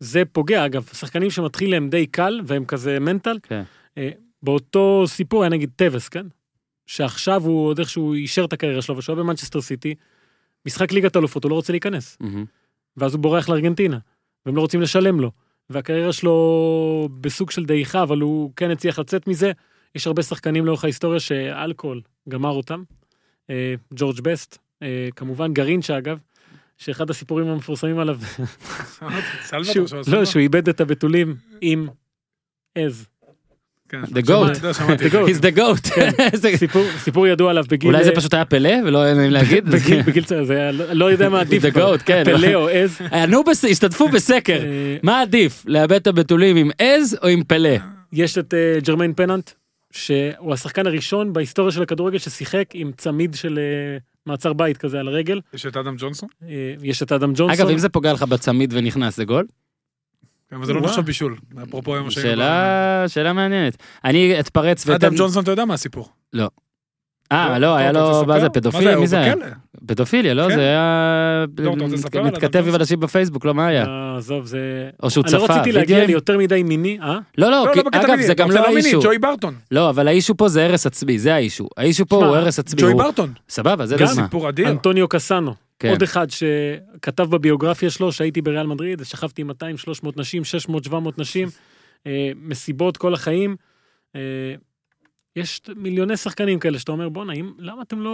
[0.00, 0.66] זה פוגע.
[0.66, 3.62] אגב, שחקנים שמתחיל להם די קל, והם כזה מנטל, כן.
[3.98, 4.08] אה,
[4.42, 6.26] באותו סיפור היה נגיד טווס, כן?
[6.86, 9.94] שעכשיו הוא עוד איכשהו אישר את הקריירה שלו, ושהוא היה במנצ'סטר סיטי,
[10.66, 12.16] משחק ליגת אלופות, הוא לא רוצה להיכנס.
[12.20, 12.44] מהמם.
[12.96, 13.98] ואז הוא בורח לארגנטינה,
[14.46, 15.30] והם לא רוצים לשלם לו.
[15.70, 19.52] והקריירה שלו בסוג של דעיכה, אבל הוא כן הצליח לצאת מזה.
[19.94, 22.82] יש הרבה שחקנים לאורך ההיסטוריה שאלכוהול גמר אותם.
[23.50, 26.18] אה, ג'ורג' בסט, אה, כמובן גרינצ'ה אגב,
[26.78, 28.18] שאחד הסיפורים המפורסמים עליו,
[30.12, 30.24] לא.
[30.24, 31.88] שהוא איבד את הבתולים עם
[32.74, 33.06] עז.
[33.88, 34.02] כן.
[34.04, 34.54] The goat.
[34.54, 35.06] שמעתי, שמעתי.
[35.06, 35.28] The goat.
[35.28, 36.00] He's the goat.
[36.36, 36.50] זה-
[36.98, 37.90] סיפור, ידוע עליו בגיל...
[37.90, 39.64] אולי זה פשוט היה פלא ולא היה נעים להגיד.
[40.06, 41.64] בגיל, זה היה, לא לא יודע מה עדיף.
[41.64, 42.22] The goat, כן.
[42.24, 42.98] פלא או עז.
[43.22, 44.52] ענו, בס- השתתפו בסקר.
[44.62, 45.64] אה, מה עדיף?
[45.66, 47.76] לאבד את הבתולים עם עז או עם פלא?
[48.12, 49.50] יש את אה, ג'רמיין פננט,
[49.92, 55.08] שהוא השחקן הראשון בהיסטוריה של הכדורגל ששיחק עם צמיד של אה, מעצר בית כזה על
[55.08, 55.40] הרגל.
[55.54, 56.28] יש את אדם ג'ונסון?
[56.48, 57.50] אה, יש את אדם ג'ונסון.
[57.50, 59.46] אגב, אם זה פוגע לך בצמיד ונכנס, זה גול?
[60.52, 60.80] אבל זה לא.
[60.80, 61.36] נחשב בישול.
[61.62, 63.76] אפרופו היום שהיינו שאלה שאלה מעניינת.
[64.04, 65.06] אני אתפרץ ואתן...
[65.06, 66.08] אדם ג'ונסון, אתה יודע מה הסיפור.
[67.32, 68.26] אה, לא, היה אתה רוצה לו?
[68.26, 68.96] מה זה, פדופיליה?
[68.96, 69.34] מי זה היה?
[69.86, 70.48] פדופיליה, לא?
[70.48, 70.54] כן.
[70.54, 71.44] זה היה...
[71.58, 71.76] לא,
[72.24, 72.74] מתכתב עם?
[72.74, 73.84] אנשים בפייסבוק, לא מה היה?
[73.86, 74.90] אה, עזוב, זה...
[75.02, 76.06] או שהוא אני לא צפה רציתי להגיע?
[76.06, 77.18] ליותר מדי מיני, אה?
[77.38, 78.20] לא, לא, לא, לא אגב.
[78.20, 79.00] זה גם רוצה לא מיני, האישו.
[79.02, 79.54] ג'וי ברטון.
[79.70, 81.68] לא, אבל האישו פה זה הרס עצמי, זה האישו.
[81.76, 82.82] האישו פה הוא הרס עצמי.
[82.82, 83.32] ג'וי ברטון.
[83.48, 84.24] סבבה, זה גם דוגמה.
[84.24, 84.68] סיפור אדיר.
[84.68, 85.54] אנטוניו קסאנו.
[85.78, 85.88] כן.
[85.88, 91.18] עוד אחד שכתב בביוגרפיה שלו שהייתי בריאל מדריד, שכבתי עם 200, 300 נשים, 600, 700
[91.18, 91.48] נשים,
[92.06, 93.56] אה, מסיבות כל החיים.
[94.16, 94.20] אה,
[95.36, 98.10] יש מיליוני שחקנים כאלה שאתה אומר, בואנה, למה אתם לא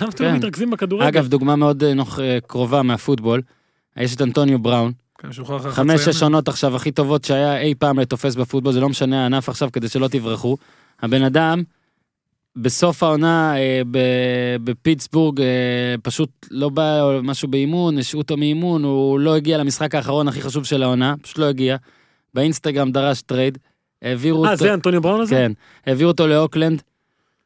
[0.00, 0.36] למה אתם לא כן.
[0.36, 1.06] מתרכזים בכדורגל?
[1.06, 3.42] אגב, דוגמה מאוד אה, נוח- אה, קרובה מהפוטבול.
[3.96, 5.28] יש את אנטוניו בראון, כן,
[5.70, 9.48] חמש שש עונות עכשיו הכי טובות שהיה אי פעם לתופס בפוטבול, זה לא משנה הענף
[9.48, 10.56] עכשיו כדי שלא תברחו.
[11.02, 11.62] הבן אדם,
[12.56, 13.82] בסוף העונה אה,
[14.64, 20.28] בפיטסבורג אה, פשוט לא בא משהו באימון, השעו אותו מאימון, הוא לא הגיע למשחק האחרון
[20.28, 21.76] הכי חשוב של העונה, פשוט לא הגיע.
[22.34, 23.58] באינסטגרם דרש trade,
[24.02, 25.34] העבירו אה, אותו, זה אנטוניו בראון הזה?
[25.34, 25.52] כן,
[25.86, 26.82] העבירו אותו לאוקלנד,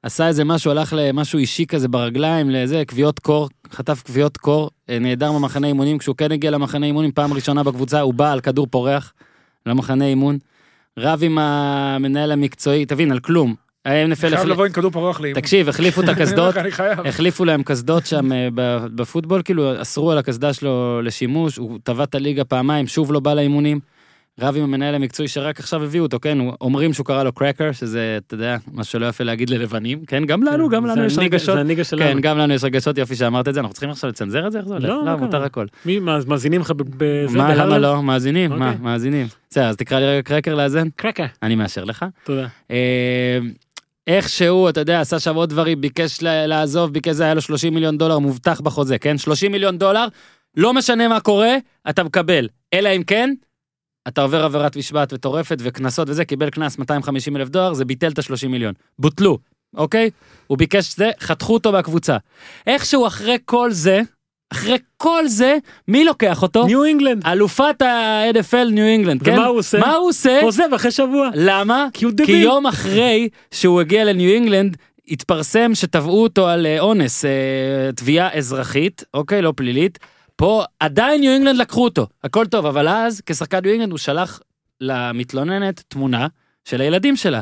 [0.03, 4.99] עשה איזה משהו, הלך למשהו אישי כזה ברגליים, לזה, כוויות קור, חטף כוויות קור, אה,
[4.99, 8.67] נעדר במחנה אימונים, כשהוא כן הגיע למחנה אימונים, פעם ראשונה בקבוצה, הוא בא על כדור
[8.71, 9.13] פורח
[9.67, 10.39] למחנה אימון,
[10.99, 13.68] רב עם המנהל המקצועי, תבין, על כלום.
[13.89, 15.41] ה-NFL חייב לבוא עם כדור פרוח לאימון.
[15.41, 16.55] תקשיב, החליפו את הקסדות.
[17.05, 18.49] החליפו להם קסדות שם אה,
[18.95, 23.34] בפוטבול, כאילו אסרו על הקסדה שלו לשימוש, הוא טבע את הליגה פעמיים, שוב לא בא
[23.34, 23.80] לאימונים.
[24.41, 28.18] רב עם המנהל המקצועי שרק עכשיו הביאו אותו, כן, אומרים שהוא קרא לו קרקר, שזה,
[28.26, 31.61] אתה יודע, מה שלא יפה להגיד ללבנים, כן, גם לנו, גם לנו יש רגשות, זה
[31.61, 32.03] הניגה שלנו.
[32.03, 34.59] כן, גם לנו יש רגשות, יופי שאמרת את זה, אנחנו צריכים עכשיו לצנזר את זה?
[34.59, 34.89] איך זה הולך?
[34.89, 35.16] לא, לא, קרה?
[35.16, 35.66] מותר הכל.
[35.84, 37.39] מי, מאזינים לך בזה?
[37.39, 37.78] מה, למה?
[37.78, 38.03] לא?
[38.03, 38.82] מאזינים, מה, אוקיי.
[38.82, 39.26] מאזינים.
[39.51, 41.26] בסדר, אז תקרא לי רגע קרקר לאזן, קרקע.
[41.43, 42.05] אני מאשר לך.
[42.24, 42.47] תודה.
[44.09, 47.99] איכשהו, אתה יודע, עשה שם עוד דברים, ביקש לעזוב, ביקש זה, היה לו 30 מיליון
[47.99, 49.19] דולר מובטח בחוזה, כן?
[49.19, 50.07] 30 מיליון דולר,
[50.57, 51.57] לא משנה מה קורה,
[51.91, 52.49] אתה מקבל.
[52.75, 53.35] אלא אם כן,
[54.09, 58.19] אתה עובר עבירת משמעת מטורפת וקנסות וזה, קיבל קנס 250 אלף דולר, זה ביטל את
[58.19, 58.75] ה-30 מיליון.
[58.99, 59.39] בוטלו,
[59.77, 60.11] אוקיי?
[60.47, 62.17] הוא ביקש זה, חתכו אותו מהקבוצה.
[62.67, 64.01] איכשהו אחרי כל זה,
[64.53, 65.57] אחרי כל זה,
[65.88, 66.66] מי לוקח אותו?
[66.66, 67.26] ניו אינגלנד.
[67.26, 69.32] אלופת ה-NFL ניו אינגלנד, כן?
[69.32, 69.78] ומה הוא עושה?
[69.78, 70.40] מה הוא עושה?
[70.42, 71.30] עוזב אחרי שבוע.
[71.34, 71.86] למה?
[71.92, 72.42] כי הוא כי דביל.
[72.42, 74.76] יום אחרי שהוא הגיע לניו אינגלנד,
[75.09, 77.30] התפרסם שתבעו אותו על אה, אונס, אה,
[77.96, 79.99] תביעה אזרחית, אוקיי, לא פלילית.
[80.36, 84.40] פה עדיין ניו אינגלנד לקחו אותו, הכל טוב, אבל אז כשחקן ניו אינגלנד הוא שלח
[84.80, 86.26] למתלוננת תמונה
[86.64, 87.40] של הילדים שלה.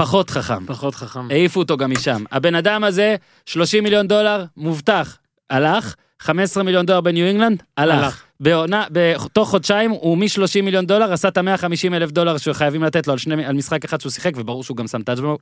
[0.00, 0.66] פחות חכם.
[0.66, 1.30] פחות חכם.
[1.30, 2.24] העיפו אותו גם משם.
[2.32, 5.18] הבן אדם הזה, 30 מיליון דולר, מובטח,
[5.50, 8.04] הלך, 15 מיליון דולר בניו אינגלנד, הלך.
[8.04, 8.22] הלך.
[8.40, 13.12] בעונה, בתוך חודשיים הוא מ-30 מיליון דולר עשה את ה-150 אלף דולר שחייבים לתת לו
[13.12, 15.00] על, שני, על משחק אחד שהוא שיחק, וברור שהוא גם שם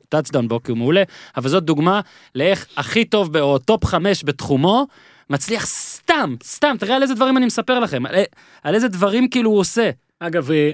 [0.09, 1.03] טאצ'דאון בו כי הוא מעולה,
[1.37, 2.01] אבל זאת דוגמה
[2.35, 4.87] לאיך הכי טוב, ב- או top 5 בתחומו,
[5.31, 8.15] מצליח סתם, סתם, תראה על איזה דברים אני מספר לכם, על,
[8.63, 9.91] על איזה דברים כאילו הוא עושה.
[10.21, 10.71] אגב, אה,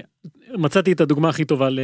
[0.57, 1.79] מצאתי את הדוגמה הכי טובה ל-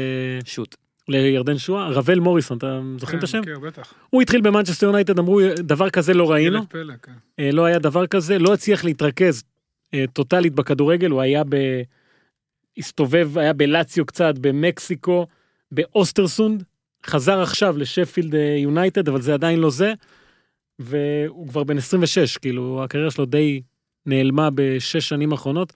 [0.46, 0.76] shoot.
[1.08, 3.44] לירדן שועה, רבל מוריסון, אתה זוכרים את השם?
[3.44, 3.94] כן, בטח.
[4.10, 7.12] הוא התחיל במנצ'סטר יונייטד, אמרו, דבר כזה לא ראינו, ילד פלא, כן.
[7.40, 9.44] אה, לא היה דבר כזה, לא הצליח להתרכז
[9.94, 11.82] אה, טוטאלית בכדורגל, הוא היה ב...
[12.78, 15.28] הסתובב, היה בלציו קצת, במקסיקו,
[15.72, 16.64] באוסטרסונד,
[17.06, 19.94] חזר עכשיו לשפילד אה, יונייטד, אבל זה עדיין לא זה,
[20.80, 23.62] והוא כבר בן 26, כאילו, הקריירה שלו די
[24.06, 25.74] נעלמה בשש שנים האחרונות,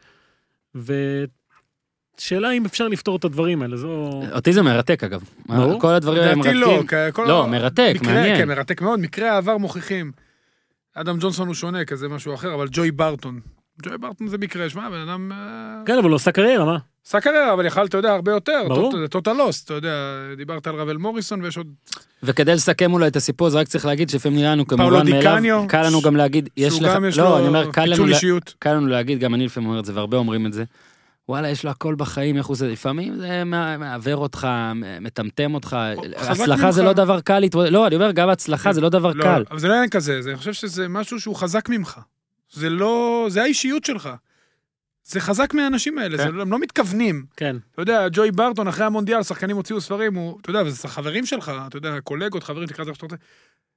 [2.19, 4.21] ושאלה אם אפשר לפתור את הדברים האלה, זו...
[4.35, 5.23] אותי זה מרתק אגב.
[5.45, 5.79] ברור.
[5.81, 6.97] כל הדברים האלה לדעתי מרתקים.
[6.97, 8.37] לא, כל לא, מרתק, מקרה- מעניין.
[8.37, 10.11] כן, מרתק מאוד, מקרי העבר מוכיחים.
[10.95, 13.39] אדם ג'ונסון הוא שונה, כזה משהו אחר, אבל ג'וי ברטון.
[13.83, 15.31] ג'וי ברטון זה מקרה, שמע, בן אדם...
[15.31, 15.37] אה,
[15.85, 16.77] כן, אבל הוא עושה קריירה, מה?
[17.07, 18.61] עשה קריירה, אבל יכל, אתה יודע, הרבה יותר.
[18.67, 18.91] ברור.
[18.91, 19.93] טוט- זה טוטל לוסט, אתה יודע,
[20.37, 21.67] דיברת על רבל מוריסון ויש עוד...
[22.23, 25.33] וכדי לסכם אולי את הסיפור הזה רק צריך להגיד שלפעמים נראה לנו פאולו כמובן דיקניו,
[25.33, 27.71] מאליו, קל לנו גם להגיד, יש שהוא לך, גם יש לא, אני לו אומר.
[28.59, 30.63] קל לנו להגיד, גם אני לפעמים אומר את זה והרבה אומרים את זה.
[31.29, 34.47] וואלה, יש לו הכל בחיים, איך הוא זה, לפעמים זה מע- מעוור אותך,
[35.01, 35.77] מטמטם אותך,
[36.17, 36.83] הצלחה זה.
[36.83, 39.43] לא דבר קל להתמודד, לא, אני אומר, גם הצלחה זה לא דבר לא, קל.
[39.51, 41.99] אבל זה לא עניין כזה, זה- אני חושב שזה משהו שהוא חזק ממך.
[42.53, 43.25] זה לא...
[43.29, 44.09] זה האישיות שלך.
[45.03, 46.23] זה חזק מהאנשים האלה, כן.
[46.23, 47.25] זה לא- הם לא מתכוונים.
[47.37, 47.55] כן.
[47.73, 51.51] אתה יודע, ג'וי ברטון, אחרי המונדיאל, שחקנים הוציאו ספרים, הוא, אתה יודע, וזה חברים שלך,
[51.67, 53.15] אתה יודע, קולגות, חברים, תקרא לזה איך שאתה רוצה.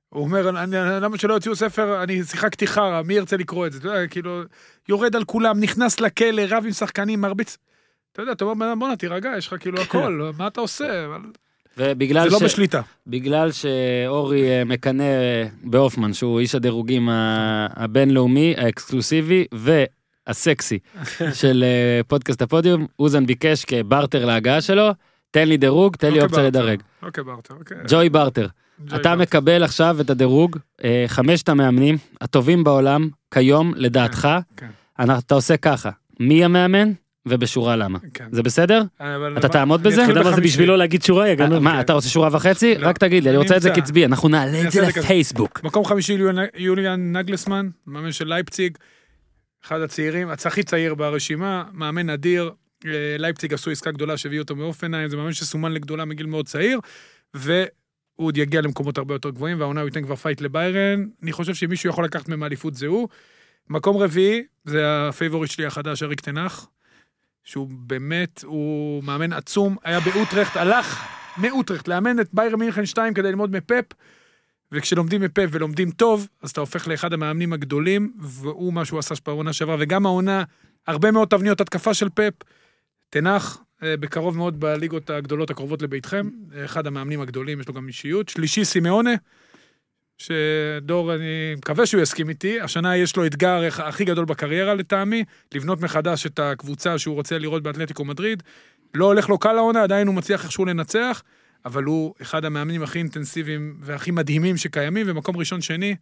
[0.09, 3.79] הוא אומר, אני, למה שלא יוציאו ספר, אני שיחקתי חרא, מי ירצה לקרוא את זה?
[3.79, 4.43] אתה יודע, כאילו,
[4.89, 7.59] יורד על כולם, נכנס לכלא, רב עם שחקנים, מרביץ.
[8.13, 11.07] אתה יודע, אתה אומר, "בן אדם, בואנה, תירגע, יש לך כאילו הכל, מה אתה עושה?
[11.79, 12.43] ובגלל זה לא ש...
[12.43, 12.81] בשליטה.
[13.07, 17.09] בגלל שאורי אה, מקנא אה, בהופמן, שהוא איש הדירוגים
[17.77, 20.79] הבינלאומי, האקסקלוסיבי והסקסי
[21.41, 24.91] של אה, פודקאסט הפודיום, אוזן ביקש כברטר להגעה שלו,
[25.31, 26.83] תן לי דירוג, תן לי לא אופציה לדרג.
[27.03, 27.77] לא כברטר, אוקיי.
[27.89, 28.47] ג'וי ברטר,
[28.97, 29.17] אתה.
[29.17, 34.67] מקבל עכשיו את הדירוג, אה, חמשת המאמנים הטובים בעולם, כיום, לדעתך, כן.
[34.99, 36.93] אנחנו- אתה עושה ככה, מי המאמן
[37.27, 37.99] ובשורה למה.
[38.15, 38.29] כן.
[38.33, 38.83] זה בסדר?
[39.01, 40.03] אבל אתה תעמוד בזה?
[40.05, 40.41] אתה יודע מה זה.
[40.41, 41.59] בשבילו להגיד שורה, גנוב?
[41.59, 42.75] מה, אתה רוצה שורה וחצי?
[42.79, 42.89] לא.
[42.89, 43.71] רק תגיד לי, אני אני רוצה את זה.
[43.71, 44.81] קצבי, אנחנו נעלה את זה.
[44.83, 45.61] לפייסבוק.
[45.65, 46.17] מקום חמישי
[46.57, 48.77] יוליאן- נגלסמן, מאמן של לייפציג,
[49.67, 52.51] אחד הצעירים, הכי צעיר ברשימה, מאמן אדיר.
[52.87, 56.79] אה, לייפציג עשו עסקה גדולה שהביאו אותו מהופנהיים, זה מאמן שסומן לגדולה מגיל מאוד צעיר,
[58.19, 61.07] והוא עוד יגיע למקומות הרבה יותר גבוהים, והעונה הוא ייתן כבר fight לביירן.
[61.23, 63.09] אני חושב שמישהו יכול לקחת ממנו אליפות זה הוא.
[63.69, 66.69] מקום רביעי, זה הפייבוריט שלי החדש, אריק טן האח,
[67.45, 71.05] שהוא באמת, הוא מאמן עצום, היה באוטרכט, הלך
[71.37, 73.85] מאוטרכט לאמן את ביירן מינכן 2 כדי ללמוד מפפ,
[74.73, 79.53] וכשלומדים מפפ ולומדים טוב, אז אתה הופך לאחד המאמנים הגדולים, והוא מה שהוא עשה בעונה
[79.53, 80.45] שעברה, וגם העונה,
[80.87, 82.35] הרבה מאוד תבניות התקפה של פפ.
[83.11, 86.29] תנח, בקרוב מאוד בליגות הגדולות הקרובות לביתכם,
[86.65, 88.29] אחד המאמנים הגדולים, יש לו גם אישיות.
[88.29, 89.15] שלישי, סימאונה,
[90.19, 95.25] שדור, אני מקווה שהוא יסכים איתי, השנה יש לו אתגר הכי גדול בקריירה לטעמי,
[95.55, 98.43] לבנות מחדש את הקבוצה שהוא רוצה לראות באתלטיקו מדריד.
[98.95, 101.23] לא הולך לו קל העונה, עדיין הוא מצליח איכשהו לנצח,
[101.65, 105.97] אבל הוא אחד המאמנים הכי אינטנסיביים והכי מדהימים שקיימים, ומקום ראשון שני,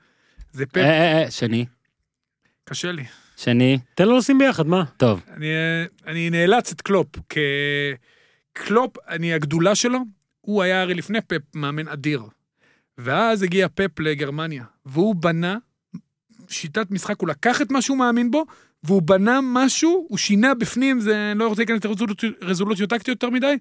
[0.53, 1.67] זה פפ, אה, אה, אה, שני,
[2.65, 3.05] קשה לי.
[3.37, 4.85] שני, תן לו לשים ביחד, מה?
[4.97, 5.23] טוב.
[5.29, 5.47] אני,
[6.07, 7.41] אני נאלץ את קלופ, כי
[8.53, 9.99] קלופ, אני, הגדולה שלו,
[10.41, 12.23] הוא היה הרי לפני פפ מאמן אדיר.
[12.99, 15.57] ואז הגיע פפ לגרמניה, והוא בנה
[16.49, 18.45] שיטת משחק, הוא לקח את מה שהוא מאמין בו,
[18.83, 23.31] והוא בנה משהו, הוא שינה בפנים, זה, אני לא רוצה להיכנס לרזולוציות רזולוציות טקטיות יותר
[23.31, 23.57] מדי,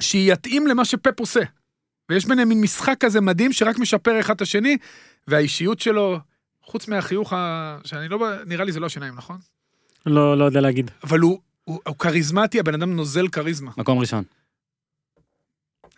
[0.00, 1.40] שיתאים למה שפפ עושה.
[2.10, 4.76] ויש ביניהם מין משחק כזה מדהים שרק משפר אחד את השני,
[5.26, 6.18] והאישיות שלו,
[6.66, 7.78] חוץ מהחיוך ה...
[7.84, 8.18] שאני לא...
[8.46, 9.38] נראה לי זה לא השיניים, נכון?
[10.06, 10.90] לא, לא יודע להגיד.
[11.04, 13.70] אבל הוא, הוא, הוא כריזמטי, הבן אדם נוזל כריזמה.
[13.76, 14.24] מקום ראשון.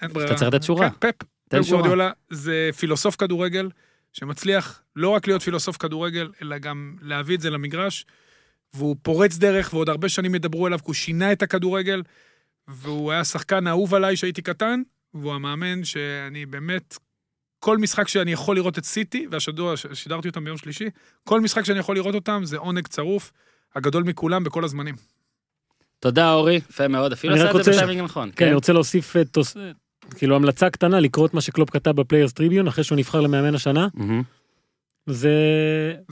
[0.03, 0.37] אין ברירה.
[0.37, 0.91] צריך לתת שורה.
[0.91, 1.27] כן, פפ.
[1.49, 1.81] תן פפ שורה.
[1.81, 3.71] גורדיולה זה פילוסוף כדורגל,
[4.13, 8.07] שמצליח לא רק להיות פילוסוף כדורגל, אלא גם להביא את זה למגרש,
[8.75, 12.03] והוא פורץ דרך, ועוד הרבה שנים ידברו אליו, כי הוא שינה את הכדורגל,
[12.69, 14.83] והוא היה שחקן אהוב עליי כשהייתי קטן,
[15.15, 16.99] והוא המאמן שאני באמת,
[17.61, 20.89] כל משחק שאני יכול לראות את סיטי, והשדוע, שידרתי אותם ביום שלישי,
[21.25, 23.33] כל משחק שאני יכול לראות אותם זה עונג צרוף,
[23.75, 24.95] הגדול מכולם בכל הזמנים.
[26.01, 28.31] תודה אורי, יפה מאוד, אפילו אני עשה את זה רוצה- בטיימינג נכון.
[28.37, 29.71] כן, אני רוצה להוסיף אה, תוס- אה,
[30.17, 33.89] כאילו המלצה קטנה לקרוא את מה שקלופ כתב בפליירס טריביון אחרי שהוא נבחר למאמן השנה.
[35.07, 35.33] זה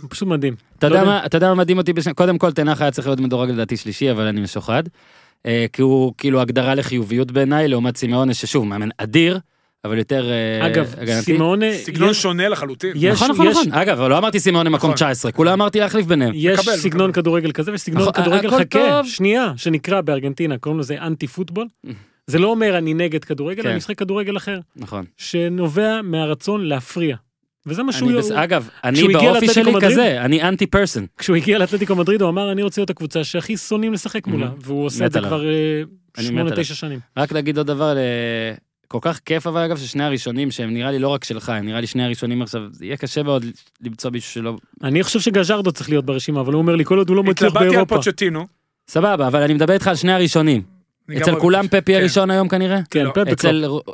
[0.09, 0.55] פשוט מדהים.
[0.79, 1.49] אתה לא יודע יודע.
[1.49, 1.93] מה, מדהים אותי?
[2.17, 4.83] קודם כל תנח היה צריך להיות מדורג לדעתי שלישי, אבל אני משוחד.
[5.47, 9.39] אה, כי הוא כאילו הגדרה לחיוביות בעיניי, לעומת סימאונה, ששוב, מאמן אדיר,
[9.87, 11.23] אבל יותר אה, אגב, הגנתי.
[11.23, 12.93] סימונה, סגנון יש- שונה לחלוטין.
[12.97, 13.73] יש- נכון, נכון, יש- נכון.
[13.73, 14.95] אגב, אבל לא אמרתי סימאונה מקום נכון.
[14.95, 16.33] 19, כולה אמרתי להחליף ביניהם.
[16.35, 17.23] יש מקבל, סגנון מקבל.
[17.23, 19.07] כדורגל כזה ויש סגנון נכון, כדורגל חכה, טוב.
[19.07, 21.67] שנייה, שנקרא בארגנטינה, קוראים לזה אנטי פוטבול.
[22.27, 23.69] זה לא אומר אני נגד כדורגל, כן.
[23.69, 25.05] אני משחק כדורגל אחר, נכון.
[25.17, 27.17] שנובע מהרצון להפריע.
[27.69, 31.07] וזה מה שהוא, אני בס- אגב, אני באופי שלי מדריד- כזה, אני אנטי פרסון.
[31.19, 34.49] כשהוא הגיע לאתלטיקו מדריד הוא אמר אני רוצה להיות הקבוצה שהכי שונאים לשחק מולה.
[34.61, 35.21] והוא עושה את זה.
[35.21, 35.85] כבר אני
[36.19, 36.57] מת שמונה עליו.
[36.65, 36.99] תשע שנים.
[37.17, 38.03] רק להגיד עוד דבר, אה,
[38.89, 41.81] כל כך כיף אבל אגב ששני הראשונים שהם נראה לי לא רק שלך, הם נראה
[41.81, 43.45] לי שני הראשונים עכשיו, זה יהיה קשה מאוד
[43.83, 44.57] למצוא מישהו שלא...
[44.85, 47.51] אני חושב שגז'רדו צריך להיות ברשימה, אבל הוא אומר לי כל עוד הוא לא מצליח
[47.51, 47.97] התלבטתי על באירופה.
[47.97, 48.47] פוצ'טינו.
[48.89, 50.63] סבבה, אבל אני מדבר איתך על שני הראשונים.
[51.17, 52.05] אצל כולם את- פפ יהיה כן.
[52.05, 52.81] ראשון היום כנראה?
[52.91, 53.11] כן, לא.
[53.11, 53.45] פפ.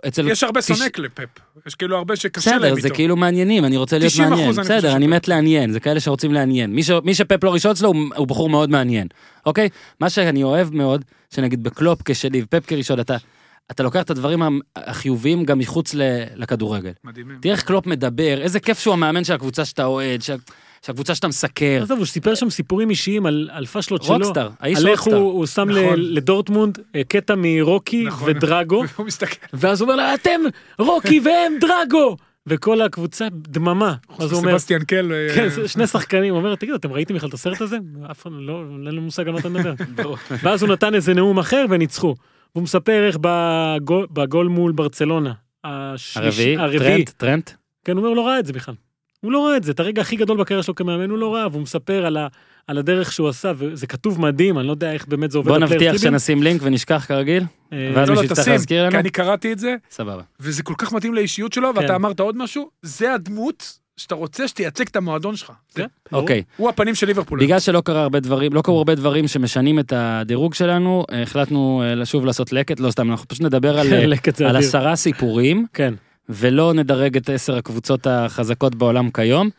[0.09, 0.29] אצל...
[0.31, 1.25] יש הרבה סונק לפפ.
[1.67, 2.81] יש כאילו הרבה שקשה להם בסדר, איתו.
[2.81, 4.51] זה כאילו מעניינים, אני רוצה להיות 90% מעניין.
[4.51, 5.07] בסדר, אני.
[5.07, 6.73] מת לעניין, זה כאלה שרוצים לעניין.
[7.05, 9.07] מי שפפ לא ראשון אצלו הוא בחור מאוד מעניין,
[9.47, 9.69] אוקיי?
[10.01, 13.17] מה שאני אוהב מאוד, שנגיד בקלופ כשני ופפ כראשון, אתה...
[13.71, 14.43] אתה לוקח את הדברים
[14.77, 15.95] החיוביים גם מחוץ
[16.37, 16.91] לכדורגל.
[17.05, 17.39] מדהימים.
[17.41, 20.35] תראה איך קלופ מדבר, איזה כיף שהוא המאמן של הקבוצה שאתה אוהד, שה-
[20.87, 21.81] שהקבוצה שאתה מסקר.
[21.83, 24.15] עזוב, הוא סיפר שם סיפורים אישיים על על פאשלות שלו.
[24.15, 25.19] rockstar, האיש על איך rockstar.
[25.21, 26.01] הוא הוא שם ל- נכון.
[26.01, 28.31] לדורטמונד אה, קטע מרוקי נכון.
[28.31, 29.47] ודרגו, הוא מסתכל.
[29.53, 30.41] ואז הוא אומר לה, אתם
[30.79, 32.17] רוקי והם דרגו!
[32.47, 33.95] וכל הקבוצה דממה.
[34.19, 35.13] אז הוא אומר, סבסטיאן קל.
[35.13, 37.77] אה, כן, שני שחקנים, הוא אומר, תגידו, אתם ראיתם בכלל את הסרט הזה?
[38.11, 39.75] אף אחד לא, אין לנו מושג על מה אתה מדבר.
[40.43, 42.15] ואז הוא נתן איזה נאום אחר וניצחו.
[42.55, 45.33] והוא מספר איך בגול, בגול מול ברצלונה,
[45.65, 47.51] הרביעי, הרביעי, טרנט, טרנט.
[47.85, 48.75] כן, הוא אומר, הוא לא ראה את זה בכלל.
[49.21, 51.47] הוא לא ראה את זה, את הרגע הכי גדול בקריירה שלו כמאמן הוא לא ראה,
[51.49, 52.29] והוא מספר על, ה,
[52.67, 55.49] על הדרך שהוא עשה, וזה כתוב מדהים, אני לא יודע איך באמת זה עובד.
[55.51, 55.97] בוא נבטיח.
[55.97, 57.43] שנשים לינק ונשכח כרגיל,
[57.73, 58.91] אה, ואז לא, לא, מישהו יצטרך תשים, להזכיר לנו?
[58.91, 60.23] כי אני קראתי את זה, סבבה.
[60.41, 61.81] וזה כל כך מתאים לאישיות שלו, כן.
[61.81, 65.53] ואתה אמרת עוד משהו, זה הדמות שאתה רוצה שתייצג את המועדון שלך.
[65.75, 66.23] זה- כן, ברור.
[66.23, 67.41] אוקיי, הוא הפנים של ליברפול.
[67.41, 71.83] בגלל שלא קרה הרבה דברים, לא קרו הרבה דברים שמשנים את הדירוג שלנו, אה, החלטנו
[71.85, 74.57] אה, לשוב לעשות לקט, לא סתם, אנחנו פשוט נדבר על, אה, על.
[74.57, 75.95] עשרה סיפורים, כן,
[76.29, 79.51] ולא נדרג את עשר הקבוצות החזקות בעולם כיום.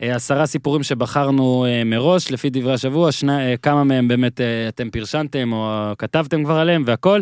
[0.00, 3.32] עשרה סיפורים שבחרנו מראש, לפי דברי השבוע, שני,
[3.62, 7.20] כמה מהם באמת אתם פרשנתם או כתבתם כבר עליהם והכל.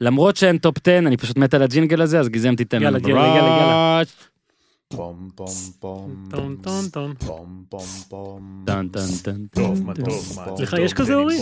[0.00, 3.08] למרות שאין top 10, אני פשוט מת על הג'ינגל הזה, אז גיזם תיתן יאללה, לנו
[3.08, 4.02] יאללה, יאללה, יאללה.
[4.98, 5.46] פום פום
[5.80, 7.14] פום טון טון טון.
[7.14, 9.46] פום פום פום טן טן טן.
[9.46, 11.36] טוב טוב סליחה, יש כזה, אורי?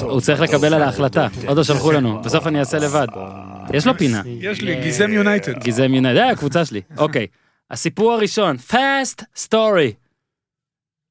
[0.00, 3.06] הוא צריך לקבל על ההחלטה, עוד לא שלחו לנו, בסוף אני אעשה לבד.
[3.72, 4.22] יש לו פינה.
[4.26, 5.58] יש לי גיזם יונייטד.
[5.58, 6.80] גיזם יונייטד, זה הקבוצה שלי.
[6.98, 7.26] אוקיי,
[7.70, 9.92] הסיפור הראשון, first story.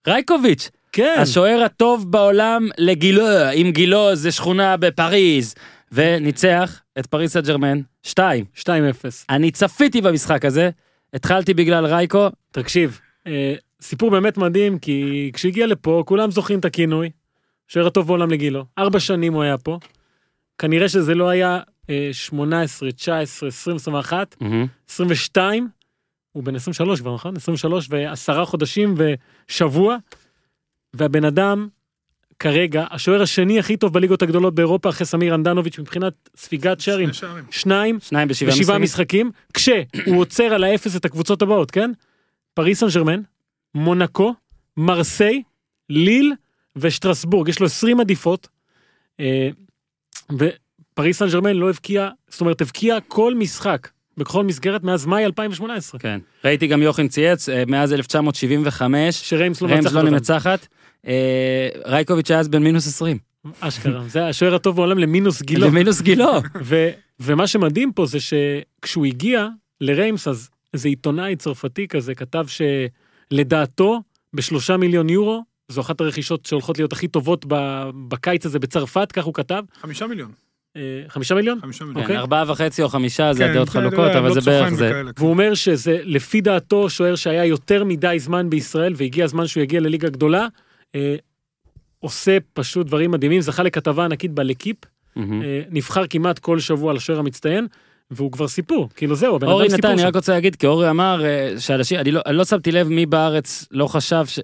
[0.07, 5.55] רייקוביץ', כן, השוער הטוב בעולם לגילו, אם גילו זה שכונה בפריז,
[5.91, 8.45] וניצח את פריז סן ג'רמן, 2.
[8.55, 8.65] 2-0.
[9.29, 10.69] אני צפיתי במשחק הזה,
[11.13, 17.09] התחלתי בגלל רייקו, תקשיב, אה, סיפור באמת מדהים, כי כשהגיע לפה, כולם זוכרים את הכינוי,
[17.67, 18.65] שוער הטוב בעולם לגילו.
[18.77, 19.79] ארבע שנים הוא היה פה.
[20.57, 21.59] כנראה שזה לא היה
[21.89, 24.35] אה, 18, 19, 20, 21,
[24.89, 25.69] 22,
[26.31, 27.35] הוא בן 23 כבר, נכון?
[27.35, 29.97] 23 ועשרה חודשים ושבוע,
[30.93, 31.67] והבן אדם,
[32.43, 37.29] כרגע, השוער השני הכי טוב בליגות הגדולות באירופה, אחרי סמיר הנדנוביץ' מבחינת ספיגת שערים, שני
[37.29, 37.43] שערים.
[37.51, 39.27] שניים שניים בשבעה בשבעה משחקים.
[39.27, 41.91] משחקים, כשהוא עוצר על האפס את הקבוצות הבאות, כן?
[42.53, 43.21] פריס סן ג'רמן,
[43.75, 44.33] מונקו,
[44.77, 45.43] מרסיי,
[45.89, 46.33] ליל
[46.75, 47.47] ושטרסבורג.
[47.47, 48.47] יש לו 20 הדיפות.
[49.19, 49.49] אה,
[50.31, 55.99] ופריס סן ג'רמן לא הבקיע, זאת אומרת, הבקיע כל משחק בכל מסגרת מאז מאי 2018.
[55.99, 56.19] כן.
[56.45, 60.13] ראיתי גם יוחין צייץ, אה, מאז 1975, שריימס לא ריימס מנצחת לא אותם.
[60.13, 60.67] מנצחת.
[61.07, 63.17] אה, רייקוביץ' היה אז בן מינוס 20.
[63.59, 65.65] אשכרה, זה השוער הטוב בעולם למינוס גילו.
[65.67, 66.31] למינוס גילו.
[66.63, 66.89] ו,
[67.19, 69.47] ומה שמדהים פה זה שכשהוא הגיע
[69.81, 72.45] לריימס, אז איזה עיתונאי צרפתי כזה כתב
[73.31, 74.01] שלדעתו,
[74.33, 77.45] בשלושה מיליון יורו, זו אחת הרכישות שהולכות להיות הכי טובות
[78.07, 79.63] בקיץ הזה בצרפת, כך הוא כתב.
[79.81, 80.31] חמישה מיליון.
[80.75, 81.59] אה, חמישה מיליון?
[81.61, 82.03] חמישה כן, מיליון.
[82.03, 82.17] אוקיי.
[82.17, 84.87] ארבעה וחצי או חמישה, זה כן, הדעות זה- חלוקות, לא, אבל לא זה בערך זה.
[84.89, 85.11] וכאלה.
[85.17, 89.79] והוא אומר שזה לפי דעתו שוער שהיה יותר מדי זמן בישראל והגיע הזמן שהוא יגיע
[89.79, 90.47] לליגה גדולה.
[90.95, 91.15] אה,
[91.99, 94.77] עושה פשוט דברים מדהימים, זכה לכתבה ענקית בלקיפ,
[95.15, 95.41] מהמם.
[95.41, 97.67] אה, נבחר כמעט כל שבוע לשוער המצטיין,
[98.11, 100.07] והוא כבר סיפור, כאילו זהו, הבן אורי אדם נתן, סיפור אני שם.
[100.07, 103.05] רק רוצה להגיד, כי אורי אמר אה, שאנשים, אני לא- אני לא שמתי לב מי
[103.05, 104.39] בארץ לא חשב ש...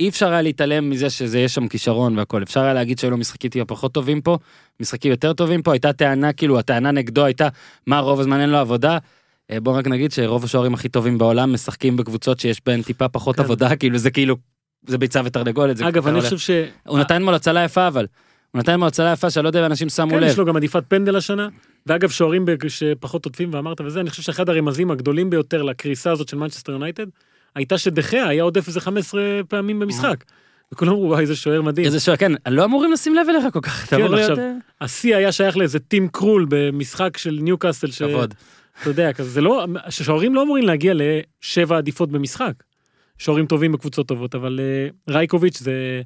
[0.00, 3.16] אי אפשר היה להתעלם מזה שזה יש שם כישרון והכל, אפשר היה להגיד שהיו לו
[3.16, 4.38] משחקים טיפה פחות טובים פה,
[4.80, 7.48] משחקים יותר טובים פה, הייתה טענה, כאילו הטענה נגדו הייתה,
[7.86, 8.98] מה רוב הזמן אין לו עבודה.
[9.50, 13.36] אה, בוא רק נגיד שרוב השוערים הכי טובים בעולם משחקים בקבוצות שיש בהן טיפה פחות
[13.36, 13.42] כן.
[13.42, 14.36] עבודה, כאילו זה כאילו,
[14.86, 15.80] זה ביצה ותרנגולת.
[15.80, 16.20] אגב, אני.
[16.20, 16.50] חושב ש...
[16.86, 18.06] הוא נתן אתמול הצלה יפה אבל,
[18.50, 20.28] הוא נתן אתמול הצלה יפה שאני לא יודע אם אנשים שמו כן, לב.
[20.30, 21.48] יש לו גם עדיפת פנדל השנה.
[21.86, 26.36] ואגב, שוערים שפחות עוטפים ואמרת וזה, אני חושב שאחד הרמזים הגדולים ביותר לקריסה הזאת של
[26.36, 27.06] מנצ'סטר יונייטד,
[27.54, 30.24] הייתה שדה חאה היה הודף איזה 15 פעמים במשחק.
[30.72, 31.86] וכולם אמרו, וואי, איזה שוער מדהים.
[31.86, 34.38] איזה שוער, כן, לא אמורים לשים לב אליך כל כך, אתה כן, אמור להיות...
[34.38, 38.02] אה, השיא היה שייך לאיזה טים קרול במשחק של ניוקאסל, ש...
[38.02, 38.34] כבוד.
[38.80, 42.52] אתה יודע, כזה, זה לא, שוערים לא אמורים להגיע לשבע הדיפות במשחק.
[43.22, 46.02] שוערים טובים בקבוצות טובות, אבל uh, רייקוביץ' זה,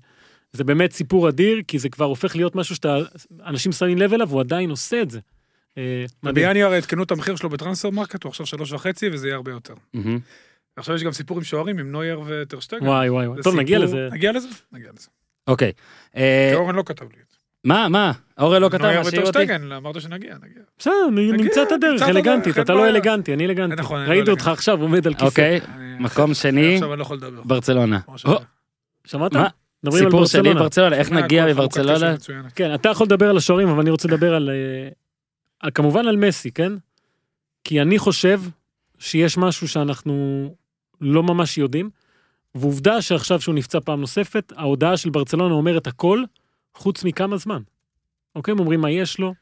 [0.52, 2.96] זה באמת סיפור אדיר, כי זה כבר הופך להיות משהו שאתה,
[3.46, 5.20] אנשים שמים לב אליו, הוא עדיין עושה את זה.
[5.78, 6.04] אה.
[6.22, 9.74] בינואר עדכנו את המחיר שלו ב Transfermarkt, הוא עכשיו שלוש וחצי וזה יהיה הרבה יותר.
[10.76, 12.86] עכשיו יש גם סיפור עם שוערים, עם נוייר וטרשטגן.
[12.86, 14.08] וואי וואי וואי, זה טוב נגיע לזה.
[14.12, 14.48] נגיע לזה?
[14.72, 15.08] נגיע לזה.
[15.46, 15.72] אוקיי.
[16.16, 17.35] אה, כי אורן לא כתב לי את זה.
[17.66, 18.12] מה, מה?
[18.38, 19.18] אורי לא כתב, משאיר אותי.
[19.38, 20.62] וטרשטגן, אמרת שנגיע, נגיע.
[20.78, 22.88] בסדר, נמצא את הדרך, אלגנטית, אתה לא.
[22.88, 23.76] אלגנטי, אני אלגנטי.
[23.76, 24.48] נכון, אני לא ראיתי אותך.
[24.48, 25.24] עכשיו עומד על כיסא.
[25.24, 25.60] אוקיי,
[25.98, 27.42] מקום שני, לא לדבר.
[27.44, 28.00] ברצלונה.
[29.04, 29.32] שמעת?
[29.90, 30.96] סיפור שלי ברצלונה.
[30.96, 32.14] איך נגיע מברצלונה?
[32.54, 34.50] כן, אתה יכול לדבר על השוערים, אבל אני רוצה לדבר על...
[34.50, 34.88] אה,
[35.60, 36.72] על- כמובן על מסי, כן?
[37.64, 38.40] כי אני חושב
[38.98, 40.54] שיש משהו שאנחנו
[41.00, 41.90] לא ממש יודעים,
[42.54, 46.22] ועובדה שעכשיו שהוא נפצע פעם נוספת, ההודעה של ברצלונה אומרת הכל,
[46.76, 47.62] חוץ מכמה זמן.
[48.34, 48.52] אוקיי?
[48.52, 49.34] הם אומרים מה יש לו,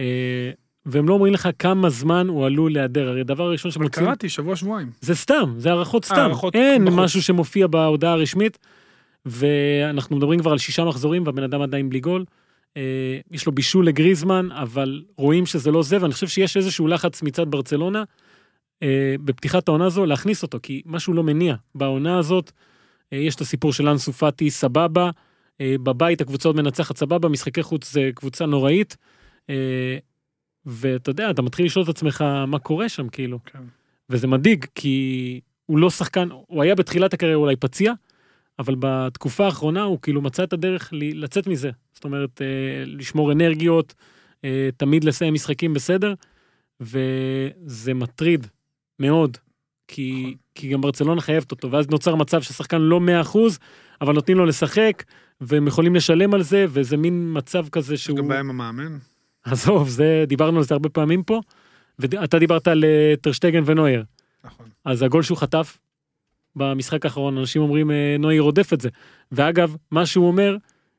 [0.00, 0.50] אה,
[0.86, 3.08] והם לא אומרים לך כמה זמן הוא עלול להיעדר.
[3.08, 4.06] הרי הדבר הראשון אבל שמוצאים...
[4.06, 4.90] קראתי שבוע שבועיים.
[5.00, 6.16] זה סתם, זה הערכות סתם.
[6.16, 6.98] הערכות אין בחוץ.
[6.98, 8.58] משהו שמופיע בהודעה הרשמית,
[9.26, 12.24] ואנחנו מדברים כבר על שישה מחזורים והבן אדם עדיין בלי גול.
[12.76, 17.22] אה, יש לו בישול לגריזמן, אבל רואים שזה לא זה, ואני חושב שיש איזשהו לחץ
[17.22, 18.04] מצד ברצלונה
[18.82, 21.54] אה, בפתיחת העונה הזו להכניס אותו, כי משהו לא מניע.
[21.74, 22.52] בעונה הזאת
[23.12, 25.10] אה, יש את הסיפור של אנסו פאטי, סבבה, אה,
[25.62, 28.96] בבית הקבוצה עוד מנצחת סבבה, משחקי חוץ זה קבוצה נוראית.
[29.50, 29.98] אה,
[30.66, 33.38] ואתה יודע, אתה מתחיל לשאול את עצמך מה קורה שם, כאילו.
[33.44, 33.58] כן.
[34.10, 37.92] וזה מדאיג, כי הוא לא שחקן, הוא היה בתחילת הקריירה אולי פציע,
[38.58, 41.70] אבל בתקופה האחרונה הוא כאילו מצא את הדרך ל- לצאת מזה.
[41.92, 43.94] זאת אומרת, אה, לשמור אנרגיות,
[44.44, 46.14] אה, תמיד לסיים משחקים בסדר,
[46.80, 48.46] וזה מטריד
[48.98, 49.36] מאוד,
[49.88, 50.34] כי, נכון.
[50.54, 53.58] כי גם ברצלונה חייבת אותו, ואז נוצר מצב ששחקן לא 100%,
[54.00, 55.04] אבל נותנים לו לשחק,
[55.40, 58.18] והם יכולים לשלם על זה, וזה מין מצב כזה יש שהוא...
[58.18, 58.98] גם בעיה עם המאמן.
[59.44, 61.40] עזוב, זה, דיברנו על זה הרבה פעמים פה,
[61.98, 64.04] ואתה דיברת על אה, טרשטגן ונויר.
[64.44, 64.66] נכון.
[64.84, 65.78] אז הגול שהוא חטף
[66.56, 68.88] במשחק האחרון, אנשים אומרים אה, נויר רודף את זה.
[69.32, 70.56] ואגב, מה שהוא אומר,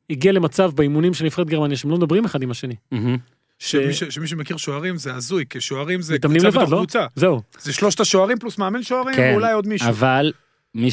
[0.09, 2.75] הגיע למצב באימונים של נבחרת גרמניה שהם לא מדברים אחד עם השני.
[2.91, 3.17] מהמם.
[3.59, 6.77] שמי ש- שמי שמכיר שוערים זה הזוי, כי שוערים זה קבוצה לבד, בתוך לא?
[6.77, 7.05] קבוצה.
[7.15, 7.41] זהו.
[7.59, 9.89] זה שלושת השוערים פלוס מאמן שוערים, כן, ואולי עוד מישהו.
[9.89, 10.31] אבל
[10.75, 10.91] מי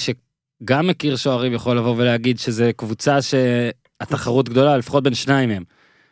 [0.62, 5.64] שגם מכיר שוערים יכול לבוא ולהגיד שזה קבוצה שהתחרות גדולה, לפחות בין שניים מהם.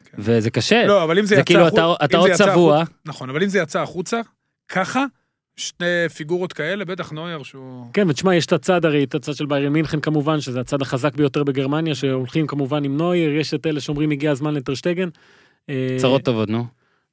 [0.04, 0.16] כן.
[0.18, 0.86] וזה קשה.
[0.86, 2.76] לא, אבל אם זה זה יצא כאילו החוצה- אתה- אתה עוד צבוע.
[2.80, 4.20] החוצה- נכון, אבל אם זה יצא החוצה,
[4.68, 5.04] ככה,
[5.56, 5.86] שני
[6.16, 7.86] פיגורות כאלה, בטח נויר שהוא...
[7.92, 11.14] כן, ותשמע, יש את הצד הרי, את הצד של ביירן מינכן כמובן, שזה הצד החזק
[11.14, 15.08] ביותר בגרמניה, שהולכים כמובן עם נויר, יש את אלה שאומרים הגיע הזמן לטרשטגן.
[15.70, 16.64] אה, צרות טובות, נו.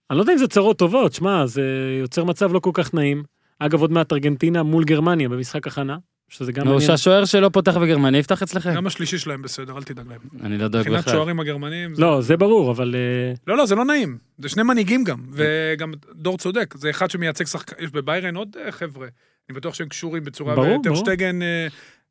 [0.10, 1.64] אני לא יודע אם זה צרות טובות, שמע, זה
[2.02, 3.24] יוצר מצב לא כל כך נעים.
[3.60, 5.98] אגב, עוד מעט ארגנטינה מול גרמניה במשחק הכנה,
[6.34, 6.88] שזה גם נו, מעניין.
[6.88, 8.74] שהשוער שלא פותח בגרמניה יפתח אצלכם.
[8.76, 10.20] גם השלישי שלהם בסדר, אל תדאג להם.
[10.42, 11.14] אני לא דואג מבחינת בכלל.
[11.14, 11.96] שוערים הגרמנים...
[11.96, 12.96] זה- לא, זה ברור, אבל...
[12.96, 14.18] אה, לא, לא, זה לא נעים.
[14.38, 16.74] זה שני מנהיגים גם, וגם דור צודק.
[16.78, 19.08] זה אחד שמייצג שחקן, יש בביירן עוד אה, חבר'ה.
[19.50, 20.56] אני בטוח שהם קשורים בצורה...
[20.56, 20.84] ברור, ברור.
[20.84, 21.68] טרשטגן, אה,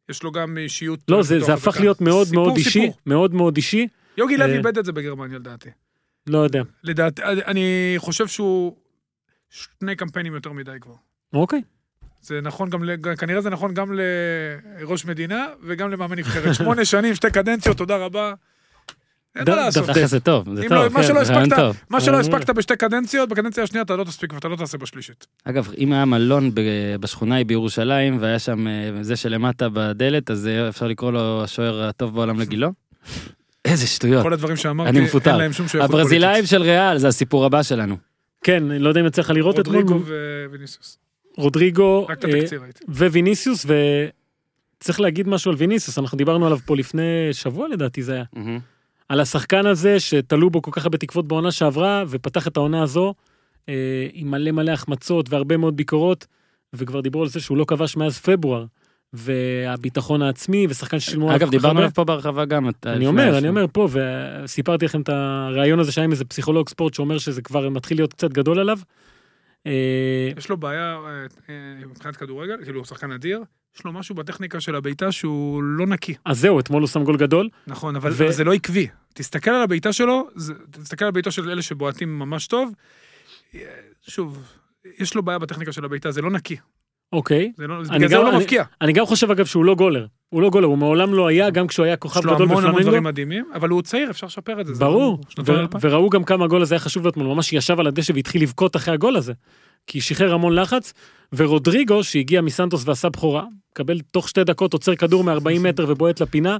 [0.09, 1.01] יש לו גם אישיות...
[1.09, 1.81] לא, זה הפך.
[1.81, 2.91] להיות מאוד סיפור, מאוד אישי.
[3.07, 3.89] מאוד מאוד אישי.
[4.16, 5.68] יוגי לוי איבד את זה בגרמניה, לדעתי.
[6.27, 6.62] לא יודע.
[6.85, 8.77] לדעתי, אני חושב שהוא
[9.51, 10.95] שני קמפיינים יותר מדי כבר.
[11.33, 11.62] אוקיי.
[12.23, 12.83] זה נכון גם,
[13.18, 13.93] כנראה זה נכון גם
[14.81, 16.55] לראש מדינה וגם למאמן נבחרת.
[16.55, 18.33] שמונה שנים, שתי קדנציות, תודה רבה.
[19.37, 19.87] אין מה לעשות.
[19.87, 20.73] דווקא- זה טוב, זה טוב.
[20.73, 21.77] לא, מה כן, שלא רעיון הספקת, טוב.
[21.91, 25.27] מה שלא אה, הספקת בשתי קדנציות, בקדנציה השנייה אתה לא תספיק ואתה לא תעשה בשלישית.
[25.45, 26.51] אגב, אם היה מלון
[27.01, 31.83] בשכונה היא בירושלים והיה שם אה, זה שלמטה בדלת, אז אה, אפשר לקרוא לו השוער
[31.83, 32.73] הטוב בעולם לגילו?
[33.64, 34.23] איזה שטויות.
[34.23, 34.99] כל הדברים שאמרתי.
[34.99, 37.97] אין להם שום שייכות הברזילאים של ריאל זה הסיפור הבא שלנו.
[38.45, 39.77] כן, אני לא יודע אם יצא לך לראות אתמול.
[39.77, 40.05] רודריגו
[40.51, 40.99] וויניסיוס.
[41.37, 42.14] רודריגו אה.
[42.89, 43.66] וויניסיוס,
[44.80, 48.24] וצריך להגיד משהו על ויניסיוס, אנחנו דיברנו עליו פה לפני שבוע לדעתי זה היה.
[49.09, 53.14] על השחקן הזה שתלו בו כל כך הרבה תקוות בעונה שעברה, ופתח את העונה הזו
[53.68, 53.74] אה,
[54.12, 56.26] עם מלא מלא החמצות והרבה מאוד ביקורות,
[56.72, 58.64] וכבר דיברו על זה שהוא לא כבש מאז פברואר.
[59.12, 61.78] והביטחון העצמי, ושחקן ששילמו עליו אגב, דיברנו.
[61.78, 62.68] עליו פה בהרחבה גם.
[62.87, 63.39] אני אומר.
[63.39, 67.43] אני אומר פה, וסיפרתי לכם את הרעיון הזה שהיה עם איזה פסיכולוג ספורט שאומר שזה
[67.43, 68.78] כבר מתחיל להיות קצת גדול עליו.
[69.67, 69.73] אה,
[70.37, 71.09] יש לו בעיה אה,
[71.49, 73.43] אה, מבחינת כדורגל, כאילו הוא שחקן אדיר,
[73.77, 76.15] יש לו משהו בטכניקה של הבעיטה שהוא לא נקי.
[76.25, 77.49] אז זהו, אתמול הוא שם גול גדול.
[77.67, 78.89] נכון, אבל ו- זה לא עקבי.
[79.15, 82.73] תסתכל על הבעיטה שלו, זה- תסתכל על הבעיטה של אלה שבועטים ממש טוב.
[84.09, 84.53] שוב,
[84.99, 86.57] יש לו בעיה בטכניקה של הבעיטה, זה לא נקי.
[87.13, 87.53] אוקיי.
[87.57, 88.65] זה לא, בגלל זה הוא לא מבקיע.
[88.81, 90.07] אני גם חושב אגב שהוא לא גולר.
[90.29, 92.65] הוא לא גולר, הוא מעולם לא היה, גם כשהוא היה כוכב יש לו גדול המון
[92.65, 93.03] המון דברים.
[93.03, 94.75] מדהימים, אבל הוא צעיר, אפשר לשפר את זה.
[94.75, 95.69] ברור, לא-.
[95.81, 98.95] וראו גם כמה הגול הזה היה חשוב אתמול, ממש ישב על הדשא והתחיל לבכות אחרי
[98.95, 99.33] הגול הזה.
[99.87, 100.93] כי שחרר המון לחץ,
[101.33, 106.57] ורודריגו שהגיע מסנטוס ועשה בכורה, מקבל תוך שתי דקות עוצר כדור מ-40 מטר ובועט לפינה,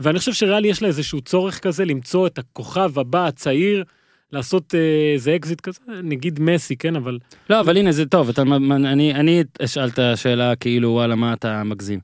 [0.00, 3.84] ואני חושב שריאל יש לה איזשהו צורך כזה למצוא את הכוכב הבא הצעיר,
[4.32, 7.18] לעשות אה, איזה אקזיט כזה, נגיד מסי, כן, אבל
[7.50, 11.62] לא, אבל הנה זה טוב, אתה, אני, אני אשאל את השאלה כאילו וואלה מה אתה
[11.64, 12.00] מגזים.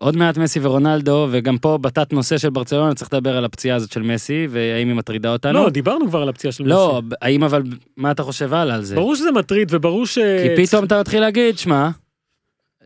[0.00, 3.92] עוד מעט מסי ורונלדו, וגם פה בתת נושא של ברצלונה צריך לדבר על הפציעה הזאת
[3.92, 5.52] של מסי, והאם היא מטרידה אותנו.
[5.52, 7.16] לא, דיברנו כבר על הפציעה של לא, מסי.
[7.22, 7.62] האם אבל,
[7.96, 8.94] מה אתה חושב הלאה על זה?
[8.94, 10.18] ברור שזה מטריד וברור ש...
[10.18, 11.88] כי פתאום אתה מתחיל להגיד, שמע,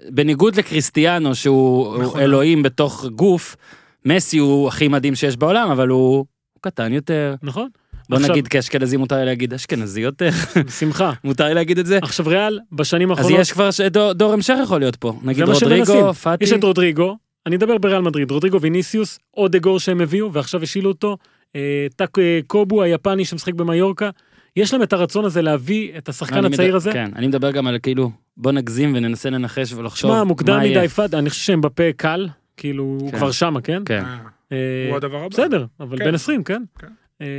[0.08, 2.20] בניגוד לקריסטיאנו שהוא הוא נכון.
[2.20, 3.56] אלוהים בתוך גוף,
[4.04, 6.26] מסי הוא הכי מדהים שיש בעולם, אבל הוא
[6.60, 7.34] הוא קטן יותר.
[7.42, 7.68] נכון?
[8.10, 10.30] בוא עכשיו- נגיד כאשכנזי מותר לי להגיד אשכנזי יותר,
[10.66, 11.12] בשמחה.
[11.24, 11.98] מותר לי להגיד את זה.
[12.02, 15.12] עכשיו ריאל, בשנים אז האחרונות, יש כבר ש- דור- דור המשך יכול להיות פה.
[15.22, 15.52] נגיד מה.
[15.52, 16.44] רודריגו, פאטי.
[16.44, 21.16] יש את רודריגו, אני אדבר בריאל מדריד, רודריגו ויניסיוס, אודגור שהם הביאו, ועכשיו השילו אותו,
[21.56, 24.10] אה, טאק אה, קובו היפני שמשחק במיורקה,
[24.56, 26.92] יש להם את הרצון הזה להביא את השחקן הצעיר מדבר- הזה.
[26.92, 30.64] כן, אני מדבר גם על כאילו, בוא נגזים וננסה לנחש ולחשוב שמע, מוקדם מה.
[30.64, 33.16] מדי פאד, אני חושב שהם בפה קל, כאילו, הוא כן.
[33.16, 33.82] כבר שמה, כן?
[33.86, 34.04] כן.
[34.04, 34.16] אה,
[34.52, 35.28] אה, הוא הדבר הבא.
[35.28, 36.04] בסדר, אבל כן.
[36.04, 36.62] בן 20, כן?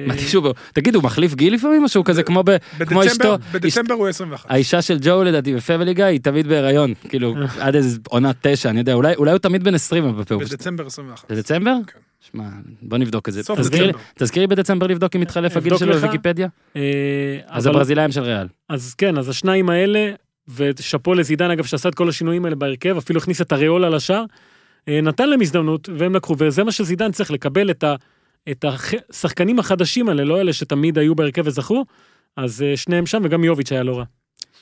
[0.07, 2.57] מתישהו בו- תגיד, הוא מחליף גיל לפעמים או שהוא כזה כמו ב...
[2.85, 4.51] כמו בדצמבר, אשתו, בדצמבר הוא 21.
[4.51, 8.79] האישה של ג'ו לדעתי בפמילי גיא היא תמיד בהיריון, כאילו עד איזה עונה תשע, אני
[8.79, 10.35] יודע, אולי אולי הוא תמיד בן 20 בפה.
[10.35, 11.31] הוא פשוט- בדצמבר 21.
[11.31, 11.75] בדצמבר?
[11.87, 11.99] כן.
[12.31, 12.43] שמע,
[12.81, 13.43] בוא נבדוק את זה.
[13.43, 13.99] סוף תזכירי- דצמבר.
[14.15, 15.93] תזכירי בדצמבר לבדוק אם מתחלף הגיל שלו.
[15.93, 16.47] בוויקיפדיה?
[16.75, 16.81] אה,
[17.47, 18.47] אז הברזילאים של ריאל.
[18.69, 20.11] אז כן, אז השניים האלה,
[20.55, 24.23] ושאפו לזידן אגב שעשה את כל השינויים האלה בהרכב, אפילו הכניס את הריאולה לשער,
[24.87, 27.95] אה, נתן להם הזדמנות והם לקחו, וזה מה שזידן צריך לקבל את, ה,
[28.49, 28.65] את
[29.09, 31.85] השחקנים החדשים האלה, לא אלה שתמיד היו בהרכב וזכו,
[32.37, 34.03] אז אה, שניהם שם וגם יוביץ' היה לא רע.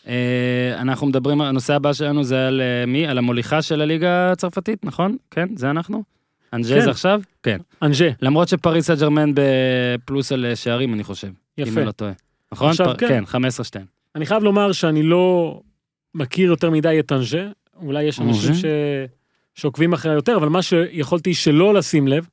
[0.08, 3.08] אה, אנחנו מדברים, הנושא הבא שלנו זה על אה, מי?
[3.08, 5.18] על המוליכה של הליגה הצרפתית, נכון?
[5.32, 6.04] כן, זה אנחנו?
[6.54, 6.82] אנג'ה כן.
[6.82, 7.22] זה עכשיו?
[7.44, 7.58] כן.
[7.82, 11.28] אנג'ה, למרות שפריס סן ג'רמן בפלוס על שערים, אני חושב.
[11.28, 11.80] אם יפה.
[11.80, 12.12] אני לא טועה.
[12.52, 12.70] נכון?
[12.70, 13.08] עכשיו, פר- כן.
[13.08, 13.80] כן, 15-2.
[14.16, 15.60] אני חייב לומר שאני לא
[16.16, 17.48] מכיר יותר מדי את אנג'ה,
[17.82, 18.66] אולי יש אנשים ש...
[19.56, 22.28] שעוקבים אחריה יותר, אבל מה שיכולתי שלא לשים לב,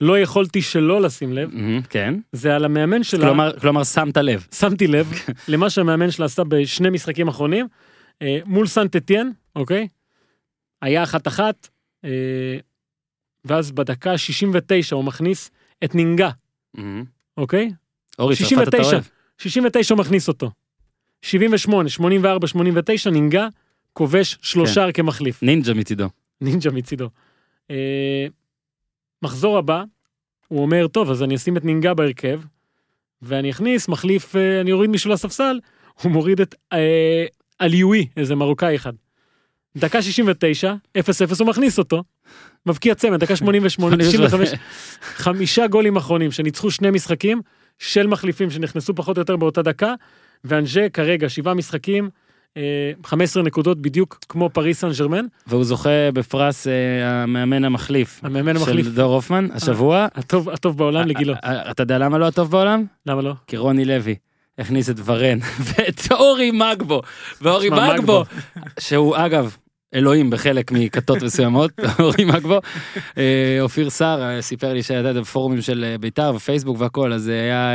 [0.00, 2.14] לא יכולתי שלא לשים לב, מהמם, כן.
[2.32, 3.26] זה על המאמן שלה.
[3.26, 4.46] כלומר, כלומר שמת לב.
[4.54, 5.12] שמתי לב
[5.48, 7.66] למה שהמאמן שלה עשה בשני משחקים אחרונים,
[8.22, 9.88] אה, מול סנט אתיין, אוקיי?
[10.82, 11.68] היה אחת אחת,
[12.04, 12.10] אה,
[13.44, 15.50] ואז בדקה 69 הוא מכניס
[15.84, 16.30] את נינגה,
[16.74, 17.04] מהמם.
[17.36, 17.70] אוקיי?
[18.18, 18.68] אורי, צרפת 69.
[18.68, 19.04] אתה אוהב.
[19.38, 20.50] 69 הוא מכניס אותו.
[21.22, 23.48] 78, 84, 89, נינגה,
[23.92, 25.42] כובש שלושה כמחליף.
[25.42, 26.08] נינג'ה מצידו.
[26.40, 27.08] נינג'ה מצידו.
[27.70, 28.26] אה,
[29.22, 29.82] מחזור הבא,
[30.48, 32.40] הוא אומר, טוב, אז אני אשים את נינגה בהרכב,
[33.22, 35.60] ואני אכניס מחליף, אה, אני אוריד מישהו לספסל,
[36.02, 37.26] הוא מוריד את אה,
[37.58, 38.92] עליואי, איזה מרוקאי אחד.
[39.76, 41.00] דקה 69, 0-0
[41.38, 42.02] הוא מכניס אותו,
[42.66, 44.48] מבקיע צמד, דקה 88, 95,
[45.00, 47.42] חמישה גולים אחרונים שניצחו שני משחקים
[47.78, 49.94] של מחליפים שנכנסו פחות או יותר באותה דקה,
[50.44, 52.10] ואנג'ה כרגע שבעה משחקים, אה,
[53.04, 56.72] 15 נקודות בדיוק כמו פריס סן ג'רמן, והוא זוכה בפרס אה,
[57.22, 58.20] המאמן המחליף.
[58.24, 60.06] המאמן המחליף של דור הופמן, השבוע.
[60.14, 62.84] הטוב, הטוב בעולם לגילו, אה, אה, אתה יודע למה לא הטוב בעולם?
[63.06, 63.32] למה לא?
[63.46, 64.14] כי רוני לוי
[64.58, 67.02] הכניס את ורן ואת אורי מגבו.
[67.42, 68.24] ואורי מגבו,
[68.80, 69.56] שהוא אגב
[69.94, 72.60] אלוהים בחלק מכתות מסוימות, אורי מגבו.
[73.18, 77.40] אה, אופיר סער אה, סיפר לי שהייתה בפורומים של אה, בית"ר ופייסבוק והכל, אז זה
[77.40, 77.70] היה...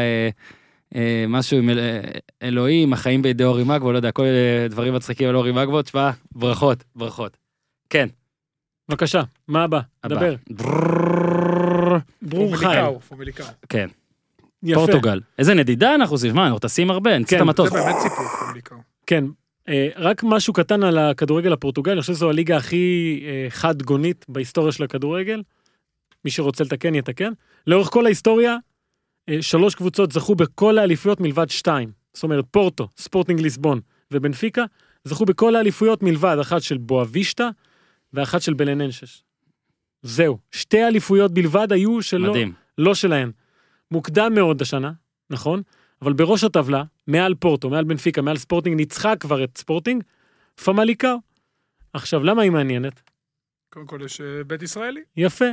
[0.95, 2.01] אה, משהו עם אל-
[2.43, 4.25] אלוהים, החיים בידי אורי מגבו, לא יודע, כל
[4.69, 7.37] דברים מצחיקים על אורי מגבו, תשמע, ברכות, ברכות.
[7.89, 8.07] כן,
[8.89, 9.79] בבקשה, מה הבא?
[10.03, 10.15] הבא.
[10.15, 10.35] דבר.
[12.21, 12.65] ברור חי.
[12.65, 13.45] פומליקאו, פומליקאו.
[13.69, 13.87] כן,
[14.63, 14.79] יפה.
[14.79, 15.19] פורטוגל.
[15.39, 17.69] איזה נדידה אנחנו עושים, מה, אנחנו טסים הרבה, נצא את כן, המטוס.
[17.71, 18.77] זה באמת סיפור, פומליקאו.
[19.07, 19.23] כן.
[19.69, 24.25] אה, רק משהו קטן על הכדורגל הפורטוגלי, אני חושב שזו הליגה הכי אה, חד גונית
[24.29, 25.41] בהיסטוריה של הכדורגל.
[26.25, 27.31] מי שרוצה לתקן יתקן.
[27.67, 28.55] לאורך כל ההיסטוריה,
[29.41, 31.91] שלוש קבוצות זכו בכל האליפויות מלבד שתיים.
[32.13, 33.79] זאת אומרת, פורטו, ספורטינג ליסבון
[34.11, 34.63] ובנפיקה,
[35.03, 37.49] זכו בכל האליפויות מלבד אחת של בואבישטה
[38.13, 39.23] ואחת של בלננשש.
[40.01, 42.53] זהו, שתי אליפויות בלבד היו שלא מדהים.
[42.77, 43.31] לא שלהן.
[43.91, 44.91] מוקדם מאוד השנה,
[45.29, 45.61] נכון?
[46.01, 50.03] אבל בראש הטבלה, מעל פורטו, מעל בנפיקה, מעל ספורטינג, ניצחה כבר את ספורטינג,
[50.63, 51.17] פמליקאו.
[51.93, 53.01] עכשיו, למה היא מעניינת?
[53.69, 55.01] קודם כל יש אה, בית ישראלי.
[55.17, 55.45] יפה.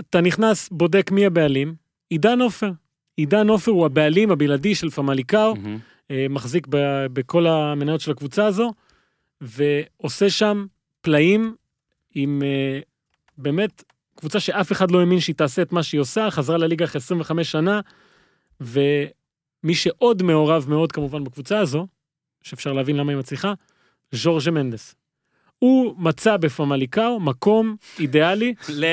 [0.00, 1.74] אתה נכנס, בודק מי הבעלים,
[2.10, 2.70] עידן עופר.
[3.16, 5.78] עידן עופר הוא הבעלים הבלעדי של פמליקאו, מהמם.
[6.10, 8.72] אה, מחזיק ב- בכל המניות של הקבוצה הזו,
[9.40, 10.66] ועושה שם
[11.00, 11.54] פלאים
[12.14, 12.80] עם אה,
[13.38, 13.84] באמת
[14.16, 17.52] קבוצה שאף אחד לא האמין שהיא תעשה את מה שהיא עושה, חזרה לליגה אחרי 25
[17.52, 17.80] שנה,
[18.60, 21.86] ומי שעוד מעורב מאוד כמובן בקבוצה הזו,
[22.42, 23.52] שאפשר להבין למה היא מצליחה,
[24.12, 24.94] ז'ורג'ה מנדס.
[25.58, 28.84] הוא מצא בפמליקאו מקום אידיאלי ל?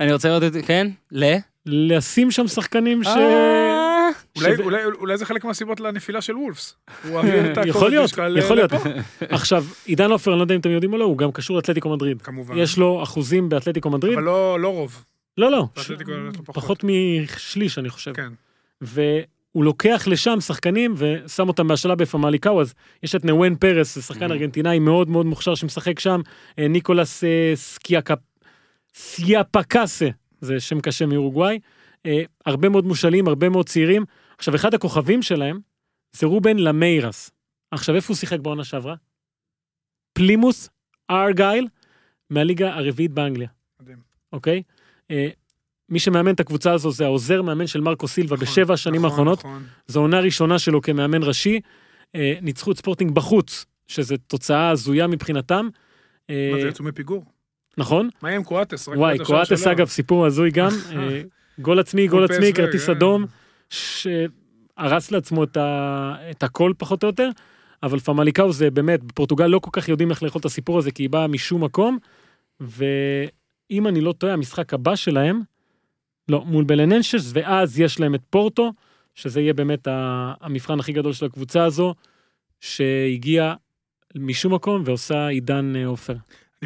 [0.00, 0.90] אני רוצה לראות את זה, כן?
[1.12, 1.36] ל?
[1.66, 3.06] לשים שם שחקנים ש...
[3.06, 6.76] אה, אולי- שב- אולי- אולי זה חלק מהסיבות לנפילה של וולפס.
[7.08, 8.70] הוא העביר את יכול להיות, יכול להיות.
[9.20, 11.88] עכשיו, עידן עופר, אני לא יודע אם אתם יודעים או לא, הוא גם קשור לאתלטיקו
[11.88, 12.22] מדריד.
[12.22, 12.58] כמובן.
[12.58, 14.14] יש לו אחוזים באתלטיקו מדריד.
[14.14, 15.04] אבל לא לא רוב.
[15.38, 15.90] לא, לא, ש-
[16.44, 16.84] פחות.
[16.84, 18.12] משליש, אני חושב.
[18.12, 18.28] כן.
[18.80, 19.04] והוא
[19.64, 24.32] לוקח לשם שחקנים ושם אותם בהשאלה בפמליקאו, אז יש את נוון פרס, זה שחקן Mhm.
[24.32, 26.20] ארגנטינאי מאוד מאוד מוכשר שמשחק שם,
[26.58, 28.14] אה, ניקולס אה, סקיאקה-
[28.94, 30.08] סיאפקאסה,
[30.40, 31.58] זה שם קשה מאורוגוואי,
[32.06, 34.04] אה, הרבה מאוד מושאלים, הרבה מאוד צעירים.
[34.38, 35.60] עכשיו, אחד הכוכבים שלהם
[36.12, 37.30] זה רובן למיירס.
[37.70, 38.94] עכשיו, איפה הוא שיחק בעונה שעברה?
[40.12, 40.68] פלימוס
[41.10, 41.68] ארגייל,
[42.30, 43.48] מהליגה הרביעית באנגליה.
[43.82, 43.98] מדהים.
[44.32, 44.62] אוקיי?
[45.10, 45.28] אה,
[45.88, 49.10] מי שמאמן את הקבוצה הזו זה העוזר מאמן של מרקו סילבה נכון, בשבע השנים נכון,
[49.10, 49.38] האחרונות.
[49.38, 49.64] נכון.
[49.86, 51.60] זו עונה ראשונה שלו כמאמן ראשי.
[52.14, 55.68] אה, ניצחו את ספורטינג בחוץ, שזו תוצאה הזויה מבחינתם.
[56.30, 57.24] אה, מה זה יצאו מפיגור?
[57.78, 58.08] נכון?
[58.22, 58.88] מה עם קואטס?
[58.88, 59.66] וואי, קואטס.
[59.66, 60.70] אגב, סיפור הזוי גם.
[60.96, 61.22] אה,
[61.58, 62.92] גול עצמי, גול עצמי, כרטיס כן.
[62.92, 63.24] אדום,
[63.70, 65.44] שהרס לעצמו
[66.30, 67.28] את הכל פחות או יותר.
[67.82, 71.02] אבל פמליקאו זה באמת, בפורטוגל לא כל כך יודעים איך לאכול את הסיפור הזה, כי
[71.02, 71.98] היא באה משום מקום.
[72.60, 75.40] ואם אני לא טועה, המשחק הבא שלהם,
[76.28, 78.72] לא, מול בלננשס, ואז יש להם את פורטו,
[79.14, 79.88] שזה יהיה באמת
[80.40, 81.94] המבחן הכי גדול של הקבוצה הזו,
[82.60, 83.54] שהגיע
[84.14, 86.14] משום מקום ועושה עידן אה, עופר.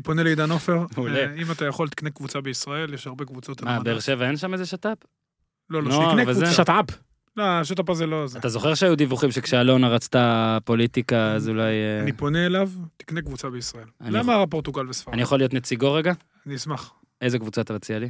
[0.01, 1.19] אני פונה לעידן עופר, מעולה.
[1.19, 3.63] אה, אם אתה יכול תקנה קבוצה בישראל, יש הרבה קבוצות.
[3.63, 3.81] מה.
[3.81, 5.05] באר שבע אין שם איזה שת"פ?
[5.71, 6.25] לא, לא, נוער שיקנה?
[6.25, 6.53] קבוצה.
[6.53, 6.85] שט אפ.
[7.37, 8.39] לא, השטאפ הזה לא זה.
[8.39, 11.73] אתה זוכר שהיו דיווחים שכשאלונה רצתה פוליטיקה, אז אולי...
[11.73, 13.85] אה, אני פונה אליו, תקנה קבוצה בישראל.
[14.01, 15.15] למה פורטוגל וספרד?
[15.15, 16.13] אני יכול להיות נציגו רגע?
[16.47, 16.93] אני אשמח.
[17.21, 18.09] איזה קבוצה אתה מציע לי?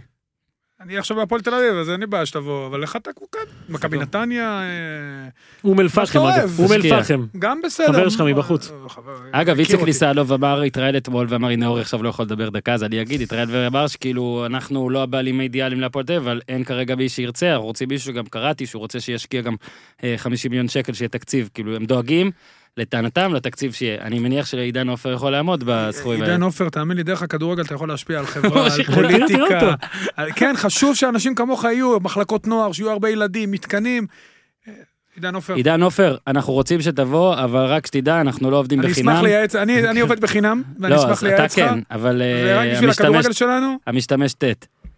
[0.80, 3.38] אני עכשיו בהפועל תל אביב, אז אין לי בעיה שתבוא, אבל לך אתה קוקד.
[3.68, 3.98] מכבי.
[3.98, 5.28] נתניה, אה,
[5.64, 6.72] אום אל-פחם אגב, אום.
[6.72, 7.26] אל-פחם.
[7.38, 7.86] גם בסדר.
[7.92, 8.70] חבר שלך מה- מבחוץ.
[8.70, 9.84] אה, אגב, איציק אותי.
[9.84, 13.20] ניסלוב אמר, התראיין אתמול ואמר, הנה אורי עכשיו לא יכול לדבר דקה, אז אני אגיד,
[13.20, 17.52] התראיין ואמר שכאילו, אנחנו לא הבעלים אידיאליים להפועל תל אביב, אבל אין כרגע מי שירצה,
[17.52, 19.54] אנחנו רוצים מישהו, גם קראתי, שהוא רוצה שישקיע גם
[20.04, 22.30] אה, 50 מיליון שקל שיהיה תקציב, כאילו, הם דואגים,
[22.80, 24.02] לטענתם, לתקציב שיהיה.
[24.02, 26.32] אני מניח שעידן עופר יכול לעמוד בסכומים האלה.
[26.32, 29.74] עידן עופר, תאמין לי, דרך הכדורגל אתה יכול להשפיע על חברה, על פוליטיקה.
[30.36, 34.06] כן, חשוב שאנשים כמוך יהיו, מחלקות נוער, שיהיו הרבה ילדים, מתקנים.
[34.68, 34.72] אה,
[35.16, 39.08] עידן עופר, עידן עופר, אנחנו רוצים שתבוא, אבל רק שתדע, אנחנו לא עובדים אני בחינם.
[39.08, 41.68] אשמח לייעץ, אני אני עובד בחינם, ואני לא, אשמח אז אתה לייעץ לך.
[41.68, 44.44] כן, אבל אה, ורק בשביל המשתמש- הכדורגל שלנו, המשתמש ט'.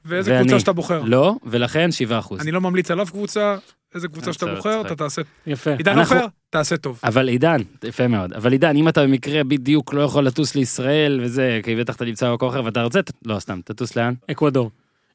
[0.04, 0.44] ואיזה ואני.
[0.44, 1.02] קבוצה שאתה בוחר.
[1.04, 2.40] לא, ולכן 7 אחוז.
[2.40, 3.56] אני לא ממליץ על אף קבוצה,
[3.94, 4.80] איזה קבוצה שאתה בוחר.
[4.80, 5.22] אתה תעשה.
[5.46, 5.70] יפה.
[5.74, 7.00] עידן עופר, תעשה טוב.
[7.04, 11.60] אבל עידן, יפה מאוד, אבל עידן, אם אתה במקרה בדיוק לא יכול לטוס לישראל וזה,
[11.62, 14.14] כי בטח אתה נמצא במקום אחר ואתה רוצה, לא סתם, תטוס לאן?
[14.30, 14.70] אקוודור.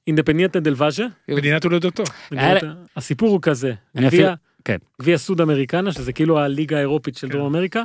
[0.07, 1.05] אינדפנדיאנטה דל ואז'ה.
[1.29, 2.03] מדינת הולדתו.
[2.31, 2.59] היה-
[2.95, 3.73] הסיפור הוא כזה.
[3.97, 4.33] גביע-
[4.65, 4.77] כן.
[5.15, 7.33] סוד אמריקנה, שזה כאילו הליגה האירופית של כן.
[7.33, 7.83] דרום אמריקה.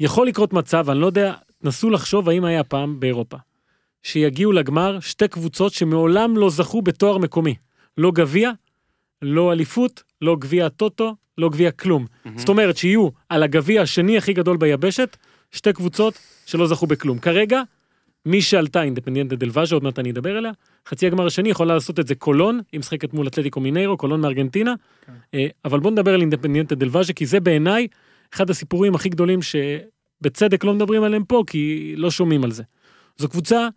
[0.00, 1.32] יכול לקרות מצב, אני לא יודע,
[1.62, 3.36] נסו לחשוב האם היה פעם באירופה.
[4.02, 7.54] שיגיעו לגמר שתי קבוצות שמעולם לא זכו בתואר מקומי.
[7.98, 8.50] לא גביע,
[9.22, 12.06] לא אליפות, לא גביע הטוטו, לא גביע כלום.
[12.36, 15.16] זאת אומרת שיהיו על הגביע השני הכי גדול ביבשת,
[15.50, 16.14] שתי קבוצות
[16.46, 17.18] שלא זכו בכלום.
[17.18, 17.62] כרגע,
[18.26, 20.52] מי שעלתה, אינדפנדיאנטה דל ואז'ה, עוד מעט אני אדבר עליה,
[20.88, 24.74] חצי הגמר השני יכולה לעשות את זה קולון, היא משחקת מול אתלטיקו מיניירו, קולון מארגנטינה,
[25.34, 27.86] אה, אבל בוא נדבר על אינדפנדיאנטה דל ואז'ה, כי זה בעיניי
[28.34, 32.62] אחד הסיפורים הכי גדולים שבצדק לא מדברים עליהם פה, כי לא שומעים על זה.
[33.16, 33.68] זו קבוצה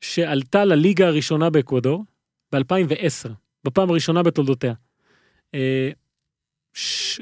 [0.00, 2.04] שעלתה לליגה הראשונה באקוודור
[2.52, 3.30] ב-2010,
[3.64, 4.74] בפעם הראשונה בתולדותיה.
[5.54, 5.90] אה,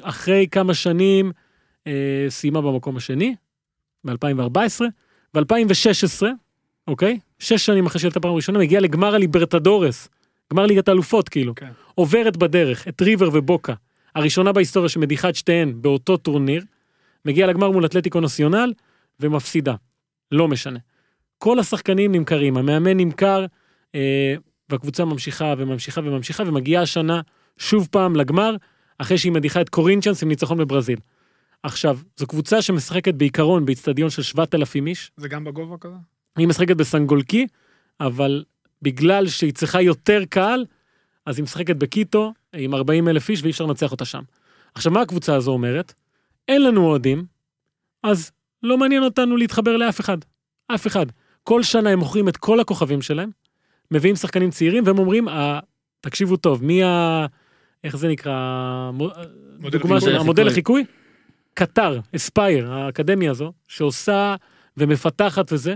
[0.03, 1.33] אחרי כמה שנים
[1.87, 3.35] אה, סיימה במקום השני,
[4.05, 4.85] ב-2014,
[5.35, 6.27] ב-2016,
[6.89, 7.19] אוקיי?
[7.39, 10.09] שש שנים אחרי שהייתה פעם ראשונה, מגיעה לגמר הליברטדורס,
[10.53, 11.55] גמר ליגת האלופות כאילו.
[11.55, 11.71] כן.
[11.95, 13.75] עוברת בדרך את ריבר ובוקה,
[14.15, 16.65] הראשונה בהיסטוריה שמדיחה את שתיהן באותו טורניר,
[17.25, 18.73] מגיעה לגמר מול אתלטיקו נציונל
[19.21, 19.75] ומפסידה.
[20.33, 20.79] לא משנה.
[21.39, 23.47] כל השחקנים נמכרים, המאמן נמכר,
[23.95, 24.35] אה,
[24.69, 27.21] והקבוצה ממשיכה וממשיכה וממשיכה, ומגיעה השנה
[27.59, 28.57] שוב פעם לגמר,
[28.99, 30.99] אחרי שהיא מדיחה את קורינצ'אנס עם ניצחון בברזיל.
[31.63, 35.95] עכשיו, זו קבוצה שמשחקת בעיקרון באיצטדיון של 7,000 איש, זה גם בגובה כזה?
[36.37, 37.47] היא משחקת בסנגולקי,
[38.01, 38.45] אבל
[38.83, 40.65] בגלל שהיא צריכה יותר קהל,
[41.27, 44.23] אז היא משחקת בקיטו עם 40 אלף איש ואי אפשר לנצח אותה שם.
[44.75, 45.95] עכשיו, מה הקבוצה הזו אומרת?
[46.49, 47.25] אין לנו אוהדים,
[48.03, 48.31] אז
[48.63, 50.19] לא מעניין אותנו להתחבר לאף אחד.
[50.75, 51.07] אף אחד.
[51.43, 53.31] כל שנה הם מוכרים את כל הכוכבים שלהם,
[53.91, 55.61] מביאים שחקנים צעירים, והם אומרים, "ה-
[56.01, 57.27] תקשיבו טוב, מי ה...
[57.85, 58.91] איך זה נקרא?
[59.59, 60.01] מודל דוגמה.
[60.01, 60.85] של המודל לחיקוי?
[61.55, 64.35] קטר, אספייר, האקדמיה הזו, שעושה
[64.77, 65.75] ומפתחת וזה,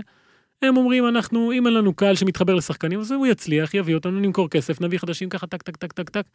[0.61, 4.49] הם אומרים, אנחנו, אם אין לנו קהל שמתחבר לשחקנים, אז הוא יצליח, יביא אותנו, נמכור
[4.49, 6.25] כסף, נביא חדשים ככה, טק, טק, טק, טק, טק.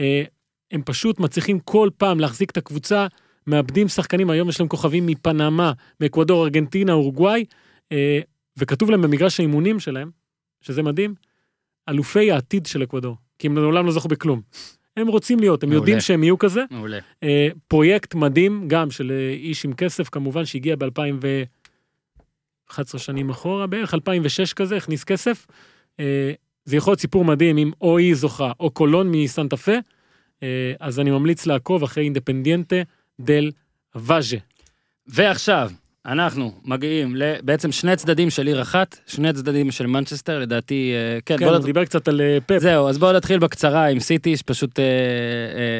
[0.00, 0.22] אה,
[0.70, 3.06] הם פשוט מצליחים כל פעם להחזיק את הקבוצה,
[3.46, 7.44] מאבדים שחקנים, היום יש להם כוכבים מפנמה, מאקוודור, ארגנטינה, אורוגוואי,
[7.92, 8.20] אה,
[8.56, 10.10] וכתוב להם במגרש האימונים שלהם,
[10.60, 11.14] שזה מדהים,
[11.88, 14.40] אלופי העתיד של אקוודור, כי הם לעולם לא זכו בכלום.
[14.96, 15.80] הם רוצים להיות, הם מעולה.
[15.80, 16.98] יודעים שהם יהיו כזה, מעולה.
[17.22, 23.94] אה, פרויקט מדהים גם של אה, איש עם כסף כמובן שהגיע ב-2011 שנים אחורה בערך
[23.94, 25.46] 2006 כזה הכניס כסף.
[26.00, 26.32] אה,
[26.64, 29.72] זה יכול להיות סיפור מדהים אם או היא זוכה או קולון מסנטה פה.
[30.42, 32.76] אה, אז אני ממליץ לעקוב אחרי אינדפנדיאנטה
[33.20, 33.50] דל
[33.94, 34.36] ואז'ה.
[35.06, 35.70] ועכשיו,
[36.06, 41.36] אנחנו מגיעים בעצם שני צדדים של עיר אחת, שני צדדים של מנצ'סטר, לדעתי, אה, כן,
[41.38, 42.58] כן, בוא הוא נת- דיבר קצת על אה, פפ.
[42.58, 44.88] זהו, אז בואו נתחיל בקצרה עם סיטי, שפשוט אה, אה,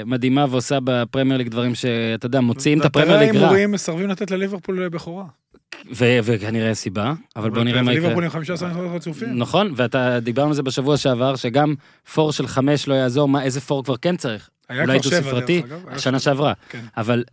[0.06, 4.30] מדהימה ועושה בפרמייר ליג דברים שאתה יודע, מוציאים את הפרמייר ליג רע, ההימורים מסרבים לתת
[4.30, 5.24] לליברפול בכורה.
[5.94, 8.02] ו- וכנראה סיבה, אבל בואו נראה מה יקרה.
[8.02, 9.38] ליברפול עם 15 ניצחונות רצופים.
[9.38, 11.74] נכון, ואתה, דיברנו על זה בשבוע שעבר, שגם
[12.14, 15.16] פור של חמש לא יעזור, מה, איזה פור כבר כן צריך, היה אולי כבר דו
[15.16, 16.32] שבע, ספרתי, דרך אגב, היה השנה שבע.
[16.32, 16.52] שעברה.
[16.68, 16.80] כן.
[16.96, 17.32] אבל אה,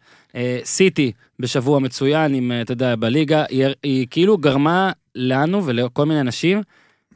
[0.64, 6.22] סיטי בשבוע מצוין, עם, אה, אתה יודע, בליגה, היא, היא כאילו גרמה לנו ולכל מיני
[6.22, 6.62] אנשים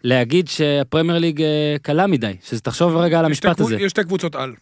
[0.03, 3.75] להגיד שהפרמייר ליג אה, קלה מדי, שזה תחשוב רגע על יש שתי המשפט הזה.
[3.75, 4.53] יש שתי קבוצות על.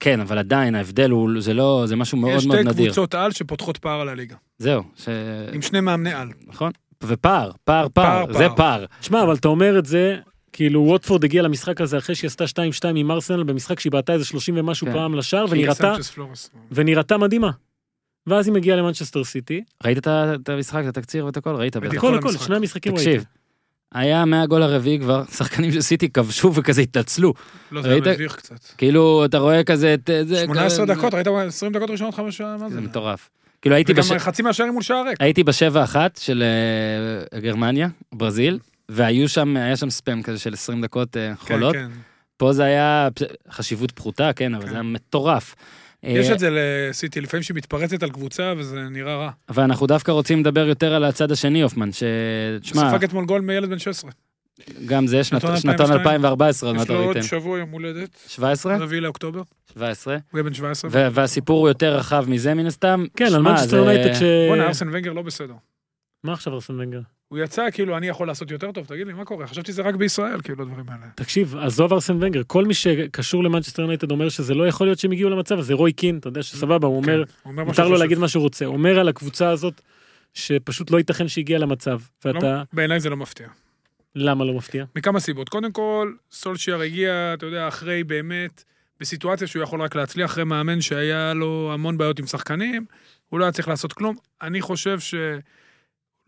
[0.00, 2.86] כן, אבל עדיין ההבדל הוא, זה לא, זה משהו מאוד יש מאוד שתי נדיר.
[2.86, 4.36] קבוצות על שפותחות פער על הליגה.
[4.58, 5.08] זהו, ש...
[5.52, 6.28] עם שני מאמני על.
[6.46, 6.72] נכון?
[7.04, 8.84] ופער, פער, פער, פער, זה פער.
[9.00, 10.16] תשמע, אבל אתה אומר את זה,
[10.52, 14.24] כאילו ווטפורד הגיע למשחק הזה אחרי שהיא עשתה 2-2 עם ארסנל במשחק שהיא בעטה איזה
[14.24, 14.92] 30 ומשהו כן.
[14.92, 15.46] פעם לשער
[16.14, 16.50] פלורס.
[16.72, 17.50] ונראתה מדהימה.
[18.26, 21.50] ואז היא מגיעה למנצ'סטר סיטי, ראית את המשחק, את התקציר ואת הכל?
[21.56, 22.04] ראית ראיתי בטח.
[22.04, 22.44] הכל כל הכל.
[22.44, 23.10] שני המשחקים ראיתי.
[23.10, 23.24] תקשיב,
[23.94, 27.34] היה מהגול הרביעי כבר, שחקנים של סיטי כבשו וכזה התנצלו.
[27.72, 28.00] לא, זה היה?
[28.00, 28.64] מביך קצת.
[28.78, 30.42] כאילו, אתה רואה כזה את זה...
[30.44, 32.80] 18 כזה- דקות, ראית 20 דקות ראשונות חמש שעה, מה זה זה?
[32.80, 33.28] מטורף.
[33.62, 35.16] כאילו הייתי וגם בש- חצי מהשערים מול שער ריק.
[35.20, 36.42] הייתי בשבע אחת של
[37.32, 38.58] אה, גרמניה, ברזיל,
[38.88, 41.74] והיו שם, היה שם ספאם כזה של 20 דקות אה, כן, חולות.
[41.74, 41.88] כן.
[42.36, 43.08] פה זה היה
[43.50, 44.68] חשיבות פחותה, כן, אבל כן.
[44.68, 45.54] זה היה מטורף.
[46.06, 49.30] יש אה, את זה לסיטי, לפעמים שהיא מתפרצת על קבוצה וזה נראה רע.
[49.48, 52.02] ואנחנו דווקא רוצים לדבר יותר על הצד השני, הופמן, ש...
[52.60, 54.10] תשמע, ספג אתמול גול מילד בן 16.
[54.86, 56.00] גם זה שנת- שנתון שנתון 2002.
[56.00, 57.22] 2014, עוד יש לו עוד ראיתם.
[57.22, 58.76] שבוע יום הולדת, 17?
[58.76, 59.42] רביעי לאוקטובר,
[59.72, 60.14] 17.
[60.14, 60.90] הוא יהיה בן 17.
[60.92, 63.04] ו- והסיפור הוא יותר רחב מזה מן הסתם.
[63.16, 64.22] כן, על שמע, מנצ'סטר יונייטד ש...
[64.48, 65.54] בואנה, ארסן ונגר לא בסדר.
[66.24, 67.00] מה עכשיו ארסן ונגר?
[67.28, 69.46] הוא יצא כאילו אני יכול לעשות יותר טוב, תגיד לי, מה קורה?
[69.46, 71.06] חשבתי שזה רק בישראל, כאילו הדברים האלה.
[71.14, 75.12] תקשיב, עזוב ארסן ונגר, כל מי שקשור למנצ'סטר יונייטד אומר שזה לא יכול להיות שהם
[75.12, 77.96] הגיעו למצב הזה, רוי קין, אתה יודע שסבבה, הוא אומר, כן, אומר מה מותר לו
[77.96, 78.18] להגיד.
[78.18, 79.80] מה שהוא רוצה, אומר על הקבוצה הזאת
[80.34, 83.48] שפשוט לא ייתכן שהגיע למצב, לא, ואתה, בעיניי זה לא מפתיע.
[84.14, 84.84] למה לא מפתיע?
[84.96, 85.48] מכמה סיבות.
[85.48, 88.64] קודם כל, סולשיאר הגיע, אתה יודע, אחרי באמת,
[89.00, 92.84] בסיטואציה שהוא יכול רק להצליח, אחרי מאמן שהיה לו המון בעיות עם שחקנים,
[93.28, 94.16] הוא לא היה צריך לעשות כלום.
[94.42, 94.98] אני חושב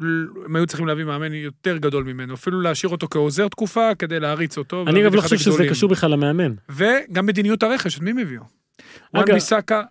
[0.02, 4.58] שהם היו צריכים להביא מאמן יותר גדול ממנו, אפילו להשאיר אותו כעוזר תקופה כדי להריץ
[4.58, 4.84] אותו.
[4.86, 5.68] אני אגב לא חושב שזה.
[5.70, 6.52] קשור בכלל למאמן.
[6.68, 8.42] וגם מדיניות הרכש, את מי הם הביאו?
[9.14, 9.82] וואן ביסאקה,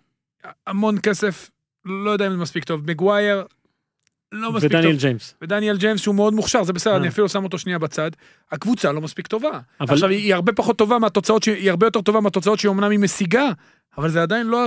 [0.66, 1.50] המון כסף,
[1.84, 2.90] לא יודע אם זה מספיק טוב.
[2.90, 3.44] מגווייר,
[4.32, 4.80] לא מספיק טוב.
[4.80, 5.34] ודניאל ג'יימס.
[5.42, 6.98] ודניאל ג'יימס שהוא מאוד מוכשר, זה בסדר, אה.
[6.98, 8.10] אני אפילו שם אותו שנייה בצד.
[8.52, 9.60] הקבוצה לא מספיק טובה.
[9.80, 12.98] אבל- עכשיו, היא הרבה פחות טובה מהתוצאות, היא הרבה יותר טובה מהתוצאות שהיא אמנם היא
[12.98, 13.48] משיגה,
[13.98, 14.66] אבל זה עדיין לא...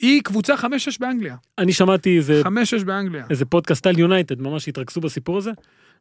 [0.00, 0.66] היא קבוצה 5-6
[1.00, 1.36] באנגליה.
[1.58, 2.42] אני שמעתי איזה
[2.80, 3.24] 5-6 באנגליה.
[3.30, 5.50] איזה פודקאסט על יונייטד, ממש התרכזו בסיפור הזה,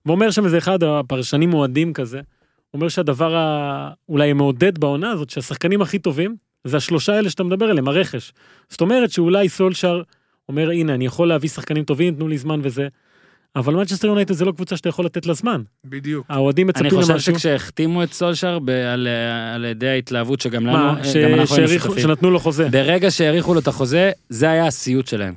[0.06, 2.22] ואומר שם איזה אחד הפרשנים אוהדים כזה,
[2.74, 3.92] אומר שהדבר ה...
[4.10, 8.34] אולי המעודד בעונה הזאת, שהשחקנים הכי טובים, זה השלושה האלה שאתה מדבר עליהם, הרכש.
[8.70, 10.02] זאת אומרת שאולי סולשר
[10.50, 12.88] אומר, הנה, אני יכול להביא שחקנים טובים, תנו לי זמן וזה.
[13.56, 15.62] אבל מנצ'סטר יונייטד זה לא קבוצה שאתה יכול לתת לה זמן.
[15.86, 16.26] בדיוק.
[16.30, 17.34] האוהדים אני מצפים חושב למשהו.
[17.34, 19.08] שכשהחתימו את סולשר ב- על
[19.56, 22.00] על ידי ההתלהבות שגם לנו, מה, אה, ש- גם אנחנו היינו שותפים.
[22.04, 22.70] שנתנו לו חוזה.
[22.70, 25.34] ברגע שהאריכו לו את החוזה, זה היה הסיוט שלהם.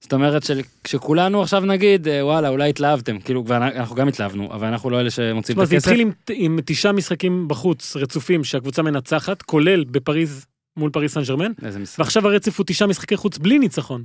[0.00, 4.90] זאת אומרת שכשכולנו עכשיו נגיד, אה, וואלה, אולי התלהבתם, כאילו, ואנחנו גם התלהבנו, אבל אנחנו
[4.90, 5.88] לא אלה שמוצאים תשמע, את זה הכסף.
[5.88, 10.46] התחיל עם, עם תשעה משחקים בחוץ רצופים שהקבוצה מנצחת, כולל בפריז
[10.76, 11.52] מול פריז סן ג'רמן.
[11.98, 14.04] ועכשיו הרצף הוא תשעה משחקי חוץ בלי ניצחון.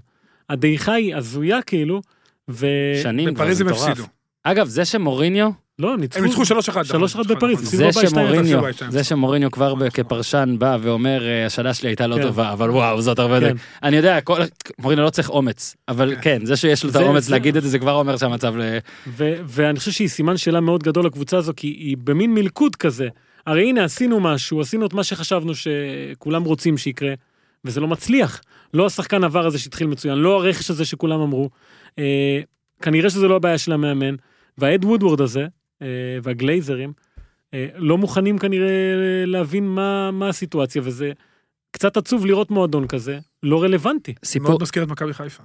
[0.50, 2.02] הדעיכה היא הזויה כאילו,
[2.50, 2.68] ו...
[3.04, 3.88] שנים כבר, בפריז זה הם מטורף.
[3.90, 4.08] הפסידו.
[4.44, 6.20] אגב, זה שמוריניו, לא, ניצחו.
[6.20, 6.46] הם ניצחו 3-1.
[6.46, 8.08] 3-1 בפריז, הפסידו זה.
[8.10, 9.04] שמוריניו, זה.
[9.04, 9.90] שמוריניו כבר נכון.
[9.90, 12.22] כפרשן בא ואומר, "אה, השנה שלי הייתה לא כן.
[12.22, 13.50] טובה, אבל וואו, זאת הרבה יותר...
[13.50, 13.56] כן.
[13.84, 14.40] אני יודע, כל-
[14.80, 16.22] מוריניו לא צריך אומץ, אבל כן.
[16.40, 18.78] כן, זה שיש לו את האומץ זה- להגיד את זה, זה כבר אומר שהמצב ל...
[19.08, 23.08] ו- ואני חושב שהיא סימן שאלה מאוד גדול לקבוצה הזו, כי היא במין מלכוד כזה.
[23.48, 27.14] הרי הנה, עשינו משהו, עשינו את מה שחשבנו שכולם רוצים שיקרה,
[27.66, 28.42] וזה לא מצליח.
[28.74, 31.50] לא השחקן עבר הזה שהתחיל מצוין, לא הרכש הזה שכולם אמרו.
[32.00, 32.42] אה,
[32.82, 34.16] כנראה שזה לא הבעיה של המאמן,
[34.58, 35.48] והאד וודוורד הזה,
[35.82, 35.88] אה,
[36.24, 36.94] והגלייזרים,
[37.54, 38.70] אה, לא מוכנים כנראה
[39.26, 41.12] להבין מה, מה הסיטואציה, וזה
[41.72, 44.14] קצת עצוב לראות מועדון כזה, לא רלוונטי.
[44.24, 45.44] סיפור, מאוד מזכיר את מכבי חיפה.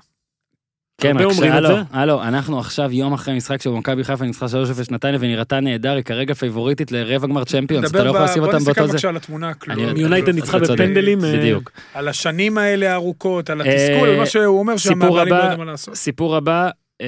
[1.01, 1.77] כן, רק שהלו.
[1.93, 4.51] הלו, אנחנו עכשיו יום אחרי משחק שבמכבי חיפה ניצחה 3-0
[4.93, 8.57] נתניה ונראתה נהדר, היא כרגע פייבוריטית לרבע גמר צ'מפיונס, אתה לא יכול לשים בוא אותם
[8.57, 8.93] נסתכל באותו זה.
[8.93, 9.53] בבקשה על התמונה
[9.97, 10.59] יונייטד ניצחה.
[10.59, 11.71] בפנדלים, אה, בדיוק.
[11.95, 15.65] על השנים האלה הארוכות, על התסכול, אה, על מה שהוא אומר שהמעברים לא יודעים מה
[15.65, 15.95] לעשות.
[15.95, 16.71] סיפור הבא,
[17.01, 17.07] אה,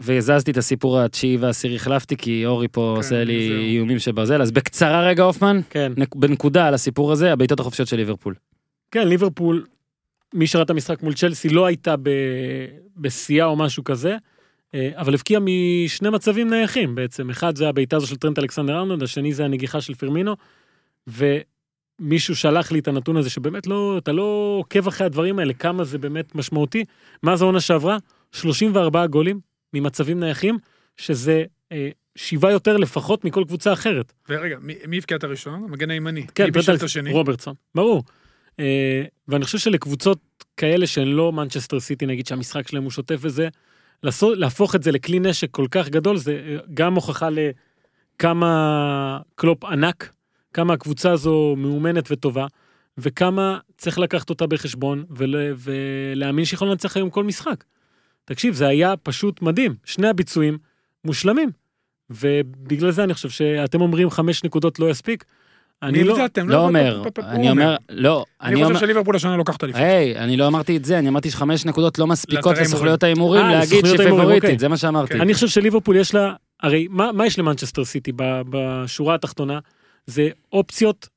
[0.00, 3.50] והזזתי את הסיפור התשיעי והעשירי, החלפתי, כי אורי פה עושה לי.
[3.74, 5.92] איומים של ברזל, אז בקצרה רגע הופמן, כן.
[5.96, 8.34] נק- בנקודה על הסיפור הזה, הבעיטות החופשיות של ליברפול.
[8.90, 9.64] כן, ליברפול,
[10.34, 11.94] מי שראה את המשחק מול צ'לסי לא הייתה.
[12.96, 14.16] בשיאה או משהו כזה,
[14.74, 17.30] אה, אבל הבקיעה משני מצבים נייחים בעצם.
[17.30, 20.36] אחד זה הבעיטה הזו של טרנט אלכסנדר ארנולד, השני זה הנגיחה של פרמינו,
[22.00, 25.84] ומישהו שלח לי את הנתון הזה שבאמת לא, אתה לא עוקב אחרי הדברים האלה, כמה
[25.84, 26.84] זה באמת משמעותי.
[27.22, 27.98] מאז העונה שעברה,
[28.32, 29.40] 34 גולים
[29.74, 30.58] ממצבים נייחים,
[30.96, 34.12] שזה אה, שבעה יותר לפחות מכל קבוצה אחרת.
[34.28, 35.64] ורגע, מי- הבקיע את הראשון?
[35.68, 36.26] המגן הימני.
[36.34, 37.12] כן, מי בישל את טרנט- השני?
[37.12, 38.02] רוברטסון, ברור.
[38.60, 40.18] אה, ואני חושב שלקבוצות
[40.56, 43.48] כאלה שהן לא מנצ'סטר סיטי, נגיד שהמשחק שלהם הוא שוטף וזה,
[44.22, 50.12] להפוך את זה לכלי נשק כל כך גדול, זה אה, גם הוכחה לכמה קלופ ענק,
[50.54, 52.46] כמה הקבוצה הזו מאומנת וטובה,
[52.98, 57.64] וכמה צריך לקחת אותה בחשבון ול, ולהאמין שיכול לנצח היום כל משחק.
[58.24, 60.58] תקשיב, זה היה פשוט מדהים, שני הביצועים
[61.04, 61.50] מושלמים.
[62.10, 65.24] ובגלל זה אני חושב שאתם אומרים חמש נקודות לא יספיק.
[65.82, 66.48] אני לא, זה אתם?
[66.48, 69.64] לא אומר, פ- פ- פ- אני אומר, לא, אני אני אומר, חושב שליברפול השנה לוקחת
[69.64, 69.82] אליפות.
[69.82, 73.42] היי, אני לא אמרתי את זה, אני אמרתי שחמש נקודות לא מספיקות לאתרי לסוכנויות ההימורים
[73.44, 74.58] אה, להגיד שהיא ההימורים, פייבוריטית, אוקיי.
[74.58, 75.12] זה מה שאמרתי.
[75.14, 75.20] כן.
[75.20, 79.58] אני חושב שליברפול יש לה, הרי מה, מה יש למנצ'סטר סיטי ב- בשורה התחתונה?
[80.06, 81.08] זה אופציות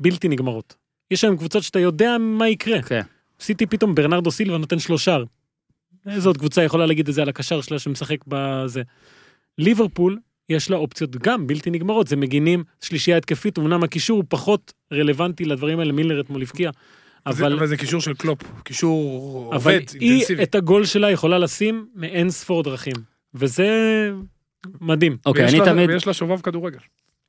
[0.00, 0.74] בלתי נגמרות.
[1.10, 2.82] יש היום קבוצות שאתה יודע מה יקרה.
[2.82, 3.00] כן.
[3.40, 5.16] סיטי פתאום ברנרדו סילבה נותן שלושה.
[6.06, 8.82] איזה עוד קבוצה יכולה להגיד את זה על הקשר שלה שמשחק בזה.
[9.58, 10.18] ליברפול
[10.48, 15.44] יש לה אופציות גם בלתי נגמרות, זה מגינים שלישייה התקפית, אמנם הקישור הוא פחות רלוונטי
[15.44, 16.70] לדברים האלה, מילר אתמול הבקיע.
[17.26, 17.44] אבל...
[17.44, 20.42] אבל, אבל זה קישור של קלופ, קישור אבל עובד, היא אינטנסיבי.
[20.42, 22.94] את הגול שלה יכולה לשים מאין ספור דרכים,
[23.34, 23.68] וזה
[24.80, 25.16] מדהים.
[25.26, 26.78] אוקיי, אני לה- תמיד, ויש לה שובב כדורגל.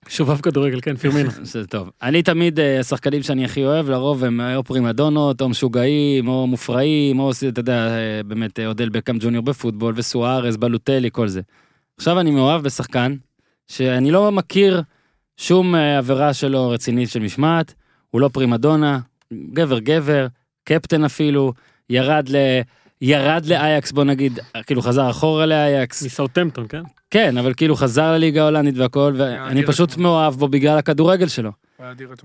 [0.08, 1.30] שובב כדורגל, כן, פירמינו.
[1.44, 1.90] זה טוב.
[2.02, 7.20] אני תמיד, אה, השחקנים שאני הכי אוהב, לרוב הם או פרימדונות, או משוגעים, או מופרעים,
[7.20, 11.42] או, אתה יודע, אה, באמת, אה, אודל בקאם ג'וניור בפוטבול, וסוארז, בלוטלי, כל זה.
[11.98, 13.16] עכשיו אני מאוהב בשחקן,
[13.68, 14.82] שאני לא מכיר
[15.38, 17.74] שום אה, עבירה שלו רצינית של משמעת,
[18.12, 19.00] הוא לא פרימדונה,
[19.54, 20.28] גבר גבר,
[20.64, 21.54] קפטן אפילו,
[21.90, 22.36] ירד ל...
[23.02, 26.82] ירד לאייאקס, בוא נגיד, כאילו חזר אחורה לאייאקס, מסאוטמפטון, כן?
[27.10, 29.98] כן, אבל כאילו חזר לליגה ההולנדית והכל, ואני פשוט.
[29.98, 31.52] מאוהב בו בגלל הכדורגל שלו.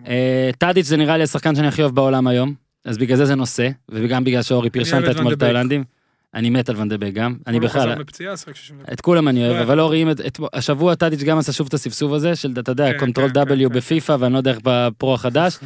[0.07, 2.55] אה, טאדיץ' זה נראה לי השחקן שאני הכי אוהב בעולם היום,
[2.85, 5.43] אז בגלל זה זה נושא, וגם בגלל שאורי פרשנת אתמול את.
[5.43, 5.85] ההולנדים.
[6.35, 8.77] אני מת על ואן דה בק גם, אני הוא לא בכלל, חזר מפציעה, שיחק 60
[8.79, 8.93] דקות.
[8.93, 11.67] את כולם אני אוהב, לא, אבל אורי, אם את- את- השבוע טאדיץ' גם עשה שוב
[11.67, 14.51] את הספסוב הזה, של אתה יודע, כן, control כן, W כן, בפיפא, ואני לא יודע
[14.51, 15.59] איך בפרו החדש,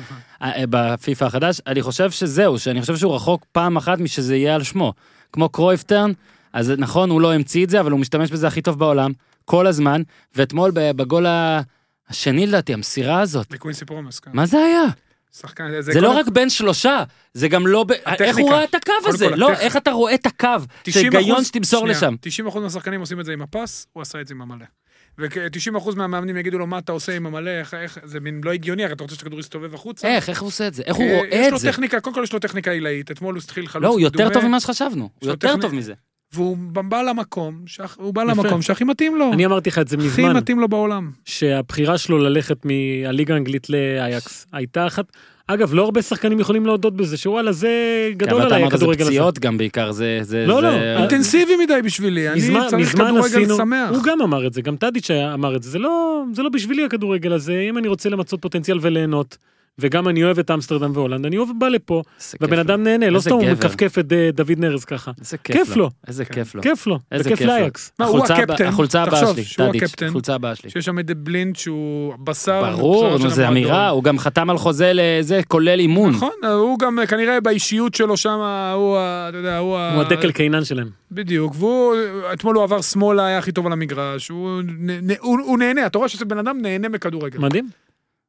[0.43, 4.55] אה, אה, בפיפא החדש, אני חושב שזהו, שאני חושב שהוא רחוק פעם אחת משזה יהיה
[4.55, 4.93] על שמו.
[5.33, 6.13] כמו קרויף turn,
[6.53, 9.13] אז נכון, הוא לא המציא את זה, אבל הוא משתמש בזה הכי טוב בעולם,
[9.45, 10.03] כל הזמן,
[10.35, 11.27] ואתמול בגול
[12.09, 14.31] השני לדעתי, המסירה הזאת, לקווינסי פרומס, כן.
[14.35, 14.83] מה זה היה?
[15.41, 17.03] שחקן, זה לא רק בין שלושה,
[17.35, 17.85] זה גם לא...
[17.85, 19.29] ב- איך הוא ראה את הקו הזה?
[19.29, 20.49] כל, לא, הטכ- איך אתה רואה את הקו?
[20.83, 22.15] 90 שהיגיון אחוז- שתמסור שנייה, לשם.
[22.49, 24.65] 90% מהשחקנים עושים את זה עם הפס, הוא עשה את זה עם המלא.
[25.19, 28.85] ו-90% מהמאמנים יגידו לו, מה אתה עושה עם המלא, איך, איך, זה מין לא הגיוני,
[28.85, 30.09] הרי אתה רוצה שהכדור יסתובב החוצה.
[30.09, 30.83] איך, איך הוא עושה את זה?
[30.87, 31.73] איך הוא אה, רואה יש את לו זה?
[31.73, 34.45] טכניקה, קודם כל יש לו טכניקה עילאית, אתמול הוא התחיל חלוץ לא, הוא יותר טוב
[34.45, 35.03] ממה שחשבנו.
[35.03, 35.95] הוא לו יותר טוב מזה.
[36.35, 36.57] והוא
[36.89, 38.33] בא למקום, שהכ- הוא בא יפה.
[38.33, 39.33] למקום שהכי מתאים לו.
[39.33, 41.11] אני אמרתי לך את זה הכי מזמן, מתאים לו בעולם.
[41.25, 45.05] שהבחירה שלו ללכת מהליגה האנגלית לאייקס הייתה אחת,
[45.47, 47.71] אגב, לא הרבה שחקנים יכולים להודות בזה, שוואלה, זה
[48.17, 49.11] גדול אבל אתה עליי אמרת זה הכדורגל הזה.
[49.11, 50.19] פציעות גם בעיקר, זה...
[50.23, 53.91] זה- לא, זה- לא, אינטנסיבי מדי בשבילי, אני מזמן, צריך מזמן כדורגל עשינו, שמח.
[53.91, 56.49] הוא גם אמר את זה, גם טאדיץ' היה- אמר את זה, זה לא, זה לא
[56.49, 59.37] בשבילי הכדורגל הזה, אם אני רוצה למצות פוטנציאל וליהנות,
[59.79, 62.03] וגם אני אוהב את אמסטרדם והולנד, אני אוהב בא לפה,
[62.41, 62.59] והבן.
[62.59, 63.45] אדם נהנה, לא סתם הוא.
[63.51, 65.13] מכפכף את אה, דוד נרז ככה.
[65.21, 65.91] איזה כיף לו.
[66.09, 66.35] איזה כן.
[66.35, 66.63] כיף לו.
[66.63, 67.47] כיף לו, איזה כיף לו.
[67.47, 67.93] לאייקס.
[67.99, 70.07] מה, הוא הקפטן, החולצה הבאה תחשוב שלי, שהוא טאדיץ', הקפטן.
[70.07, 70.71] החולצה הבאה שלי.
[70.71, 72.71] שיש שם את בלינד שהוא בשר.
[72.77, 73.41] ברור, המועדון.
[73.45, 76.11] אמירה, הוא גם חתם על חוזה לזה, כולל אימון.
[76.11, 78.39] נכון, הוא גם כנראה באישיות שלו שם,
[78.75, 79.95] הוא, ה- אתה יודע, הוא ה...
[79.95, 80.89] הוא הדקל קיינן שלהם.
[81.13, 81.95] בדיוק, והוא,
[82.33, 86.39] אתמול הוא עבר שמאלה, היה הכי טוב על המגרש, הוא נהנה, אתה רואה שזה בן
[86.39, 87.39] אדם נהנה מכדורגל.
[87.39, 87.69] מדהים.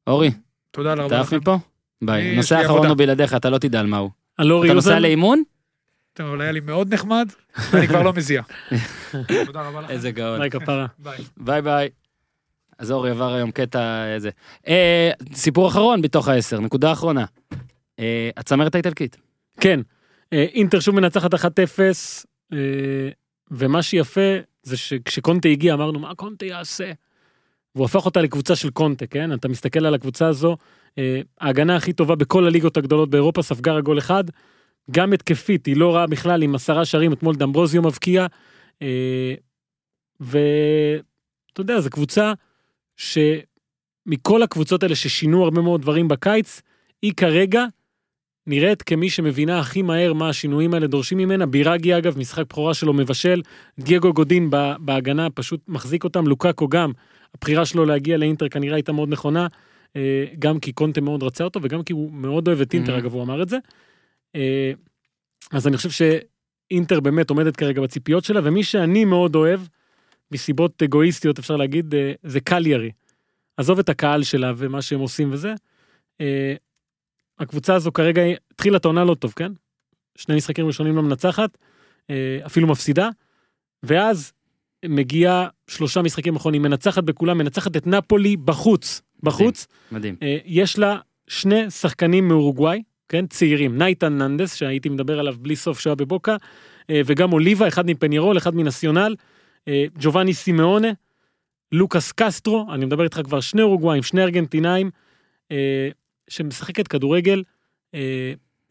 [0.08, 0.32] אורי,
[0.76, 1.38] תודה אתה רבה עף לכם.
[1.38, 1.58] מפה?
[2.02, 2.38] ביי.
[2.38, 2.88] האחרון עבודה.
[2.88, 4.10] הוא בלעדיך, אתה לא תדע על מה הוא.
[4.36, 5.44] אתה נוסע לאימון?
[6.14, 7.30] טוב, אבל היה לי מאוד נחמד,
[7.72, 8.42] ואני כבר לא מזיע.
[9.46, 9.94] תודה רבה לכם.
[9.94, 10.40] איזה גאון.
[10.40, 10.86] ביי כפרה.
[11.00, 11.18] ביי.
[11.38, 11.90] ביי ביי.
[12.78, 14.30] אז אורי עבר היום קטע איזה.
[14.68, 17.26] אה, סיפור אחרון בתוך העשר, נקודה אחרונה.
[18.00, 19.18] אה, הצמרת האיטלקית.
[19.60, 19.80] כן,
[20.34, 21.38] אה, אינטר שוב מנצחת 1-0,
[22.54, 22.58] אה,
[23.52, 26.92] ומה שיפה זה שכשקונטה הגיע אמרנו מה קונטה יעשה.
[27.76, 29.34] והוא הפך אותה לקבוצה של קונטה, כן?
[29.34, 30.58] אתה מסתכל על הקבוצה הזו,
[30.98, 34.24] אה, ההגנה הכי טובה בכל הליגות הגדולות באירופה ספגה רק גול אחד.
[34.92, 38.26] גם התקפית היא לא רעה בכלל עם עשרה שערים אתמול דמברוזיו מבקיע.
[38.82, 39.34] אה,
[40.20, 42.34] ואתה יודע זו קבוצה
[42.98, 46.62] שמכל הקבוצות האלה ששינו הרבה מאוד דברים בקיץ,
[47.02, 47.66] היא כרגע
[48.48, 51.46] נראית כמי שמבינה הכי מהר מה השינויים האלה דורשים ממנה.
[51.46, 53.42] בירגי אגב, משחק בכורה שלו מבשל,
[53.80, 54.50] דייגו גודין
[54.80, 56.92] בהגנה פשוט מחזיק אותם, לוקאקו גם,
[57.38, 59.48] הבחירה שלו להגיע לאינטר כנראה הייתה מאוד נכונה,
[59.96, 63.00] אה, גם כי קונטה מאוד רצה אותו וגם כי הוא מאוד אוהב את אינטר, Mhm.
[63.00, 63.58] אגב הוא אמר את זה.
[64.36, 64.72] אה,
[65.52, 69.60] אז אני חושב שאינטר באמת עומדת כרגע בציפיות שלה, ומי שאני מאוד אוהב,
[70.32, 72.92] מסיבות אגואיסטיות אפשר להגיד, אה, זה קליירי.
[73.58, 75.54] עזוב את הקהל שלה ומה שהם עושים וזה.
[77.40, 78.22] הקבוצה הזו כרגע
[78.52, 79.52] התחילה את העונה לא טוב, כן?
[80.18, 81.58] שני משחקים ראשונים לא מנצחת,
[82.46, 83.10] אפילו מפסידה,
[83.84, 84.34] ואז
[84.90, 90.16] מגיעה שלושה משחקים אחרונים, מנצחת בכולם, מנצחת את נפולי בחוץ, בחוץ, מדהים.
[90.22, 90.98] אה, יש לה
[91.28, 96.36] שני שחקנים מאורוגוואי, כן, צעירים, נייתן ננדס, שהייתי מדבר עליו בלי סוף שהיה בבוקה,
[96.90, 99.16] אה, וגם אוליבה, אחד מפניירול, אחד מנציונל,
[99.68, 100.88] אה, ג'ובאני סימאונה,
[101.72, 104.90] לוקאס קסטרו, אני מדבר איתך כבר שני אורוגוואים, שני ארגנטינאים,
[106.30, 107.44] שמשחקת כדורגל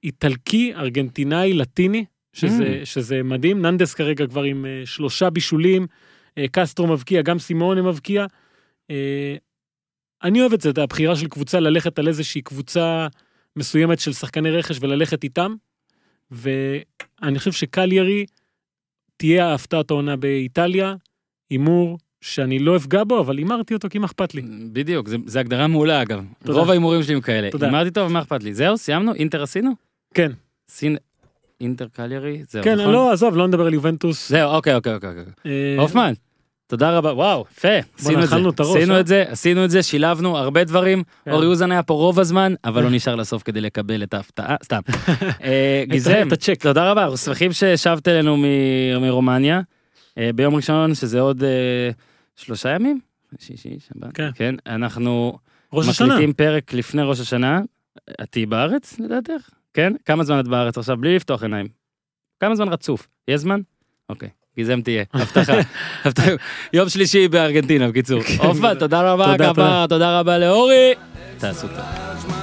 [0.05, 2.05] איטלקי, ארגנטינאי, לטיני,
[2.35, 2.85] שזה, Mm.
[2.85, 5.87] שזה מדהים, ננדס כרגע כבר עם אה, שלושה בישולים,
[6.39, 8.27] אה, קסטרו מבקיע, גם סימאונה מבקיע.
[8.91, 9.37] אה,
[10.23, 13.07] אני אוהב את זה, את הבחירה של קבוצה ללכת על איזושהי קבוצה
[13.57, 15.55] מסוימת של שחקני רכש וללכת איתם.
[16.31, 18.27] ואני חושב שקליירי
[19.17, 20.95] תהיה ההפתעת העונה באיטליה,
[21.51, 24.43] הימור שאני לא אפגע בו, אבל הימרתי אותו כי מה אכפת לי.
[24.73, 26.25] בדיוק, זה הגדרה מעולה אגב.
[26.45, 26.59] תודה.
[26.59, 27.51] רוב ההימורים שלי הם כאלה.
[27.51, 27.69] תודה.
[27.69, 28.55] אמרתי טוב, מה אכפת לי?
[28.55, 29.15] זהו, סיימנו?
[29.15, 29.73] אינטר עשינו?
[30.15, 30.33] כן,
[30.69, 30.97] סין...
[31.61, 32.43] אינטר קליירי?
[32.49, 32.93] זהו, כן, נכון?
[32.93, 34.29] לא, עזוב, לא נדבר על יובנטוס.
[34.29, 35.11] זהו, אוקיי, אוקיי, אוקיי.
[35.11, 35.25] אוקיי.
[35.47, 36.13] אה, הופמן,
[36.67, 37.69] תודה רבה, וואו, יפה,
[37.99, 38.63] עשינו את זה.
[38.63, 39.01] עשינו אה?
[39.01, 41.03] את זה, עשינו את זה, שילבנו הרבה דברים.
[41.25, 41.31] כן.
[41.31, 44.81] אורי אוזן היה פה רוב הזמן, אבל לא נשאר לסוף כדי לקבל את ההפתעה, סתם.
[45.45, 45.85] אה,
[46.33, 46.63] הצ'ק.
[46.63, 49.61] תודה רבה, אנחנו שמחים ששבת אלינו מ- מרומניה.
[50.35, 51.43] ביום ראשון, שזה עוד
[52.37, 53.01] שלושה ימים?
[53.39, 54.11] שישי, שבת.
[54.15, 54.31] כן.
[54.35, 55.39] כן, אנחנו.
[55.73, 57.61] מקליטים פרק לפני ראש השנה.
[58.23, 59.49] את תהיי בארץ, לדעתך?
[59.75, 59.93] כן?
[60.05, 60.97] כמה זמן את בארץ עכשיו?
[60.97, 61.69] בלי לפתוח עיניים.
[62.41, 63.07] כמה זמן רצוף?
[63.29, 63.61] יש זמן?
[64.09, 64.29] אוקיי.
[64.57, 65.53] גיזם תהיה, הבטחה.
[66.73, 68.23] יום שלישי בארגנטינה, בקיצור.
[68.39, 70.93] הופמן, תודה רבה, כפרה, תודה רבה לאורי.
[71.39, 72.34] תעשו טוב.